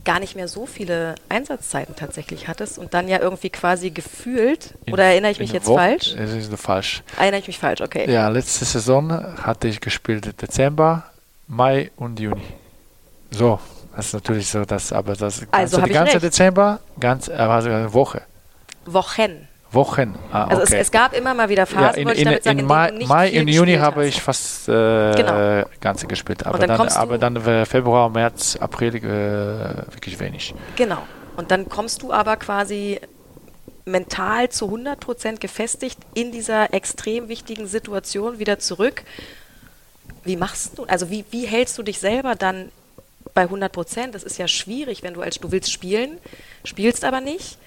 [0.05, 4.93] gar nicht mehr so viele Einsatzzeiten tatsächlich hattest und dann ja irgendwie quasi gefühlt, in,
[4.93, 6.15] oder erinnere ich mich jetzt Woche, falsch?
[6.17, 7.03] Es ist falsch.
[7.19, 8.11] Erinnere ich mich falsch, okay.
[8.11, 9.11] Ja, letzte Saison
[9.43, 11.05] hatte ich gespielt Dezember,
[11.49, 12.43] Mai und Juni.
[13.31, 13.59] So,
[13.95, 18.23] das ist natürlich so, dass, aber das also die ganze Dezember, ganz, also eine Woche.
[18.85, 19.49] Wochen.
[19.77, 20.17] Wochen.
[20.33, 20.55] Ah, okay.
[20.55, 23.41] Also es, es, gab immer mal wieder Phasen, ja, in, in, sagen, in Mai, Mai
[23.41, 25.65] und Juni habe ich fast äh, genau.
[25.81, 30.53] ganze gespielt, aber dann, dann aber dann Februar, März, April äh, wirklich wenig.
[30.75, 30.99] Genau.
[31.37, 32.99] Und dann kommst du aber quasi
[33.85, 39.05] mental zu 100 Prozent gefestigt in dieser extrem wichtigen Situation wieder zurück.
[40.25, 42.73] Wie machst du, also wie, wie hältst du dich selber dann
[43.33, 44.15] bei 100 Prozent?
[44.15, 46.19] Das ist ja schwierig, wenn du als du willst spielen,
[46.65, 47.59] spielst aber nicht.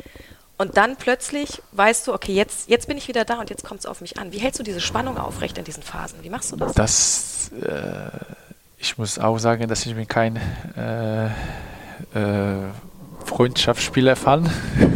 [0.59, 3.79] Und dann plötzlich weißt du, okay, jetzt, jetzt bin ich wieder da und jetzt kommt
[3.79, 4.33] es auf mich an.
[4.33, 6.19] Wie hältst du diese Spannung aufrecht in diesen Phasen?
[6.21, 6.73] Wie machst du das?
[6.73, 8.09] Das, äh,
[8.77, 10.35] ich muss auch sagen, dass ich bin kein
[10.75, 11.29] äh, äh,
[13.23, 14.49] Freundschaftsspieler fan.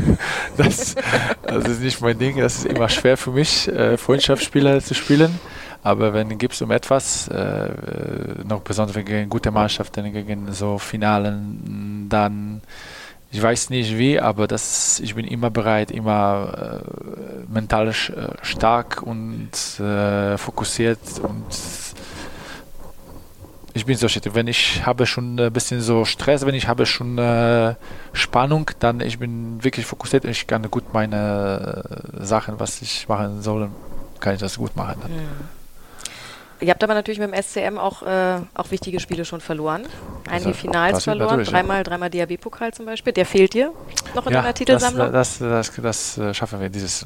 [0.58, 0.96] das,
[1.44, 2.38] das ist nicht mein Ding.
[2.42, 5.40] Das ist immer schwer für mich, äh, Freundschaftsspieler zu spielen.
[5.82, 7.70] Aber wenn es um etwas, äh,
[8.44, 12.62] noch besonders gegen gute Mannschaften, gegen so Finalen, dann
[13.34, 17.94] ich weiß nicht wie, aber das, ich bin immer bereit, immer äh, mental äh,
[18.44, 21.44] stark und äh, fokussiert und
[23.74, 24.36] ich bin so shit.
[24.36, 27.74] Wenn ich habe schon ein bisschen so Stress, wenn ich habe schon äh,
[28.14, 30.26] Spannung, dann ich bin wirklich fokussiert.
[30.26, 33.72] Ich kann gut meine äh, Sachen, was ich machen soll,
[34.20, 34.98] kann ich das gut machen.
[35.02, 35.12] Dann.
[35.12, 35.53] Mhm.
[36.60, 39.84] Ihr habt aber natürlich mit dem SCM auch, äh, auch wichtige Spiele schon verloren.
[40.30, 43.14] Einige also, Finals verloren, dreimal, dreimal DAB-Pokal zum Beispiel.
[43.14, 43.72] Der fehlt dir
[44.16, 45.12] noch in ja, deiner Titelsammlung?
[45.12, 47.06] Das, das, das, das, äh, schaffen wir dieses.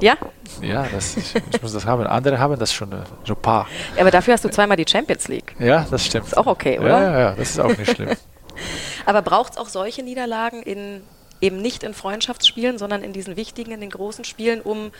[0.00, 0.16] Ja?
[0.60, 2.06] Ja, das, ich, ich, muss das haben.
[2.06, 2.90] Andere haben das schon,
[3.24, 3.66] so ein paar.
[3.94, 5.54] Ja, aber dafür hast du zweimal die Champions League.
[5.58, 6.26] Ja, das stimmt.
[6.26, 6.88] Ist auch okay, oder?
[6.88, 8.10] Ja, ja, ja das ist auch nicht schlimm.
[9.06, 11.02] Aber braucht es auch solche Niederlagen in
[11.40, 14.90] eben nicht in Freundschaftsspielen, sondern in diesen wichtigen, in den großen Spielen, um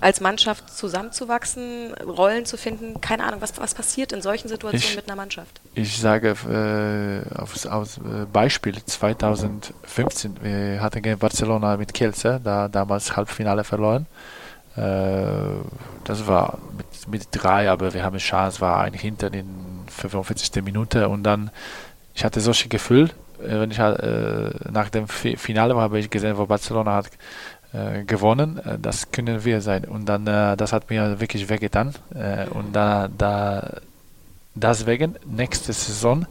[0.00, 3.00] als Mannschaft zusammenzuwachsen, Rollen zu finden?
[3.00, 5.60] Keine Ahnung, was, was passiert in solchen Situationen ich, mit einer Mannschaft?
[5.74, 12.68] Ich sage äh, aus, aus äh, Beispiel 2015, wir hatten gegen Barcelona mit Kielce, da
[12.68, 14.06] damals Halbfinale verloren.
[14.76, 14.80] Äh,
[16.04, 19.48] das war mit, mit drei, aber wir haben eine Chance, war eigentlich hinter den
[19.88, 20.62] 45.
[20.62, 21.50] Minute und dann,
[22.14, 26.46] ich hatte solche Gefühl, äh, wenn ich äh, nach dem Finale habe ich gesehen, wo
[26.46, 27.10] Barcelona hat
[27.72, 28.58] äh, gewonnen.
[28.64, 29.84] Äh, das können wir sein.
[29.84, 31.94] Und dann, äh, das hat mir wirklich wehgetan.
[32.14, 33.80] Äh, und da, da,
[34.54, 36.26] deswegen, nächste Saison,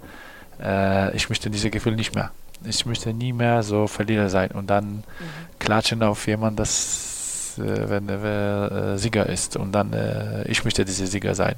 [1.13, 2.31] ich möchte diese Gefühl nicht mehr.
[2.65, 5.03] Ich möchte nie mehr so Verlierer sein und dann mhm.
[5.59, 7.16] klatschen auf jemanden, das
[7.57, 9.57] äh, wenn er äh, Sieger ist.
[9.57, 11.55] Und dann, äh, ich möchte dieser Sieger sein.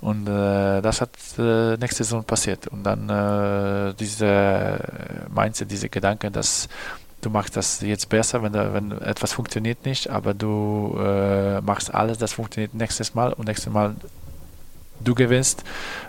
[0.00, 2.66] Und das hat nächste Saison passiert.
[2.68, 4.78] Und dann diese
[5.34, 6.68] Mindset, diese Gedanken, dass
[7.20, 11.92] du machst das jetzt besser, wenn, da, wenn etwas funktioniert nicht, aber du äh, machst
[11.92, 13.94] alles, das funktioniert nächstes Mal und nächstes Mal
[15.00, 15.64] du gewinnst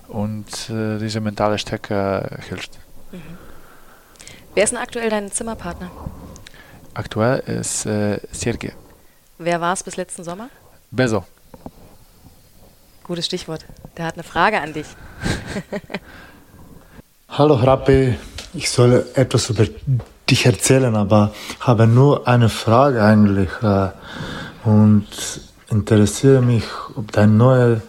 [0.07, 2.77] und äh, diese mentale Stärke hilft.
[3.11, 3.21] Mhm.
[4.53, 5.89] Wer ist denn aktuell dein Zimmerpartner?
[6.93, 8.73] Aktuell ist äh, Sergei.
[9.43, 10.49] Wer war es bis letzten Sommer?
[10.91, 11.23] Beso.
[13.03, 13.65] Gutes Stichwort.
[13.97, 14.85] Der hat eine Frage an dich.
[17.29, 18.15] Hallo Rappi,
[18.53, 19.65] ich soll etwas über
[20.29, 23.89] dich erzählen, aber habe nur eine Frage eigentlich äh,
[24.63, 25.07] und
[25.71, 26.65] interessiere mich,
[26.95, 27.81] ob dein neuer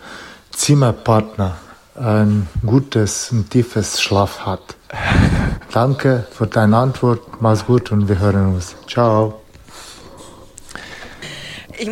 [0.52, 1.58] Zimmerpartner
[1.96, 4.76] ein gutes und tiefes Schlaf hat.
[5.72, 8.74] Danke für deine Antwort, mach's gut und wir hören uns.
[8.88, 9.41] Ciao.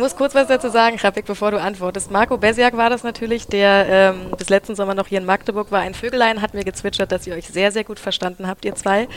[0.01, 2.09] Ich muss kurz was dazu sagen, Rapik, bevor du antwortest.
[2.09, 5.81] Marco Besiak war das natürlich, der ähm, bis letzten Sommer noch hier in Magdeburg war.
[5.81, 9.07] Ein Vögelein hat mir gezwitschert, dass ihr euch sehr, sehr gut verstanden habt, ihr zwei.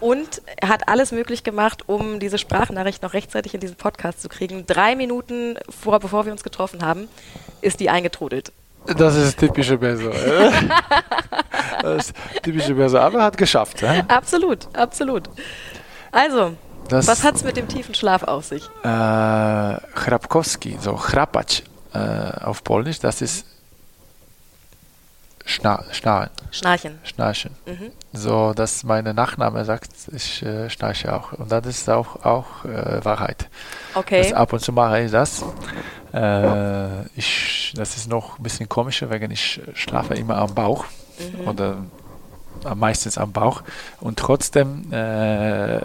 [0.00, 4.30] Und er hat alles möglich gemacht, um diese Sprachnachricht noch rechtzeitig in diesen Podcast zu
[4.30, 4.64] kriegen.
[4.64, 7.10] Drei Minuten vor, bevor wir uns getroffen haben,
[7.60, 8.52] ist die eingetrudelt.
[8.86, 10.12] Das ist typische Beso.
[11.82, 13.82] das ist typische Beso, aber er hat geschafft.
[13.82, 14.02] Ja?
[14.08, 15.28] Absolut, absolut.
[16.10, 16.54] Also,
[16.92, 18.64] das, Was hat es mit dem tiefen Schlaf auf sich?
[18.84, 21.62] Äh, Chrapkowski, so Chrapacz
[21.94, 23.46] äh, auf Polnisch, das ist
[25.44, 26.30] Schna Schnarren.
[26.52, 26.98] Schnarchen.
[27.02, 27.50] Schnarchen.
[27.66, 27.90] Mhm.
[28.12, 31.32] So, dass meine Nachname sagt, ich äh, schnarche auch.
[31.32, 33.48] Und das ist auch, auch äh, Wahrheit.
[33.94, 34.22] Okay.
[34.22, 35.44] Das ab und zu mache ich das.
[36.14, 40.84] Äh, ich, das ist noch ein bisschen komischer, weil ich schlafe immer am Bauch.
[41.18, 41.48] Mhm.
[41.48, 41.76] Oder
[42.74, 43.62] meistens am Bauch.
[44.00, 45.80] Und trotzdem äh,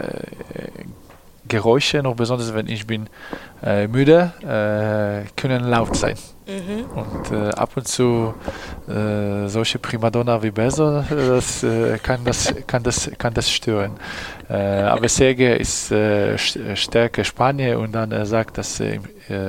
[1.47, 3.09] Geräusche, noch besonders wenn ich bin
[3.63, 6.15] äh, müde, äh, können laut sein.
[6.47, 6.85] Mhm.
[6.95, 8.33] Und äh, ab und zu
[8.87, 13.91] äh, solche Primadonna wie Beso, das, äh, kann, das, kann, das, kann das stören.
[14.49, 15.93] Äh, aber Serge ist
[16.75, 19.03] stärker Spanier und dann sagt, dass ihm,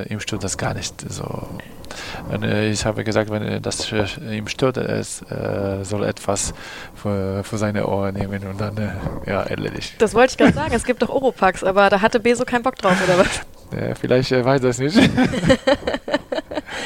[0.09, 1.47] ihm stört das gar nicht so
[2.71, 5.03] ich habe gesagt, wenn das ihm stört, er
[5.83, 6.53] soll etwas
[6.93, 8.75] für, für seine Ohren nehmen und dann
[9.25, 9.95] ja, erledigt.
[9.99, 10.73] Das wollte ich gerade sagen.
[10.73, 13.41] Es gibt doch Oropax, aber da hatte Beso keinen Bock drauf, oder was?
[13.71, 14.97] Ja, vielleicht äh, weiß er es nicht.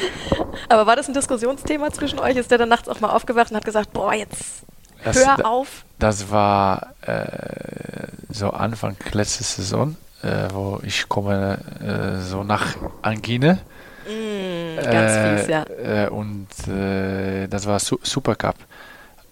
[0.68, 2.36] aber war das ein Diskussionsthema zwischen euch?
[2.36, 4.62] Ist der dann nachts auch mal aufgewacht und hat gesagt, boah, jetzt
[5.04, 5.84] das, hör auf?
[5.98, 13.60] Das war äh, so Anfang letzte Saison, äh, wo ich komme äh, so nach Angine
[14.06, 15.64] Mm, ganz äh, fies, ja.
[15.64, 18.56] Äh, und äh, das war Su Supercup.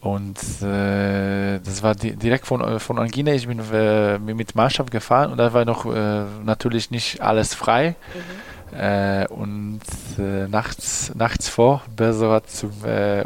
[0.01, 3.33] Und äh, das war di direkt von, äh, von Angina.
[3.33, 5.85] Ich bin äh, mit Mannschaft gefahren und da war noch
[6.45, 7.95] natürlich nicht alles frei.
[8.15, 8.52] Mhm.
[9.29, 9.81] Und
[10.49, 12.73] nachts, nachts vor, Berser hat zum,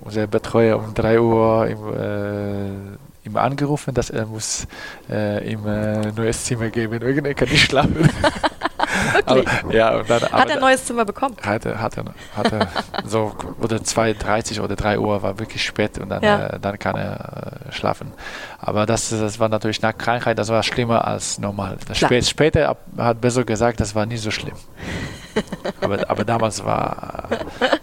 [0.03, 4.67] unser Betreuer um 3 Uhr im, ihm angerufen, dass er muss
[5.11, 7.01] äh, ihm ein neues Zimmer geben.
[7.03, 8.09] Irgendwie kann ich schlafen.
[9.27, 9.43] Aber,
[9.73, 11.37] ja, dann, hat er ein neues Zimmer bekommen?
[11.43, 12.69] Hatte, hatte, hatte
[13.05, 16.47] so oder 2.30 oder 3 Uhr war wirklich spät und dann, ja.
[16.47, 18.13] äh, dann kann er äh, schlafen.
[18.59, 21.77] Aber das, das war natürlich nach Krankheit, das war schlimmer als normal.
[21.93, 24.57] Spät, später hat Beso gesagt, das war nie so schlimm.
[25.81, 27.29] aber, aber damals war,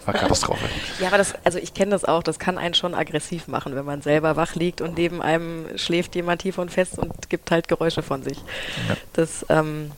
[0.04, 0.64] war Katastrophe.
[1.00, 3.84] Ja, aber das, also ich kenne das auch, das kann einen schon aggressiv machen, wenn
[3.84, 7.68] man selber wach liegt und neben einem schläft jemand tief und fest und gibt halt
[7.68, 8.38] Geräusche von sich.
[8.88, 8.96] Ja.
[9.12, 9.90] Das ähm,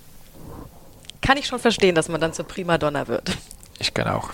[1.22, 3.36] kann ich schon verstehen, dass man dann zur Primadonna wird.
[3.78, 4.30] Ich kann auch.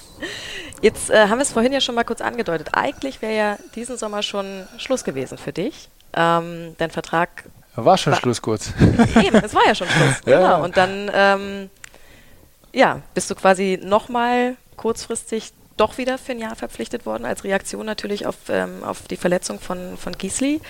[0.83, 2.71] Jetzt äh, haben wir es vorhin ja schon mal kurz angedeutet.
[2.73, 5.89] Eigentlich wäre ja diesen Sommer schon Schluss gewesen für dich.
[6.15, 7.45] Ähm, dein Vertrag
[7.75, 8.73] war schon war, Schluss kurz.
[9.23, 10.21] Eben, es war ja schon Schluss.
[10.27, 10.41] ja.
[10.41, 10.65] Genau.
[10.65, 11.71] Und dann ähm,
[12.73, 17.87] ja, bist du quasi nochmal kurzfristig doch wieder für ein Jahr verpflichtet worden, als Reaktion
[17.87, 20.61] natürlich auf, ähm, auf die Verletzung von, von Giesli.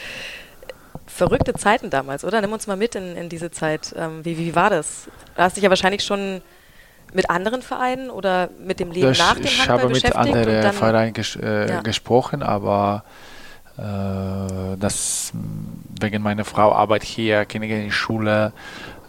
[1.07, 2.40] verrückte Zeiten damals, oder?
[2.40, 3.94] Nimm uns mal mit in, in diese Zeit.
[3.96, 5.09] Ähm, wie, wie war das?
[5.34, 6.40] Du hast dich ja wahrscheinlich schon
[7.12, 10.72] mit anderen Vereinen oder mit dem Leben ich, nach dem Ich Handball habe mit anderen
[10.72, 11.80] Vereinen ges äh, ja.
[11.82, 13.05] gesprochen, aber
[13.76, 15.32] äh, das
[16.00, 18.53] wegen meiner Frau Arbeit hier, Kinder in die Schule.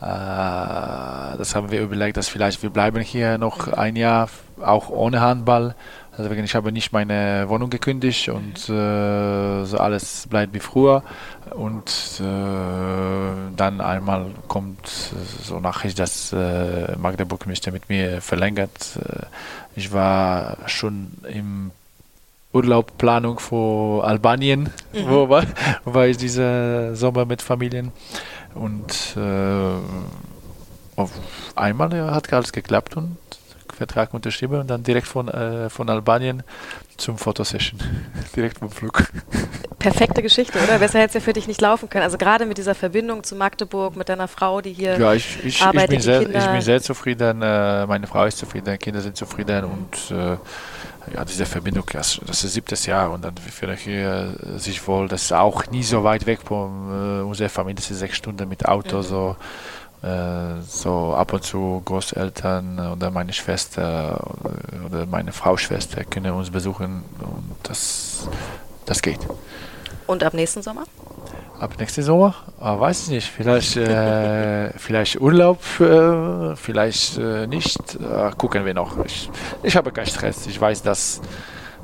[0.03, 4.29] Äh, das haben wir überlegt, dass vielleicht wir bleiben hier noch ein Jahr,
[4.61, 5.75] auch ohne Handball.
[6.17, 11.01] Deswegen ich habe nicht meine Wohnung gekündigt und äh, so alles bleibt wie früher.
[11.55, 14.87] Und äh, dann einmal kommt
[15.43, 18.97] so Nachricht, dass äh, Magdeburg möchte mit mir verlängert.
[18.99, 19.25] Äh,
[19.75, 21.71] Ich war schon im
[22.53, 25.09] Urlaubplanung für Albanien, Mhm.
[25.09, 25.43] wo, war,
[25.85, 27.91] wo war ich diesen Sommer mit Familien.
[28.55, 29.79] Und äh,
[30.95, 31.11] auf
[31.55, 33.17] einmal hat alles geklappt und
[33.73, 36.43] Vertrag unterschrieben und dann direkt von, äh, von Albanien
[36.97, 37.79] zum Fotosession.
[38.35, 39.05] direkt vom Flug.
[39.79, 40.79] Perfekte Geschichte, oder?
[40.79, 42.03] Besser hätte es ja für dich nicht laufen können.
[42.03, 45.45] Also gerade mit dieser Verbindung zu Magdeburg, mit deiner Frau, die hier Ja, ich, ich,
[45.45, 47.41] ich, arbeitet, bin, die sehr, ich bin sehr zufrieden.
[47.41, 50.37] Äh, meine Frau ist zufrieden, Kinder sind zufrieden und äh,
[51.13, 55.07] ja, diese Verbindung, das, das ist siebtes Jahr und dann fühle ich äh, sich wohl.
[55.07, 58.47] Das ist auch nie so weit weg von äh, unserer Familie, das ist sechs Stunden
[58.47, 59.35] mit Auto, so,
[60.01, 66.33] äh, so ab und zu Großeltern oder meine Schwester oder, oder meine Frau Schwester können
[66.33, 68.27] uns besuchen und das,
[68.85, 69.19] das geht.
[70.07, 70.83] Und ab nächsten Sommer?
[71.59, 72.35] Ab nächsten Sommer?
[72.59, 73.29] Ah, weiß ich nicht.
[73.29, 77.79] Vielleicht, äh, vielleicht Urlaub, äh, vielleicht äh, nicht.
[77.95, 79.03] Äh, gucken wir noch.
[79.05, 79.29] Ich,
[79.61, 80.47] ich habe keinen Stress.
[80.47, 81.21] Ich weiß, dass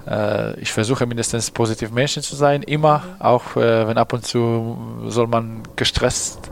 [0.07, 3.03] äh, ich versuche mindestens positiv Menschen zu sein, immer.
[3.19, 6.49] Auch äh, wenn ab und zu soll man gestresst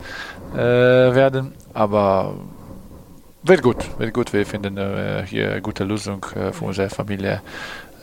[0.53, 1.53] äh, werden.
[1.73, 2.35] Aber
[3.43, 4.33] wird gut, wird gut.
[4.33, 4.77] Wir finden
[5.25, 7.41] hier eine gute Lösung für unsere Familie,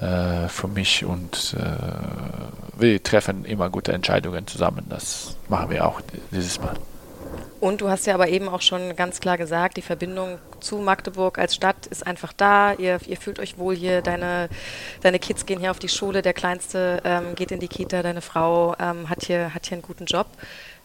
[0.00, 4.86] äh, für mich und äh, wir treffen immer gute Entscheidungen zusammen.
[4.88, 6.00] Das machen wir auch
[6.32, 6.74] dieses Mal.
[7.60, 11.38] Und du hast ja aber eben auch schon ganz klar gesagt, die Verbindung zu Magdeburg
[11.38, 12.74] als Stadt ist einfach da.
[12.74, 14.02] Ihr, ihr fühlt euch wohl hier.
[14.02, 14.50] Deine,
[15.00, 16.20] deine Kids gehen hier auf die Schule.
[16.20, 18.02] Der Kleinste ähm, geht in die Kita.
[18.02, 20.26] Deine Frau ähm, hat, hier, hat hier einen guten Job.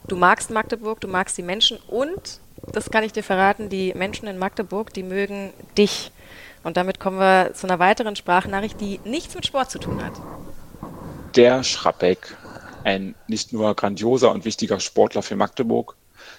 [0.08, 2.40] Du magst Magdeburg, du magst die Menschen und,
[2.72, 6.12] das kann ich dir verraten, die Menschen in Magdeburg, die mögen dich.
[6.64, 10.14] Und damit kommen wir zu einer weiteren Sprachnachricht, die nichts mit Sport zu tun hat.
[11.36, 12.38] der Schrappeck
[12.84, 15.96] ein nicht nur grandioser und wichtiger Sportler für Magdeburg,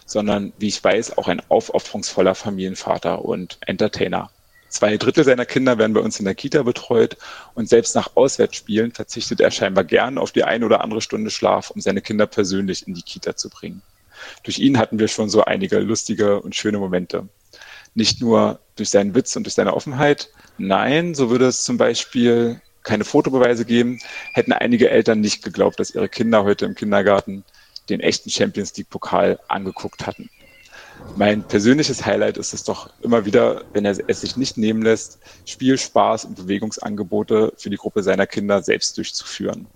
[0.06, 4.30] sondern, wie ich weiß, auch ein aufopferungsvoller Familienvater und Entertainer.
[4.68, 7.16] Zwei Drittel seiner Kinder werden bei uns in der Kita betreut
[7.54, 11.70] und selbst nach Auswärtsspielen verzichtet er scheinbar gern auf die eine oder andere Stunde Schlaf,
[11.70, 13.82] um seine Kinder persönlich in die Kita zu bringen.
[14.44, 17.28] Durch ihn hatten wir schon so einige lustige und schöne Momente.
[17.94, 22.60] Nicht nur durch seinen Witz und durch seine Offenheit, nein, so würde es zum Beispiel
[22.82, 23.98] keine Fotobeweise geben,
[24.32, 27.44] hätten einige Eltern nicht geglaubt, dass ihre Kinder heute im Kindergarten
[27.88, 30.30] den echten Champions League Pokal angeguckt hatten.
[31.14, 35.18] Mein persönliches Highlight ist es doch immer wieder, wenn er es sich nicht nehmen lässt,
[35.44, 39.68] Spiel, Spaß und Bewegungsangebote für die Gruppe seiner Kinder selbst durchzuführen.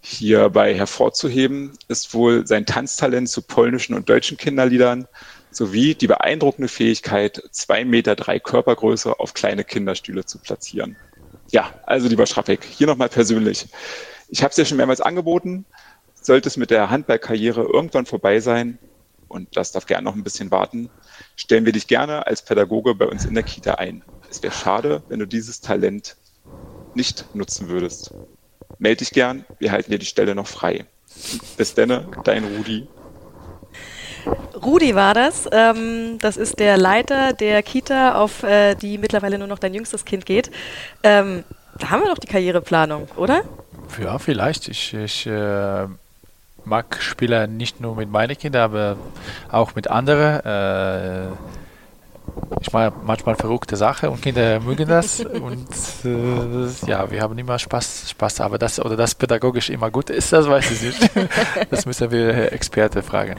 [0.00, 5.06] Hierbei hervorzuheben ist wohl sein Tanztalent zu polnischen und deutschen Kinderliedern
[5.52, 10.96] sowie die beeindruckende Fähigkeit, zwei Meter drei Körpergröße auf kleine Kinderstühle zu platzieren.
[11.50, 13.66] Ja, also lieber Schrappek, hier nochmal persönlich.
[14.28, 15.66] Ich habe es dir schon mehrmals angeboten.
[16.14, 18.78] Sollte es mit der Handballkarriere irgendwann vorbei sein,
[19.32, 20.90] und das darf gerne noch ein bisschen warten,
[21.36, 24.02] stellen wir dich gerne als Pädagoge bei uns in der Kita ein.
[24.30, 26.16] Es wäre schade, wenn du dieses Talent
[26.94, 28.14] nicht nutzen würdest.
[28.78, 30.86] Meld dich gern, wir halten dir die Stelle noch frei.
[31.56, 32.86] Bis denne, dein Rudi.
[34.62, 35.48] Rudi war das.
[35.50, 40.04] Ähm, das ist der Leiter der Kita, auf äh, die mittlerweile nur noch dein jüngstes
[40.04, 40.50] Kind geht.
[41.02, 41.44] Ähm,
[41.78, 43.42] da haben wir doch die Karriereplanung, oder?
[44.00, 44.68] Ja, vielleicht.
[44.68, 45.86] Ich, ich äh,
[46.64, 48.96] mag Spieler nicht nur mit meinen Kindern, aber
[49.50, 50.44] auch mit anderen.
[50.44, 51.32] Äh,
[52.60, 55.20] ich mache manchmal verrückte Sachen und Kinder mögen das.
[55.24, 55.68] und
[56.04, 58.40] äh, ja, wir haben immer Spaß, Spaß.
[58.42, 61.10] Aber das oder das pädagogisch immer gut ist, das weiß ich nicht.
[61.70, 63.36] das müssen wir Experte fragen.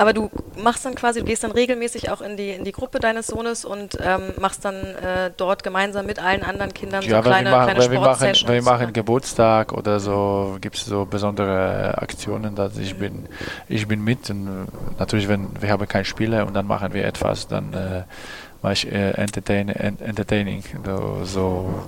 [0.00, 0.30] Aber du
[0.62, 3.64] machst dann quasi, du gehst dann regelmäßig auch in die, in die Gruppe deines Sohnes
[3.64, 7.56] und ähm, machst dann äh, dort gemeinsam mit allen anderen Kindern Ja, so kleine, wir
[7.56, 12.78] machen, kleine wir machen, wir machen Geburtstag oder so, gibt es so besondere Aktionen, dass
[12.78, 13.26] ich bin,
[13.68, 17.04] ich bin mit und äh, natürlich, wenn wir haben keine Spiele und dann machen wir
[17.04, 18.02] etwas, dann äh,
[18.62, 21.82] mache ich äh, entertain, en, Entertaining, so, so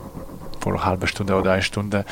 [0.66, 2.04] eine halbe Stunde oder eine Stunde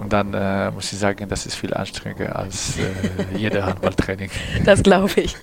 [0.00, 4.30] und dann äh, muss ich sagen, das ist viel anstrengender als äh, jeder Handballtraining.
[4.64, 5.36] Das glaube ich.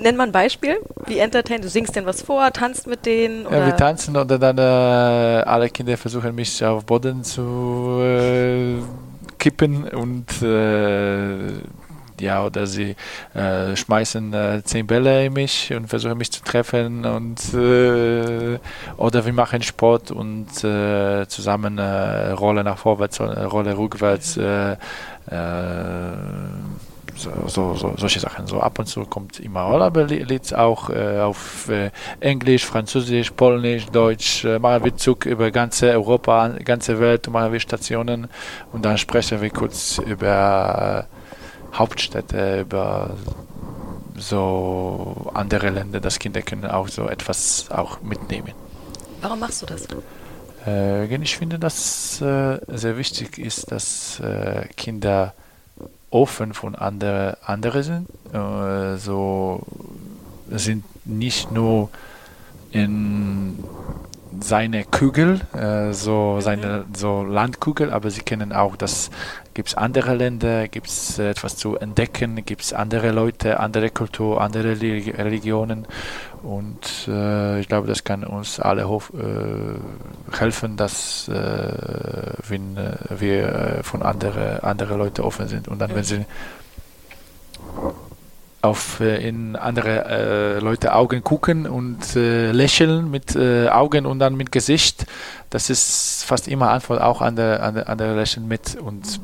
[0.00, 0.78] Nenn mal ein Beispiel.
[1.06, 1.60] Wie entertain?
[1.60, 3.46] Du singst denen was vor, tanzt mit denen?
[3.46, 3.58] Oder?
[3.58, 8.76] Ja, wir tanzen und dann äh, alle Kinder versuchen mich auf Boden zu äh,
[9.38, 11.52] kippen und äh,
[12.20, 12.96] ja, oder sie
[13.34, 18.58] äh, schmeißen äh, zehn Bälle in mich und versuchen mich zu treffen und äh,
[18.96, 24.76] oder wir machen Sport und äh, zusammen äh, Rolle nach vorwärts, Rolle rückwärts, äh,
[27.18, 28.46] so, so, so, solche Sachen.
[28.46, 31.90] So ab und zu kommt immer Rollerballett auch äh, auf äh,
[32.20, 34.44] Englisch, Französisch, Polnisch, Deutsch.
[34.44, 38.28] Äh, machen wir Zug über ganze Europa, ganze Welt, machen wir Stationen
[38.72, 41.17] und dann sprechen wir kurz über äh,
[41.74, 43.16] Hauptstädte, über
[44.16, 48.52] so andere Länder, dass Kinder können auch so etwas auch mitnehmen.
[49.20, 49.86] Warum machst du das?
[50.66, 55.34] Äh, ich finde, dass äh, sehr wichtig ist, dass äh, Kinder
[56.10, 58.08] offen von anderen andere sind.
[58.32, 59.62] Äh, so
[60.50, 61.90] sind nicht nur
[62.70, 63.62] in
[64.40, 69.10] seine Kugel, äh, so seine so Landkugel, aber sie kennen auch, dass
[69.54, 73.90] gibt es andere Länder, gibt es äh, etwas zu entdecken, gibt es andere Leute, andere
[73.90, 75.86] Kultur, andere Religionen
[76.42, 81.32] und äh, ich glaube, das kann uns alle äh, helfen, dass äh,
[82.48, 85.68] wenn äh, wir von anderen andere Leuten offen sind.
[85.68, 86.24] Und dann, wenn sie
[88.62, 95.06] auf äh, in andere Leute Augen gucken und lächeln mit Augen und dann mit Gesicht,
[95.50, 99.20] das ist fast immer Antwort auch an der, an der, an der Lächeln mit und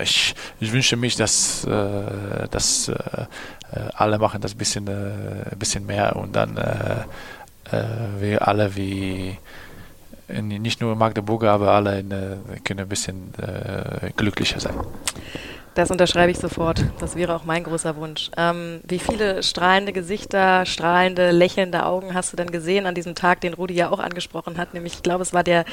[0.00, 1.66] ich, ich wünsche mich, dass,
[2.50, 2.90] dass
[3.72, 7.04] äh, alle machen das ein bisschen, ein äh, bisschen mehr und dann äh,
[8.18, 9.38] wir alle wie
[10.28, 12.02] nicht nur Magdeburger, aber alle
[12.64, 13.32] können ein bisschen
[14.16, 14.74] glücklicher sein.
[15.76, 16.82] Das unterschreibe ich sofort.
[17.00, 18.30] Das wäre auch mein großer Wunsch.
[18.38, 23.42] Ähm, wie viele strahlende Gesichter, strahlende, lächelnde Augen hast du denn gesehen an diesem Tag,
[23.42, 24.72] den Rudi ja auch angesprochen hat?
[24.72, 25.66] Nämlich, ich glaube, es war der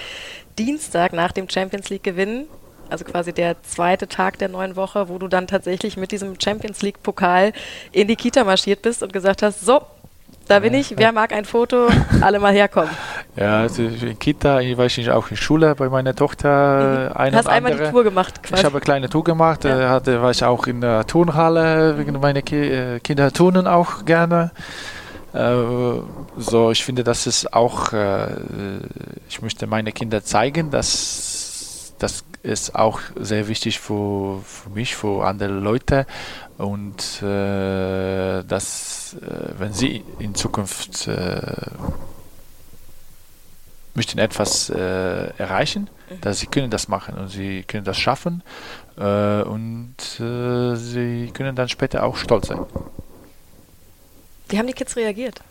[0.60, 2.48] Dienstag nach dem Champions League-Gewinn
[2.90, 6.82] also quasi der zweite Tag der neuen Woche, wo du dann tatsächlich mit diesem Champions
[6.82, 7.54] League Pokal
[7.92, 9.82] in die Kita marschiert bist und gesagt hast, so,
[10.48, 11.88] da bin ich, wer mag ein Foto,
[12.22, 12.90] alle mal herkommen.
[13.36, 17.10] Ja, also in Kita, ich war ich auch in Schule bei meiner Tochter.
[17.10, 17.18] Mhm.
[17.18, 17.88] Eine Hast einmal andere.
[17.88, 18.62] die Tour gemacht quasi.
[18.62, 19.90] Ich habe eine kleine Tour gemacht, ja.
[19.90, 24.52] hatte, war ich auch in der Turnhalle, wegen meiner Ki äh, Kinder turnen auch gerne.
[25.34, 25.56] Äh,
[26.38, 28.28] so, ich finde, das ist auch, äh,
[29.28, 35.26] ich möchte meine Kinder zeigen, dass das ist auch sehr wichtig für, für mich, für
[35.26, 36.06] andere Leute.
[36.58, 41.42] Und äh, dass, äh, wenn sie in Zukunft äh,
[43.96, 46.22] möchten etwas äh, erreichen, mhm.
[46.22, 48.44] dass sie können das machen und sie können das schaffen
[48.98, 52.60] äh, und äh, sie können dann später auch stolz sein.
[54.50, 55.42] Wie haben die Kids reagiert?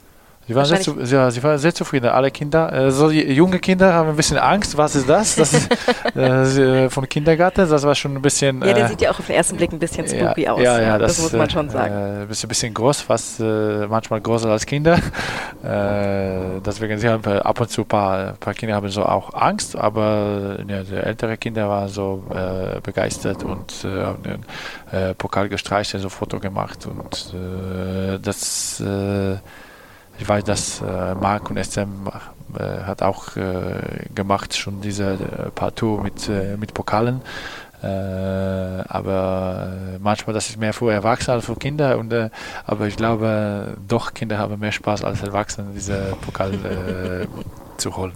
[0.49, 2.73] Sie waren, sehr, ja, sie waren sehr zufrieden, alle Kinder.
[2.73, 4.77] Äh, so junge Kinder haben ein bisschen Angst.
[4.77, 5.37] Was ist das?
[5.37, 5.53] Das
[6.15, 7.69] ist äh, von Kindergarten.
[7.69, 8.61] Das war schon ein bisschen.
[8.61, 10.61] Ja, der äh, sieht ja auch auf den ersten Blick ein bisschen spooky ja, aus.
[10.61, 11.95] Ja, ja, das, das muss man schon sagen.
[12.23, 14.99] Ein bisschen, bisschen groß, fast manchmal größer als Kinder.
[15.63, 20.59] deswegen sie haben ab und zu ein paar, paar Kinder haben so auch Angst, aber
[20.67, 22.25] ja, die ältere Kinder waren so
[22.83, 27.33] begeistert und haben den Pokal gestreichelt, so Foto gemacht und
[28.23, 28.83] das
[30.23, 32.07] ich weiß, dass äh, Marc und SM
[32.57, 37.23] äh, hat auch äh, gemacht schon diese äh, Partout mit, äh, mit Pokalen.
[37.83, 41.99] Äh, aber manchmal das ist mehr für Erwachsene als für Kinder.
[41.99, 42.15] Und,
[42.65, 47.27] aber ich glaube, doch Kinder haben mehr Spaß als Erwachsene, diese Pokal
[47.83, 48.13] zu holen.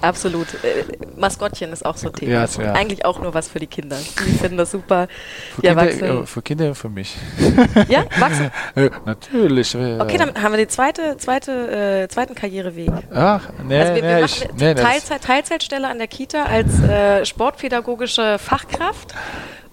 [0.00, 0.46] Absolut.
[0.62, 0.84] Äh,
[1.16, 2.32] Maskottchen ist auch so ein Thema.
[2.32, 2.72] Ja, ja.
[2.74, 3.96] Eigentlich auch nur was für die Kinder.
[3.96, 5.08] Die finden das super.
[5.54, 6.26] Für, Kinder, Erwachsenen.
[6.26, 7.16] für Kinder und für mich.
[7.88, 8.50] Ja, wachsen?
[9.04, 9.74] Natürlich.
[9.74, 12.90] Okay, dann haben wir den zweite, zweite, äh, zweiten Karriereweg.
[13.14, 17.24] Ach, nee, also wir, nee, wir ich, nee, Teilzeit, Teilzeitstelle an der Kita als äh,
[17.24, 19.14] sportpädagogische Fachkraft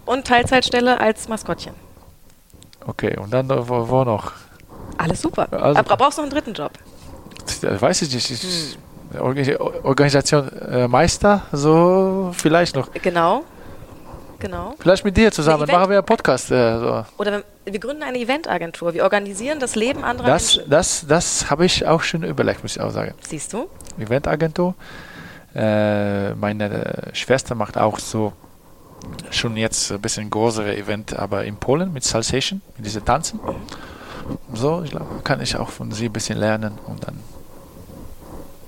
[0.05, 1.73] und Teilzeitstelle als Maskottchen.
[2.85, 4.31] Okay, und dann wo, wo noch?
[4.97, 5.47] Alles super.
[5.51, 6.71] Also, Aber brauchst du noch einen dritten Job?
[7.61, 8.31] Weiß ich nicht.
[8.31, 8.84] Ich, hm.
[9.19, 12.91] Organisation äh, Meister, so vielleicht noch.
[13.01, 13.43] Genau.
[14.39, 14.75] Genau.
[14.79, 16.51] Vielleicht mit dir zusammen machen wir einen Podcast.
[16.51, 17.05] Äh, so.
[17.17, 18.93] Oder wir, wir, gründen eine Eventagentur.
[18.93, 20.69] Wir organisieren das Leben anderer das, Menschen.
[20.69, 23.13] Das, das habe ich auch schon überlegt, muss ich auch sagen.
[23.21, 23.69] Siehst du?
[23.97, 24.75] Eventagentur.
[25.55, 28.33] Äh, meine Schwester macht auch so
[29.31, 33.39] schon jetzt ein bisschen größere Event, aber in Polen mit Salsation, mit diesen Tanzen.
[34.53, 37.19] So, ich glaube, kann ich auch von sie ein bisschen lernen und dann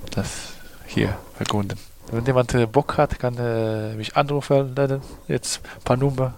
[0.09, 0.53] das
[0.85, 1.77] hier vergründen.
[2.11, 6.35] Wenn jemand äh, Bock hat, kann äh, mich anrufen, dann jetzt ein paar Nummer.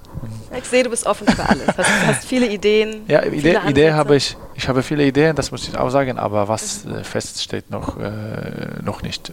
[0.58, 1.68] Ich sehe, du bist offen für alles.
[1.78, 3.04] Hast, hast viele Ideen.
[3.08, 4.36] Ja, Idee, Idee habe ich.
[4.56, 6.96] Ich habe viele Ideen, das muss ich auch sagen, aber was mhm.
[6.96, 9.32] äh, fest steht noch, äh, noch nicht.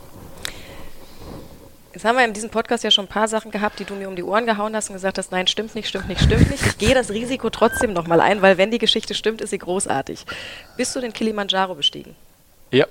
[1.94, 4.06] Jetzt haben wir in diesem Podcast ja schon ein paar Sachen gehabt, die du mir
[4.06, 6.66] um die Ohren gehauen hast und gesagt hast, nein, stimmt nicht, stimmt nicht, stimmt nicht.
[6.66, 10.26] Ich gehe das Risiko trotzdem nochmal ein, weil wenn die Geschichte stimmt, ist sie großartig.
[10.76, 12.14] Bist du den Kilimanjaro bestiegen?
[12.70, 12.84] Ja,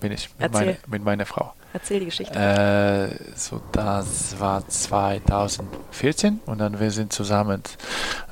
[0.00, 0.30] bin ich.
[0.38, 1.52] Mit, meine, mit meiner Frau.
[1.72, 2.36] Erzähl die Geschichte.
[2.36, 7.62] Äh, so, das war 2014 und dann wir sind zusammen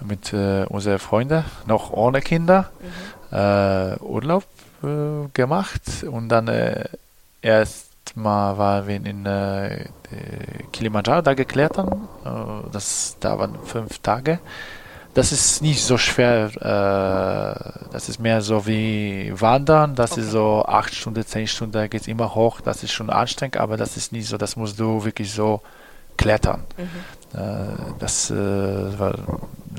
[0.01, 2.71] mit äh, unseren Freunden, noch ohne Kinder,
[3.31, 3.37] mhm.
[3.37, 4.45] äh, Urlaub
[4.83, 6.85] äh, gemacht und dann äh,
[7.43, 9.85] erst mal waren wir in äh,
[10.73, 11.93] Kilimanjaro da geklettert.
[12.25, 12.29] Äh,
[12.73, 14.41] das, da waren fünf Tage.
[15.19, 16.45] Das ist nicht so schwer.
[16.55, 19.97] Äh, das ist mehr so wie Wandern.
[19.97, 20.21] Das okay.
[20.21, 22.61] ist so acht Stunden, zehn Stunden, da geht es immer hoch.
[22.61, 25.61] Das ist schon anstrengend, aber das ist nicht so, das musst du wirklich so
[26.17, 26.63] klettern.
[26.77, 27.37] Mhm.
[27.37, 27.45] Äh,
[27.99, 29.15] das äh, war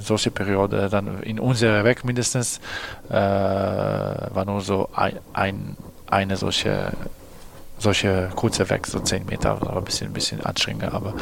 [0.02, 2.60] solche Periode, dann in unserer Weg mindestens,
[3.08, 5.78] äh, war nur so ein, ein
[6.12, 6.92] eine solche
[7.80, 10.94] solche kurze Weg, so 10 Meter, aber ein bisschen, ein bisschen anstrengender.
[10.94, 11.14] Aber,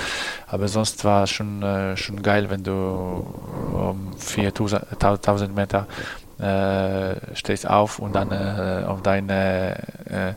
[0.48, 5.88] aber sonst war es schon, äh, schon geil, wenn du um 4000 Meter
[6.40, 10.34] äh, stehst auf und dann äh, auf deine, äh,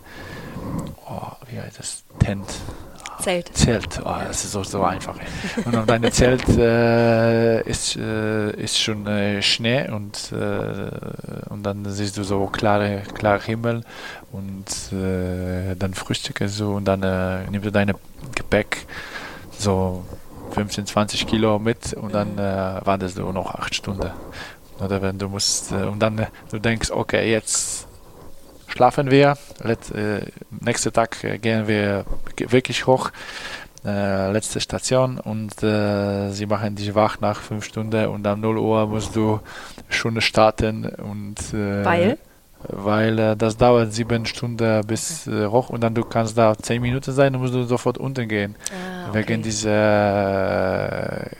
[1.07, 2.47] oh, wie heißt das, Tent,
[3.21, 3.57] Zelt.
[3.57, 5.17] Zelt, oh, das ist so, so einfach.
[5.65, 10.91] Und auf deinem Zelt äh, ist, äh, ist schon äh, Schnee und, äh,
[11.51, 13.85] und dann siehst du so klare, klare Himmel
[14.33, 17.93] und äh, dann frühstückst du und dann äh, nimmst du dein
[18.35, 18.87] Gepäck
[19.59, 20.05] so
[20.53, 24.11] 15, 20 Kilo mit und dann wartest du noch acht Stunden.
[24.81, 27.87] Oder wenn du musst, und dann du denkst, okay, jetzt
[28.71, 29.37] schlafen wir.
[29.63, 30.23] Let, äh,
[30.61, 32.05] nächsten Tag äh, gehen wir
[32.37, 33.11] wirklich hoch.
[33.83, 38.59] Äh, letzte Station und äh, sie machen dich wach nach fünf Stunden und um 0
[38.59, 39.41] Uhr musst du
[39.89, 42.19] schon starten und äh, weil
[42.69, 46.83] weil äh, das dauert sieben Stunden bis äh, hoch und dann du kannst da zehn
[46.83, 49.19] Minuten sein und musst du sofort unten gehen ah, okay.
[49.19, 51.31] wegen dieser äh,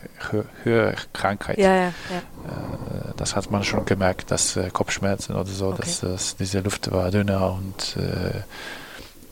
[0.63, 1.57] Höhekrankheit.
[1.57, 1.89] Ja, ja, ja.
[1.89, 5.81] Äh, das hat man schon gemerkt, dass äh, Kopfschmerzen oder so, okay.
[5.81, 8.41] dass, dass, diese Luft war dünner und äh,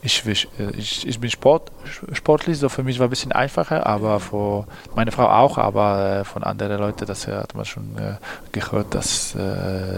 [0.02, 1.70] ich, ich, ich, bin Sport,
[2.12, 6.42] sportlich, so für mich war ein bisschen einfacher, aber für meine Frau auch, aber von
[6.42, 7.96] anderen Leuten, das hat man schon
[8.52, 9.32] gehört, dass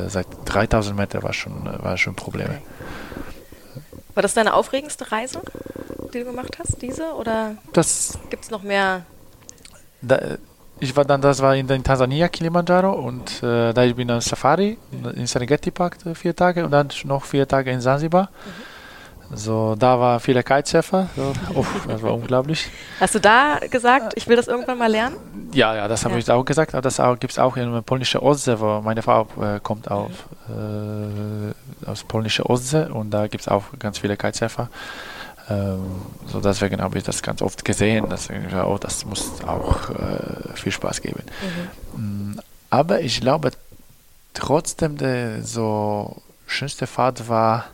[0.09, 1.53] seit 3000 Metern war schon,
[1.83, 2.61] war schon Probleme.
[4.15, 5.41] War das deine aufregendste Reise,
[6.13, 7.15] die du gemacht hast, diese?
[7.15, 9.07] Oder gibt es noch mehr?
[10.03, 10.37] Da,
[10.81, 14.21] ich war dann, das war in, in Tansania, Kilimanjaro, und äh, da ich bin dann
[14.21, 14.77] Safari
[15.15, 18.25] in Serengeti Park vier Tage und dann noch vier Tage in Zanzibar.
[18.25, 18.72] Mhm.
[19.35, 21.09] So, da war viele Kitesurfer.
[21.17, 22.69] So, oh, das war unglaublich.
[23.01, 25.17] Hast du da gesagt, ich will das irgendwann mal lernen?
[25.53, 26.21] Ja, ja, das habe ja.
[26.21, 26.75] ich auch gesagt.
[26.75, 30.11] Aber das gibt es auch in der polnischen Ostsee, wo meine Frau äh, kommt auf,
[30.49, 34.69] äh, aus polnischer Ostsee und da gibt es auch ganz viele Kitesurfer.
[35.49, 40.55] Ähm, so deswegen habe ich das ganz oft gesehen, ich, oh, das muss auch äh,
[40.55, 41.23] viel Spaß geben.
[41.97, 42.33] Mhm.
[42.35, 42.41] Mm,
[42.71, 43.51] aber ich glaube
[44.35, 47.67] trotzdem der so schönste Fahrt war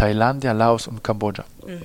[0.00, 1.44] Thailand, Laos und Kambodscha.
[1.66, 1.80] Mhm.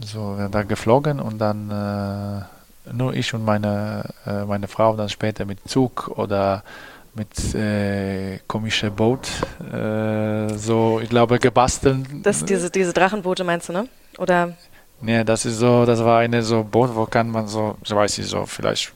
[0.00, 4.96] So, wir sind da geflogen und dann äh, nur ich und meine, äh, meine Frau
[4.96, 6.62] dann später mit Zug oder
[7.14, 9.28] mit äh, komischer Boot,
[9.72, 12.06] äh, so, ich glaube, gebastelt.
[12.22, 13.88] Das, diese, diese Drachenboote meinst du, ne?
[14.18, 14.54] Oder?
[15.00, 18.18] Nee, das ist so, das war eine so Boot, wo kann man so, so weiß
[18.18, 18.92] ich, so vielleicht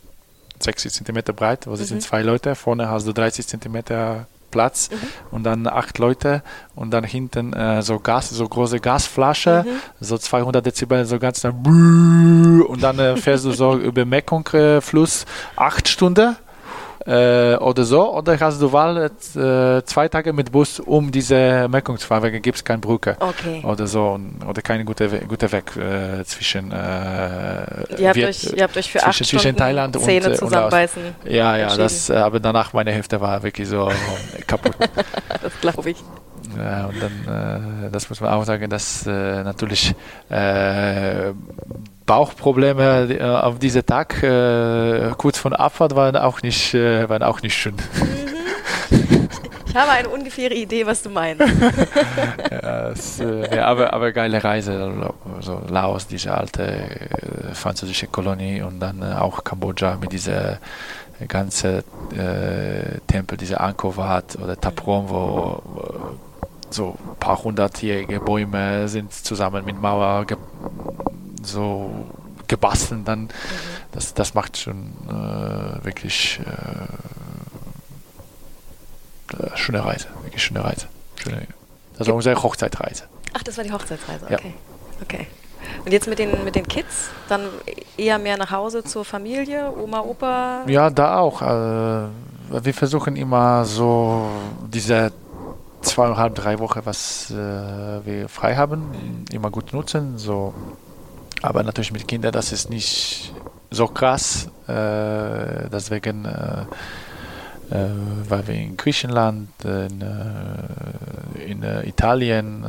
[0.61, 1.77] 60 Zentimeter breit, wo mhm.
[1.77, 4.97] sind zwei Leute, vorne hast du 30 Zentimeter Platz mhm.
[5.31, 6.43] und dann acht Leute
[6.75, 9.81] und dann hinten äh, so Gas, so große Gasflasche, mhm.
[10.01, 11.63] so 200 Dezibel, so ganz dann
[12.69, 16.37] und dann äh, fährst du so über Mekong-Fluss acht Stunden
[17.07, 18.15] äh, oder so.
[18.15, 22.41] Oder hast du Wahl äh, zwei Tage mit Bus um diese Mekong zu fahren, weil
[22.41, 23.63] gibt es keine Brücke okay.
[23.65, 26.75] oder so oder keine gute, gute Weg äh, zwischen, äh,
[27.99, 31.03] ihr, habt euch, ihr habt euch für acht zwischen Thailand Zähne und, zusammenbeißen.
[31.25, 33.91] Und ja, ja, das, äh, aber danach meine Hälfte war wirklich so
[34.47, 34.75] kaputt.
[35.43, 35.97] das glaube ich.
[36.57, 39.95] Ja, und dann, äh, das muss man auch sagen, dass äh, natürlich
[40.31, 41.33] äh,
[42.11, 47.41] Bauchprobleme äh, auf diesem Tag äh, kurz vor Abfahrt waren auch nicht, äh, waren auch
[47.41, 47.77] nicht schön.
[47.77, 49.29] Mhm.
[49.65, 51.41] Ich habe eine ungefähre Idee, was du meinst.
[52.51, 54.93] ja, das, ja, aber, aber geile Reise,
[55.39, 56.89] so Laos, diese alte
[57.53, 60.59] französische Kolonie und dann auch Kambodscha mit dieser
[61.29, 65.89] ganze äh, Tempel, dieser Angkor Wat oder Taprom, wo, wo
[66.71, 70.27] so ein paar hundertjährige Bäume sind zusammen mit Mauer
[71.43, 72.07] so
[72.49, 73.07] gebastelt.
[73.07, 73.31] Dann, mhm.
[73.93, 76.53] das, das macht schon äh, wirklich äh,
[79.43, 80.87] äh, schöne Reise, wirklich schöne Reise.
[81.17, 81.47] Schöne,
[81.99, 83.05] das war unsere Hochzeitreise.
[83.35, 84.55] Ach, das war die Hochzeitsreise, okay.
[84.55, 85.03] Ja.
[85.03, 85.27] okay.
[85.85, 87.43] Und jetzt mit den, mit den Kids, dann
[87.97, 90.65] eher mehr nach Hause zur Familie, Oma, Opa?
[90.67, 91.43] Ja, da auch.
[91.43, 92.09] Äh,
[92.65, 94.29] wir versuchen immer so
[94.73, 95.13] diese
[95.83, 100.19] zweieinhalb, drei Wochen, was äh, wir frei haben, immer gut nutzen.
[100.19, 100.55] So.
[101.43, 103.33] Aber natürlich mit Kindern, das ist nicht
[103.71, 104.49] so krass.
[104.67, 106.65] Äh, deswegen, äh,
[107.71, 107.91] äh
[108.29, 112.65] weil wir in Griechenland, in, äh, in äh, Italien,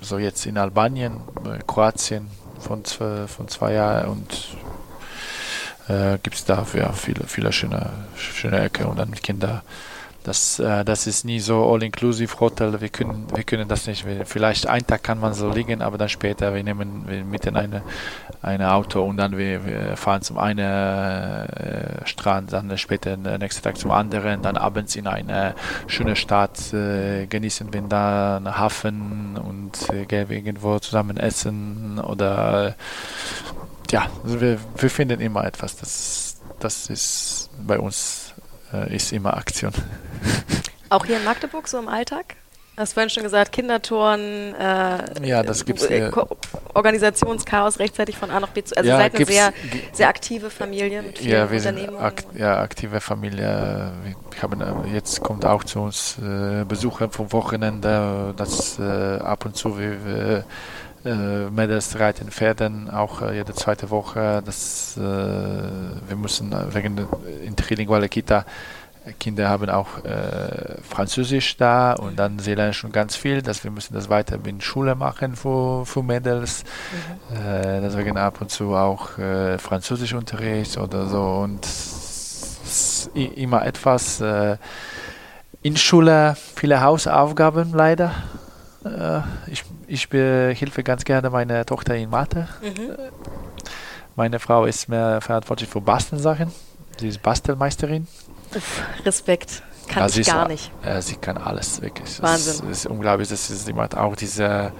[0.00, 1.20] so jetzt in Albanien,
[1.66, 2.28] Kroatien
[2.58, 4.48] von zwei, von zwei Jahren und
[6.22, 9.62] gibt es dafür viele, viele schöne, schöne Ecke und dann mit Kindern
[10.24, 12.80] das, äh, das ist nie so all-inclusive Hotel.
[12.80, 14.04] Wir können, wir können das nicht.
[14.24, 17.56] Vielleicht einen Tag kann man so liegen, aber dann später, wir nehmen wir mit in
[17.56, 17.82] eine,
[18.40, 23.62] ein Auto und dann wir, wir fahren zum einen äh, Strand, dann später den nächsten
[23.62, 25.54] Tag zum anderen, dann abends in eine
[25.86, 31.98] schöne Stadt äh, genießen wir da einen Hafen und äh, gehen wir irgendwo zusammen essen
[31.98, 32.76] oder
[33.90, 35.76] ja, also wir, wir finden immer etwas.
[35.76, 38.21] Das, das ist bei uns
[38.72, 39.72] äh, ist immer Aktion.
[40.88, 42.36] Auch hier in Magdeburg so im Alltag?
[42.74, 46.10] Hast vorhin schon gesagt, Kindertoren, äh, ja, das gibt's, äh,
[46.72, 48.74] Organisationschaos rechtzeitig von A nach B zu.
[48.74, 49.52] Also ja, seid eine sehr,
[49.92, 53.92] sehr aktive Familie mit vielen ja, wir Sind akt, ja, aktive Familie.
[54.04, 59.44] Wir haben, äh, jetzt kommt auch zu uns äh, Besucher vom Wochenende, das äh, ab
[59.44, 60.44] und zu wir
[61.04, 64.42] äh, Mädels reiten Pferden auch äh, jede zweite Woche.
[64.44, 67.06] Das, äh, wir müssen wegen der
[67.44, 68.44] in Trilinguale Kita
[69.18, 73.70] Kinder haben auch äh, Französisch da und dann sie lernen schon ganz viel, dass wir
[73.70, 76.64] müssen das weiter in Schule machen für, für Mädels.
[77.30, 77.36] Mhm.
[77.36, 81.66] Äh, deswegen ab und zu auch äh, Französischunterricht oder so und
[83.14, 84.20] immer etwas.
[84.20, 84.56] Äh,
[85.62, 88.12] in Schule viele Hausaufgaben leider.
[88.84, 92.48] Äh, ich, ich helfe ganz gerne meine Tochter in Mathe.
[92.62, 92.96] Mhm.
[94.16, 96.52] Meine Frau ist mehr verantwortlich für Bastelsachen.
[96.98, 98.06] Sie ist Bastelmeisterin.
[98.54, 99.62] Uff, Respekt.
[99.88, 100.70] Kann ja, ich gar ist, nicht.
[100.84, 102.22] Äh, sie kann alles, wirklich.
[102.22, 102.70] Wahnsinn.
[102.70, 104.72] Es ist unglaublich, dass sie immer auch diese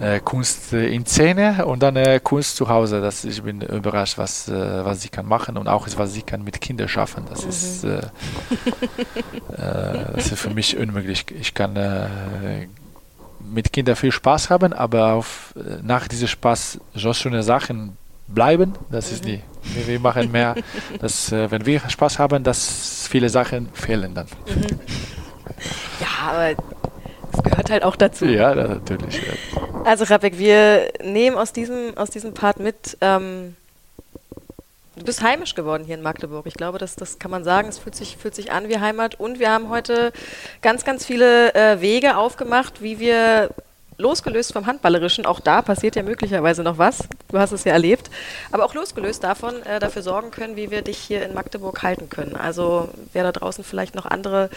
[0.00, 3.00] äh, Kunst in Szene und dann äh, Kunst zu Hause.
[3.00, 6.44] Das, ich bin überrascht, was, äh, was sie kann machen und auch was sie kann
[6.44, 7.24] mit Kindern schaffen.
[7.28, 7.48] Das, mhm.
[7.48, 7.98] ist, äh,
[9.56, 11.26] äh, das ist für mich unmöglich.
[11.38, 11.76] Ich kann
[13.40, 17.96] mit Kindern viel Spaß haben, aber auf, äh, nach diesem Spaß so schöne Sachen
[18.26, 19.42] bleiben, das ist nie.
[19.74, 20.54] Wir, wir machen mehr,
[21.00, 24.26] dass, äh, wenn wir Spaß haben, dass viele Sachen fehlen dann.
[26.00, 26.54] Ja, aber
[27.32, 28.26] das gehört halt auch dazu.
[28.26, 29.16] Ja, natürlich.
[29.16, 29.82] Ja.
[29.84, 33.56] Also Rabek, wir nehmen aus diesem, aus diesem Part mit, ähm,
[34.98, 36.46] Du bist heimisch geworden hier in Magdeburg.
[36.46, 37.68] Ich glaube, das, das kann man sagen.
[37.68, 39.20] Es fühlt sich, fühlt sich an wie Heimat.
[39.20, 40.12] Und wir haben heute
[40.60, 43.50] ganz, ganz viele äh, Wege aufgemacht, wie wir
[43.98, 48.10] losgelöst vom Handballerischen, auch da passiert ja möglicherweise noch was, du hast es ja erlebt,
[48.52, 52.08] aber auch losgelöst davon äh, dafür sorgen können, wie wir dich hier in Magdeburg halten
[52.08, 52.36] können.
[52.36, 54.50] Also wer da draußen vielleicht noch andere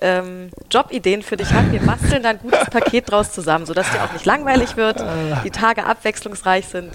[0.00, 4.02] ähm, Jobideen für dich hat, wir basteln da ein gutes Paket draus zusammen, sodass dir
[4.02, 5.04] auch nicht langweilig wird,
[5.44, 6.90] die Tage abwechslungsreich sind.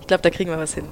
[0.00, 0.88] Ich glaube, da kriegen wir was hin.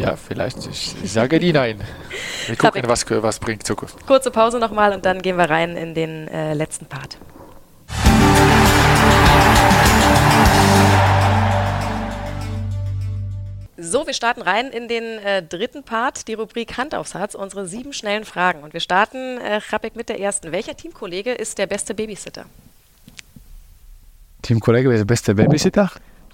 [0.00, 0.66] Ja, vielleicht.
[0.66, 1.78] Ich, ich sage die nein.
[2.46, 4.06] Wir gucken, was, was bringt Zukunft.
[4.06, 7.18] Kurze Pause nochmal und dann gehen wir rein in den äh, letzten Part.
[13.76, 17.66] So, wir starten rein in den äh, dritten Part, die Rubrik Hand aufs Herz, unsere
[17.66, 18.62] sieben schnellen Fragen.
[18.62, 19.60] Und wir starten, äh,
[19.94, 20.50] mit der ersten.
[20.50, 22.46] Welcher Teamkollege ist der beste Babysitter?
[24.42, 25.90] Teamkollege ist der beste Babysitter?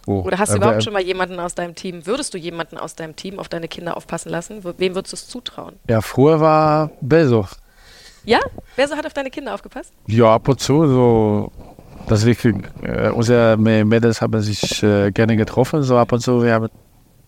[0.06, 2.94] Oh, Oder hast du überhaupt schon mal jemanden aus deinem Team, würdest du jemanden aus
[2.94, 4.62] deinem Team auf deine Kinder aufpassen lassen?
[4.62, 5.74] Wem würdest du es zutrauen?
[5.88, 7.46] Ja, früher war Beso.
[8.24, 8.38] Ja?
[8.76, 9.92] Beso hat auf deine Kinder aufgepasst?
[10.06, 10.86] Ja, ab und zu.
[10.86, 11.52] So,
[12.06, 15.82] das wirklich, äh, unsere Mädels haben sich äh, gerne getroffen.
[15.82, 16.68] So ab und zu, wir haben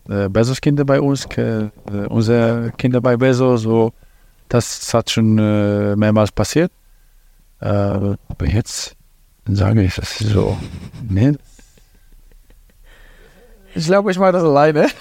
[0.09, 1.71] äh, Bezos Kinder bei uns, äh,
[2.09, 3.57] unsere Kinder bei Beso.
[3.57, 3.93] So,
[4.49, 6.71] das hat schon äh, mehrmals passiert.
[7.61, 8.95] Äh, aber jetzt
[9.47, 10.57] sage ich, das so,
[11.09, 11.33] nee,
[13.79, 14.89] ich glaube, ich mache das alleine.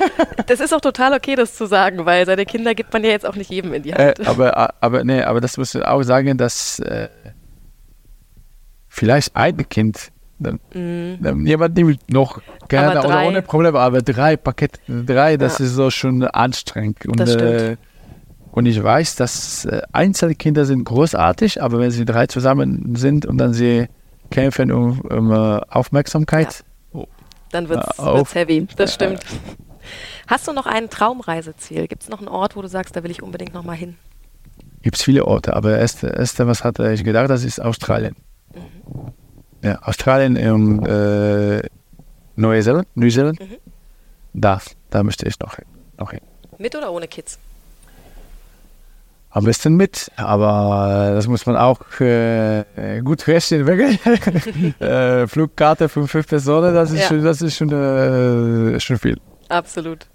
[0.45, 3.25] Das ist auch total okay, das zu sagen, weil seine Kinder gibt man ja jetzt
[3.25, 4.19] auch nicht jedem in die Hand.
[4.19, 7.09] Äh, aber, aber, nee, aber das muss ich auch sagen, dass äh,
[8.87, 12.39] vielleicht ein Kind, dann, dann jemand nimmt noch
[12.69, 15.65] gerne oder ohne Probleme, aber drei Pakete, drei, das ja.
[15.65, 17.05] ist so schon anstrengend.
[17.07, 17.61] Und, das stimmt.
[17.61, 17.77] Äh,
[18.51, 23.37] und ich weiß, dass äh, Einzelkinder sind großartig, aber wenn sie drei zusammen sind und
[23.37, 23.87] dann sie
[24.31, 26.66] kämpfen um, um uh, Aufmerksamkeit, ja
[27.51, 28.67] dann wird es heavy.
[28.75, 29.19] Das stimmt.
[30.27, 31.87] Hast du noch ein Traumreiseziel?
[31.87, 33.97] Gibt es noch einen Ort, wo du sagst, da will ich unbedingt noch mal hin?
[34.81, 38.15] Gibt es viele Orte, aber das erste, was hatte ich gedacht, das ist Australien.
[38.53, 39.13] Mhm.
[39.63, 41.61] Ja, Australien und äh,
[42.35, 43.39] Neuseeland, Neuseeland.
[43.39, 43.57] Mhm.
[44.33, 45.65] Da, da müsste ich noch hin,
[45.97, 46.21] noch hin.
[46.57, 47.39] Mit oder ohne Kids?
[49.37, 52.63] Am besten mit, aber das muss man auch äh,
[53.03, 53.67] gut rechnen.
[54.79, 57.07] äh, Flugkarte für fünf Personen, das ist ja.
[57.07, 59.19] schon, das ist schon, äh, schon viel.
[59.47, 60.07] Absolut.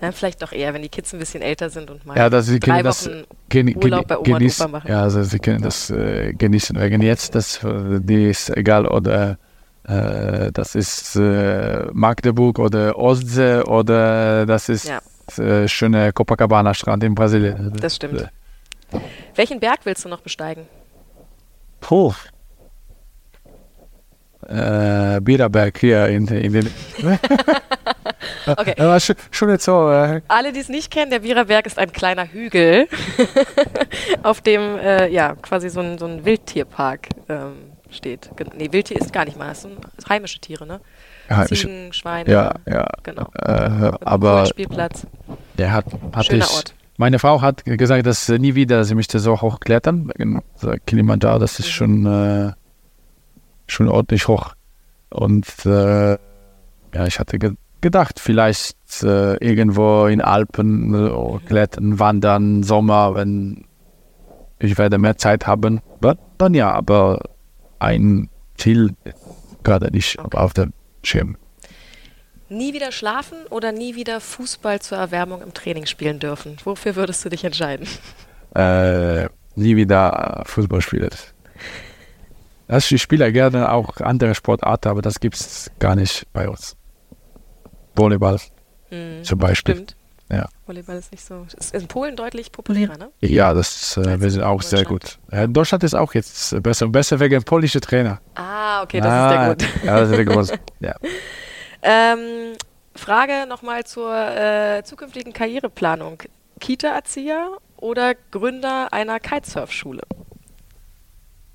[0.00, 2.46] Ja, vielleicht doch eher, wenn die Kids ein bisschen älter sind und mal ja, dass
[2.46, 3.08] sie drei das
[3.48, 4.90] gen Urlaub bei Oma genießen, und Opa machen.
[4.90, 6.80] Ja, also sie können das äh, genießen.
[6.80, 9.38] Wegen jetzt, das, die ist egal, oder
[9.84, 14.98] äh, das ist äh, Magdeburg oder Ostsee oder das ist ja.
[15.36, 17.72] Äh, schöne Copacabana-Strand in Brasilien.
[17.80, 18.28] Das stimmt.
[19.34, 20.66] Welchen Berg willst du noch besteigen?
[21.80, 22.12] Puh.
[24.48, 26.70] Äh, Biederberg hier in, in den.
[28.46, 28.74] okay.
[28.78, 29.90] Aber schon, schon jetzt so.
[29.90, 30.22] Äh.
[30.28, 32.88] Alle, die es nicht kennen, der Biererberg ist ein kleiner Hügel,
[34.22, 38.30] auf dem äh, ja quasi so ein, so ein Wildtierpark ähm, steht.
[38.56, 39.76] Nee, Wildtier ist gar nicht mal, das sind
[40.08, 40.80] heimische Tiere, ne?
[41.28, 41.66] Heimische.
[41.66, 42.30] Ziegen, Schweine.
[42.30, 42.86] Ja, ja.
[43.02, 43.28] Genau.
[43.34, 44.46] Äh, aber.
[44.46, 45.06] Spielplatz.
[45.58, 45.84] Der hat,
[46.14, 46.74] hat Schöner ich, Ort.
[47.00, 50.10] Meine Frau hat gesagt, dass nie wieder sie möchte so hoch klettern.
[50.84, 52.52] Kilimanjaro, das ist schon, äh,
[53.68, 54.54] schon ordentlich hoch.
[55.08, 56.18] Und äh,
[56.94, 63.66] ja, ich hatte ge gedacht, vielleicht äh, irgendwo in Alpen äh, klettern, wandern, Sommer, wenn
[64.58, 65.80] ich werde mehr Zeit haben.
[66.38, 67.20] Dann ja, aber
[67.78, 68.96] ein Ziel
[69.62, 70.36] gerade nicht okay.
[70.36, 70.72] auf dem
[71.04, 71.36] Schirm.
[72.50, 76.56] Nie wieder schlafen oder nie wieder Fußball zur Erwärmung im Training spielen dürfen?
[76.64, 77.86] Wofür würdest du dich entscheiden?
[78.54, 81.10] Äh, nie wieder Fußball spielen.
[82.66, 86.76] Also ich spiele gerne auch andere Sportarten, aber das gibt es gar nicht bei uns.
[87.94, 88.38] Volleyball
[88.90, 89.74] hm, zum Beispiel.
[89.74, 89.96] Stimmt.
[90.30, 90.48] Ja.
[90.66, 91.46] Volleyball ist nicht so.
[91.56, 93.10] Ist in Polen deutlich populärer, ne?
[93.20, 95.18] Ja, das, äh, wir sind auch sehr gut.
[95.32, 98.20] Ja, Deutschland ist auch jetzt besser und besser wegen polnischer Trainer.
[98.34, 99.84] Ah, okay, das ah, ist der Grund.
[99.84, 100.60] Ja, das ist der Grund.
[100.80, 100.94] ja.
[101.82, 102.56] Ähm,
[102.94, 106.22] Frage nochmal zur äh, zukünftigen Karriereplanung.
[106.60, 110.02] Kita-Erzieher oder Gründer einer Kitesurf-Schule?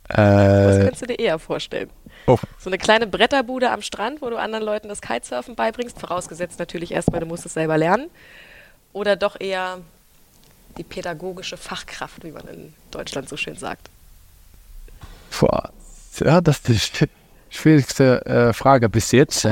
[0.10, 1.90] Äh, Was könntest du dir eher vorstellen?
[2.28, 2.38] Oh.
[2.58, 6.92] So eine kleine Bretterbude am Strand, wo du anderen Leuten das Kitesurfen beibringst, vorausgesetzt natürlich
[6.92, 8.10] erstmal, du musst es selber lernen.
[8.94, 9.80] Oder doch eher
[10.78, 13.90] die pädagogische Fachkraft, wie man in Deutschland so schön sagt?
[15.40, 15.72] Boah.
[16.20, 17.10] Ja, das ist die
[17.50, 19.48] schwierigste äh, Frage bis jetzt.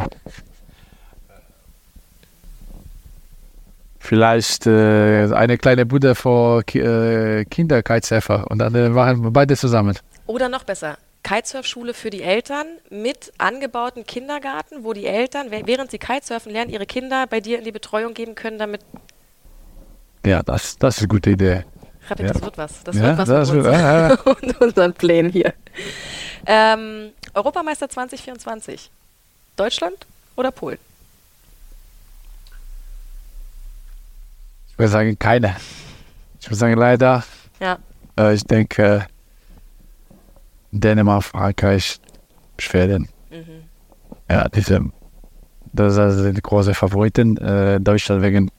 [4.11, 9.55] Vielleicht äh, eine kleine Bude für äh, Kinder Kitesurfer und dann äh, machen wir beide
[9.55, 9.97] zusammen.
[10.27, 15.97] Oder noch besser, Kitesurfschule für die Eltern mit angebauten Kindergarten, wo die Eltern, während sie
[15.97, 18.81] Kitesurfen lernen, ihre Kinder bei dir in die Betreuung geben können, damit.
[20.25, 21.63] Ja, das, das ist eine gute Idee.
[22.09, 22.33] Rapid, ja.
[22.33, 22.83] das wird was.
[22.83, 25.53] Das ja, wird was das mit wird, uns ja, und unseren Plänen hier.
[26.45, 28.91] Ähm, Europameister 2024.
[29.55, 30.05] Deutschland
[30.35, 30.79] oder Polen?
[34.81, 35.55] Würde sagen, keine.
[36.39, 37.23] Ich würde sagen, leider.
[37.59, 37.77] Ja.
[38.17, 39.05] Äh, ich denke,
[40.71, 41.99] Dänemark, Frankreich,
[42.57, 43.07] Schweden.
[43.29, 43.63] Mhm.
[44.29, 44.81] Ja, diese,
[45.73, 47.37] das sind die großen Favoriten.
[47.37, 48.49] Äh, Deutschland wegen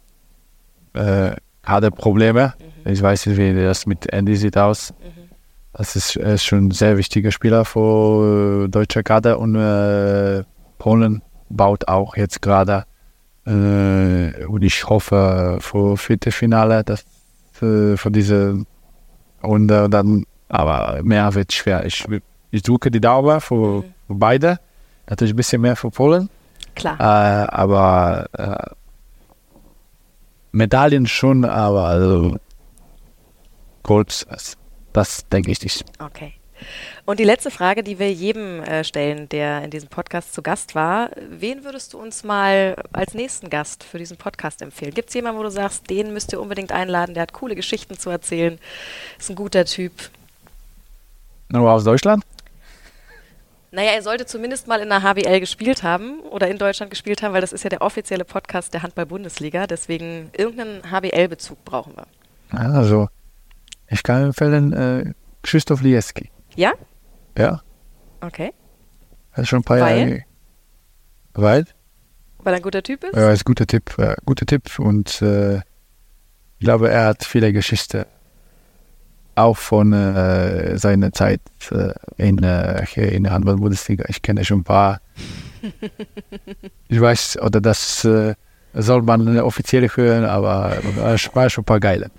[0.95, 1.33] äh,
[1.65, 2.55] hatte Probleme.
[2.85, 2.93] Mhm.
[2.93, 4.93] Ich weiß nicht, wie das mit Andy sieht aus.
[4.93, 5.31] Mhm.
[5.73, 10.45] Das ist, ist schon ein sehr wichtiger Spieler für äh, deutsche Kader und äh,
[10.79, 12.92] Polen baut auch jetzt gerade äh,
[13.45, 17.05] und ich hoffe für Viertelfinale, dass
[17.63, 18.65] äh, für diese
[19.43, 21.87] Runde dann, aber mehr wird schwer.
[21.87, 22.05] Ich,
[22.51, 23.95] ich drücke die Daumen für, mhm.
[24.07, 24.61] für beide.
[25.09, 26.29] Natürlich ein bisschen mehr für Polen.
[26.75, 26.97] Klar.
[26.99, 28.75] Äh, aber äh,
[30.53, 32.37] Medaillen schon, aber also
[33.83, 34.57] Gold, das,
[34.93, 35.85] das denke ich nicht.
[35.99, 36.35] Okay.
[37.05, 40.75] Und die letzte Frage, die wir jedem äh, stellen, der in diesem Podcast zu Gast
[40.75, 44.95] war, wen würdest du uns mal als nächsten Gast für diesen Podcast empfehlen?
[44.95, 47.99] Gibt es jemanden, wo du sagst, den müsst ihr unbedingt einladen, der hat coole Geschichten
[47.99, 48.59] zu erzählen,
[49.19, 49.93] ist ein guter Typ?
[51.49, 52.25] Nur aus Deutschland?
[53.75, 57.33] Naja, er sollte zumindest mal in der HBL gespielt haben oder in Deutschland gespielt haben,
[57.33, 59.67] weil das ist ja der offizielle Podcast der Handball-Bundesliga.
[59.67, 62.07] Deswegen irgendeinen HBL-Bezug brauchen wir.
[62.51, 63.09] Also,
[63.89, 66.31] ich kann empfehlen äh, Krzysztof Lieski.
[66.57, 66.73] Ja?
[67.37, 67.63] Ja.
[68.21, 68.53] Okay.
[69.35, 69.99] Das ist schon ein paar Weil?
[69.99, 70.25] Jahre.
[71.35, 71.67] Weil?
[72.39, 73.17] Weil er ein guter Typ ist?
[73.17, 73.95] Ja, ist ein guter Tipp.
[73.99, 78.05] Ja, guter Tipp und äh, ich glaube, er hat viele Geschichten
[79.35, 82.85] auch von äh, seiner Zeit äh, in, äh,
[83.15, 84.05] in der Handball-Bundesliga.
[84.09, 85.01] Ich kenne schon ein paar.
[86.89, 88.35] ich weiß, oder das äh,
[88.75, 90.77] soll man offiziell hören, aber
[91.15, 92.11] es war schon ein paar geile.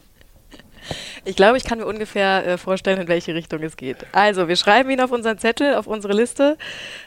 [1.25, 4.05] Ich glaube, ich kann mir ungefähr äh, vorstellen, in welche Richtung es geht.
[4.11, 6.57] Also, wir schreiben ihn auf unseren Zettel, auf unsere Liste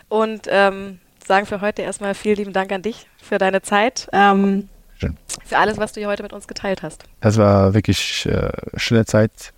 [0.08, 4.08] und ähm, sagen für heute erstmal vielen lieben Dank an dich für deine Zeit.
[4.12, 5.16] Ähm, Schön.
[5.44, 7.04] Für alles, was du hier heute mit uns geteilt hast.
[7.20, 9.52] Das war wirklich äh, schöne Zeit.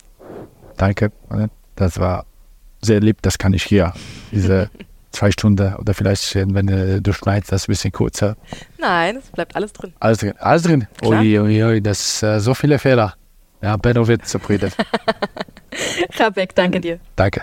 [0.77, 1.13] Danke.
[1.77, 2.27] Das war
[2.83, 3.23] sehr lieb.
[3.23, 3.93] Das kann ich hier.
[4.33, 4.71] Diese
[5.13, 8.37] zwei Stunden oder vielleicht, wenn äh, du schneidest, das ein bisschen kurzer.
[8.79, 9.93] Nein, es bleibt alles drin.
[10.01, 10.35] Alles drin.
[10.39, 10.87] Alles drin.
[11.03, 13.15] Ui, ui, ui, das äh, so viele Fehler.
[13.63, 14.73] Ja, Benno wird zufrieden.
[16.19, 17.01] Rabek, danke dir.
[17.17, 17.43] Danke.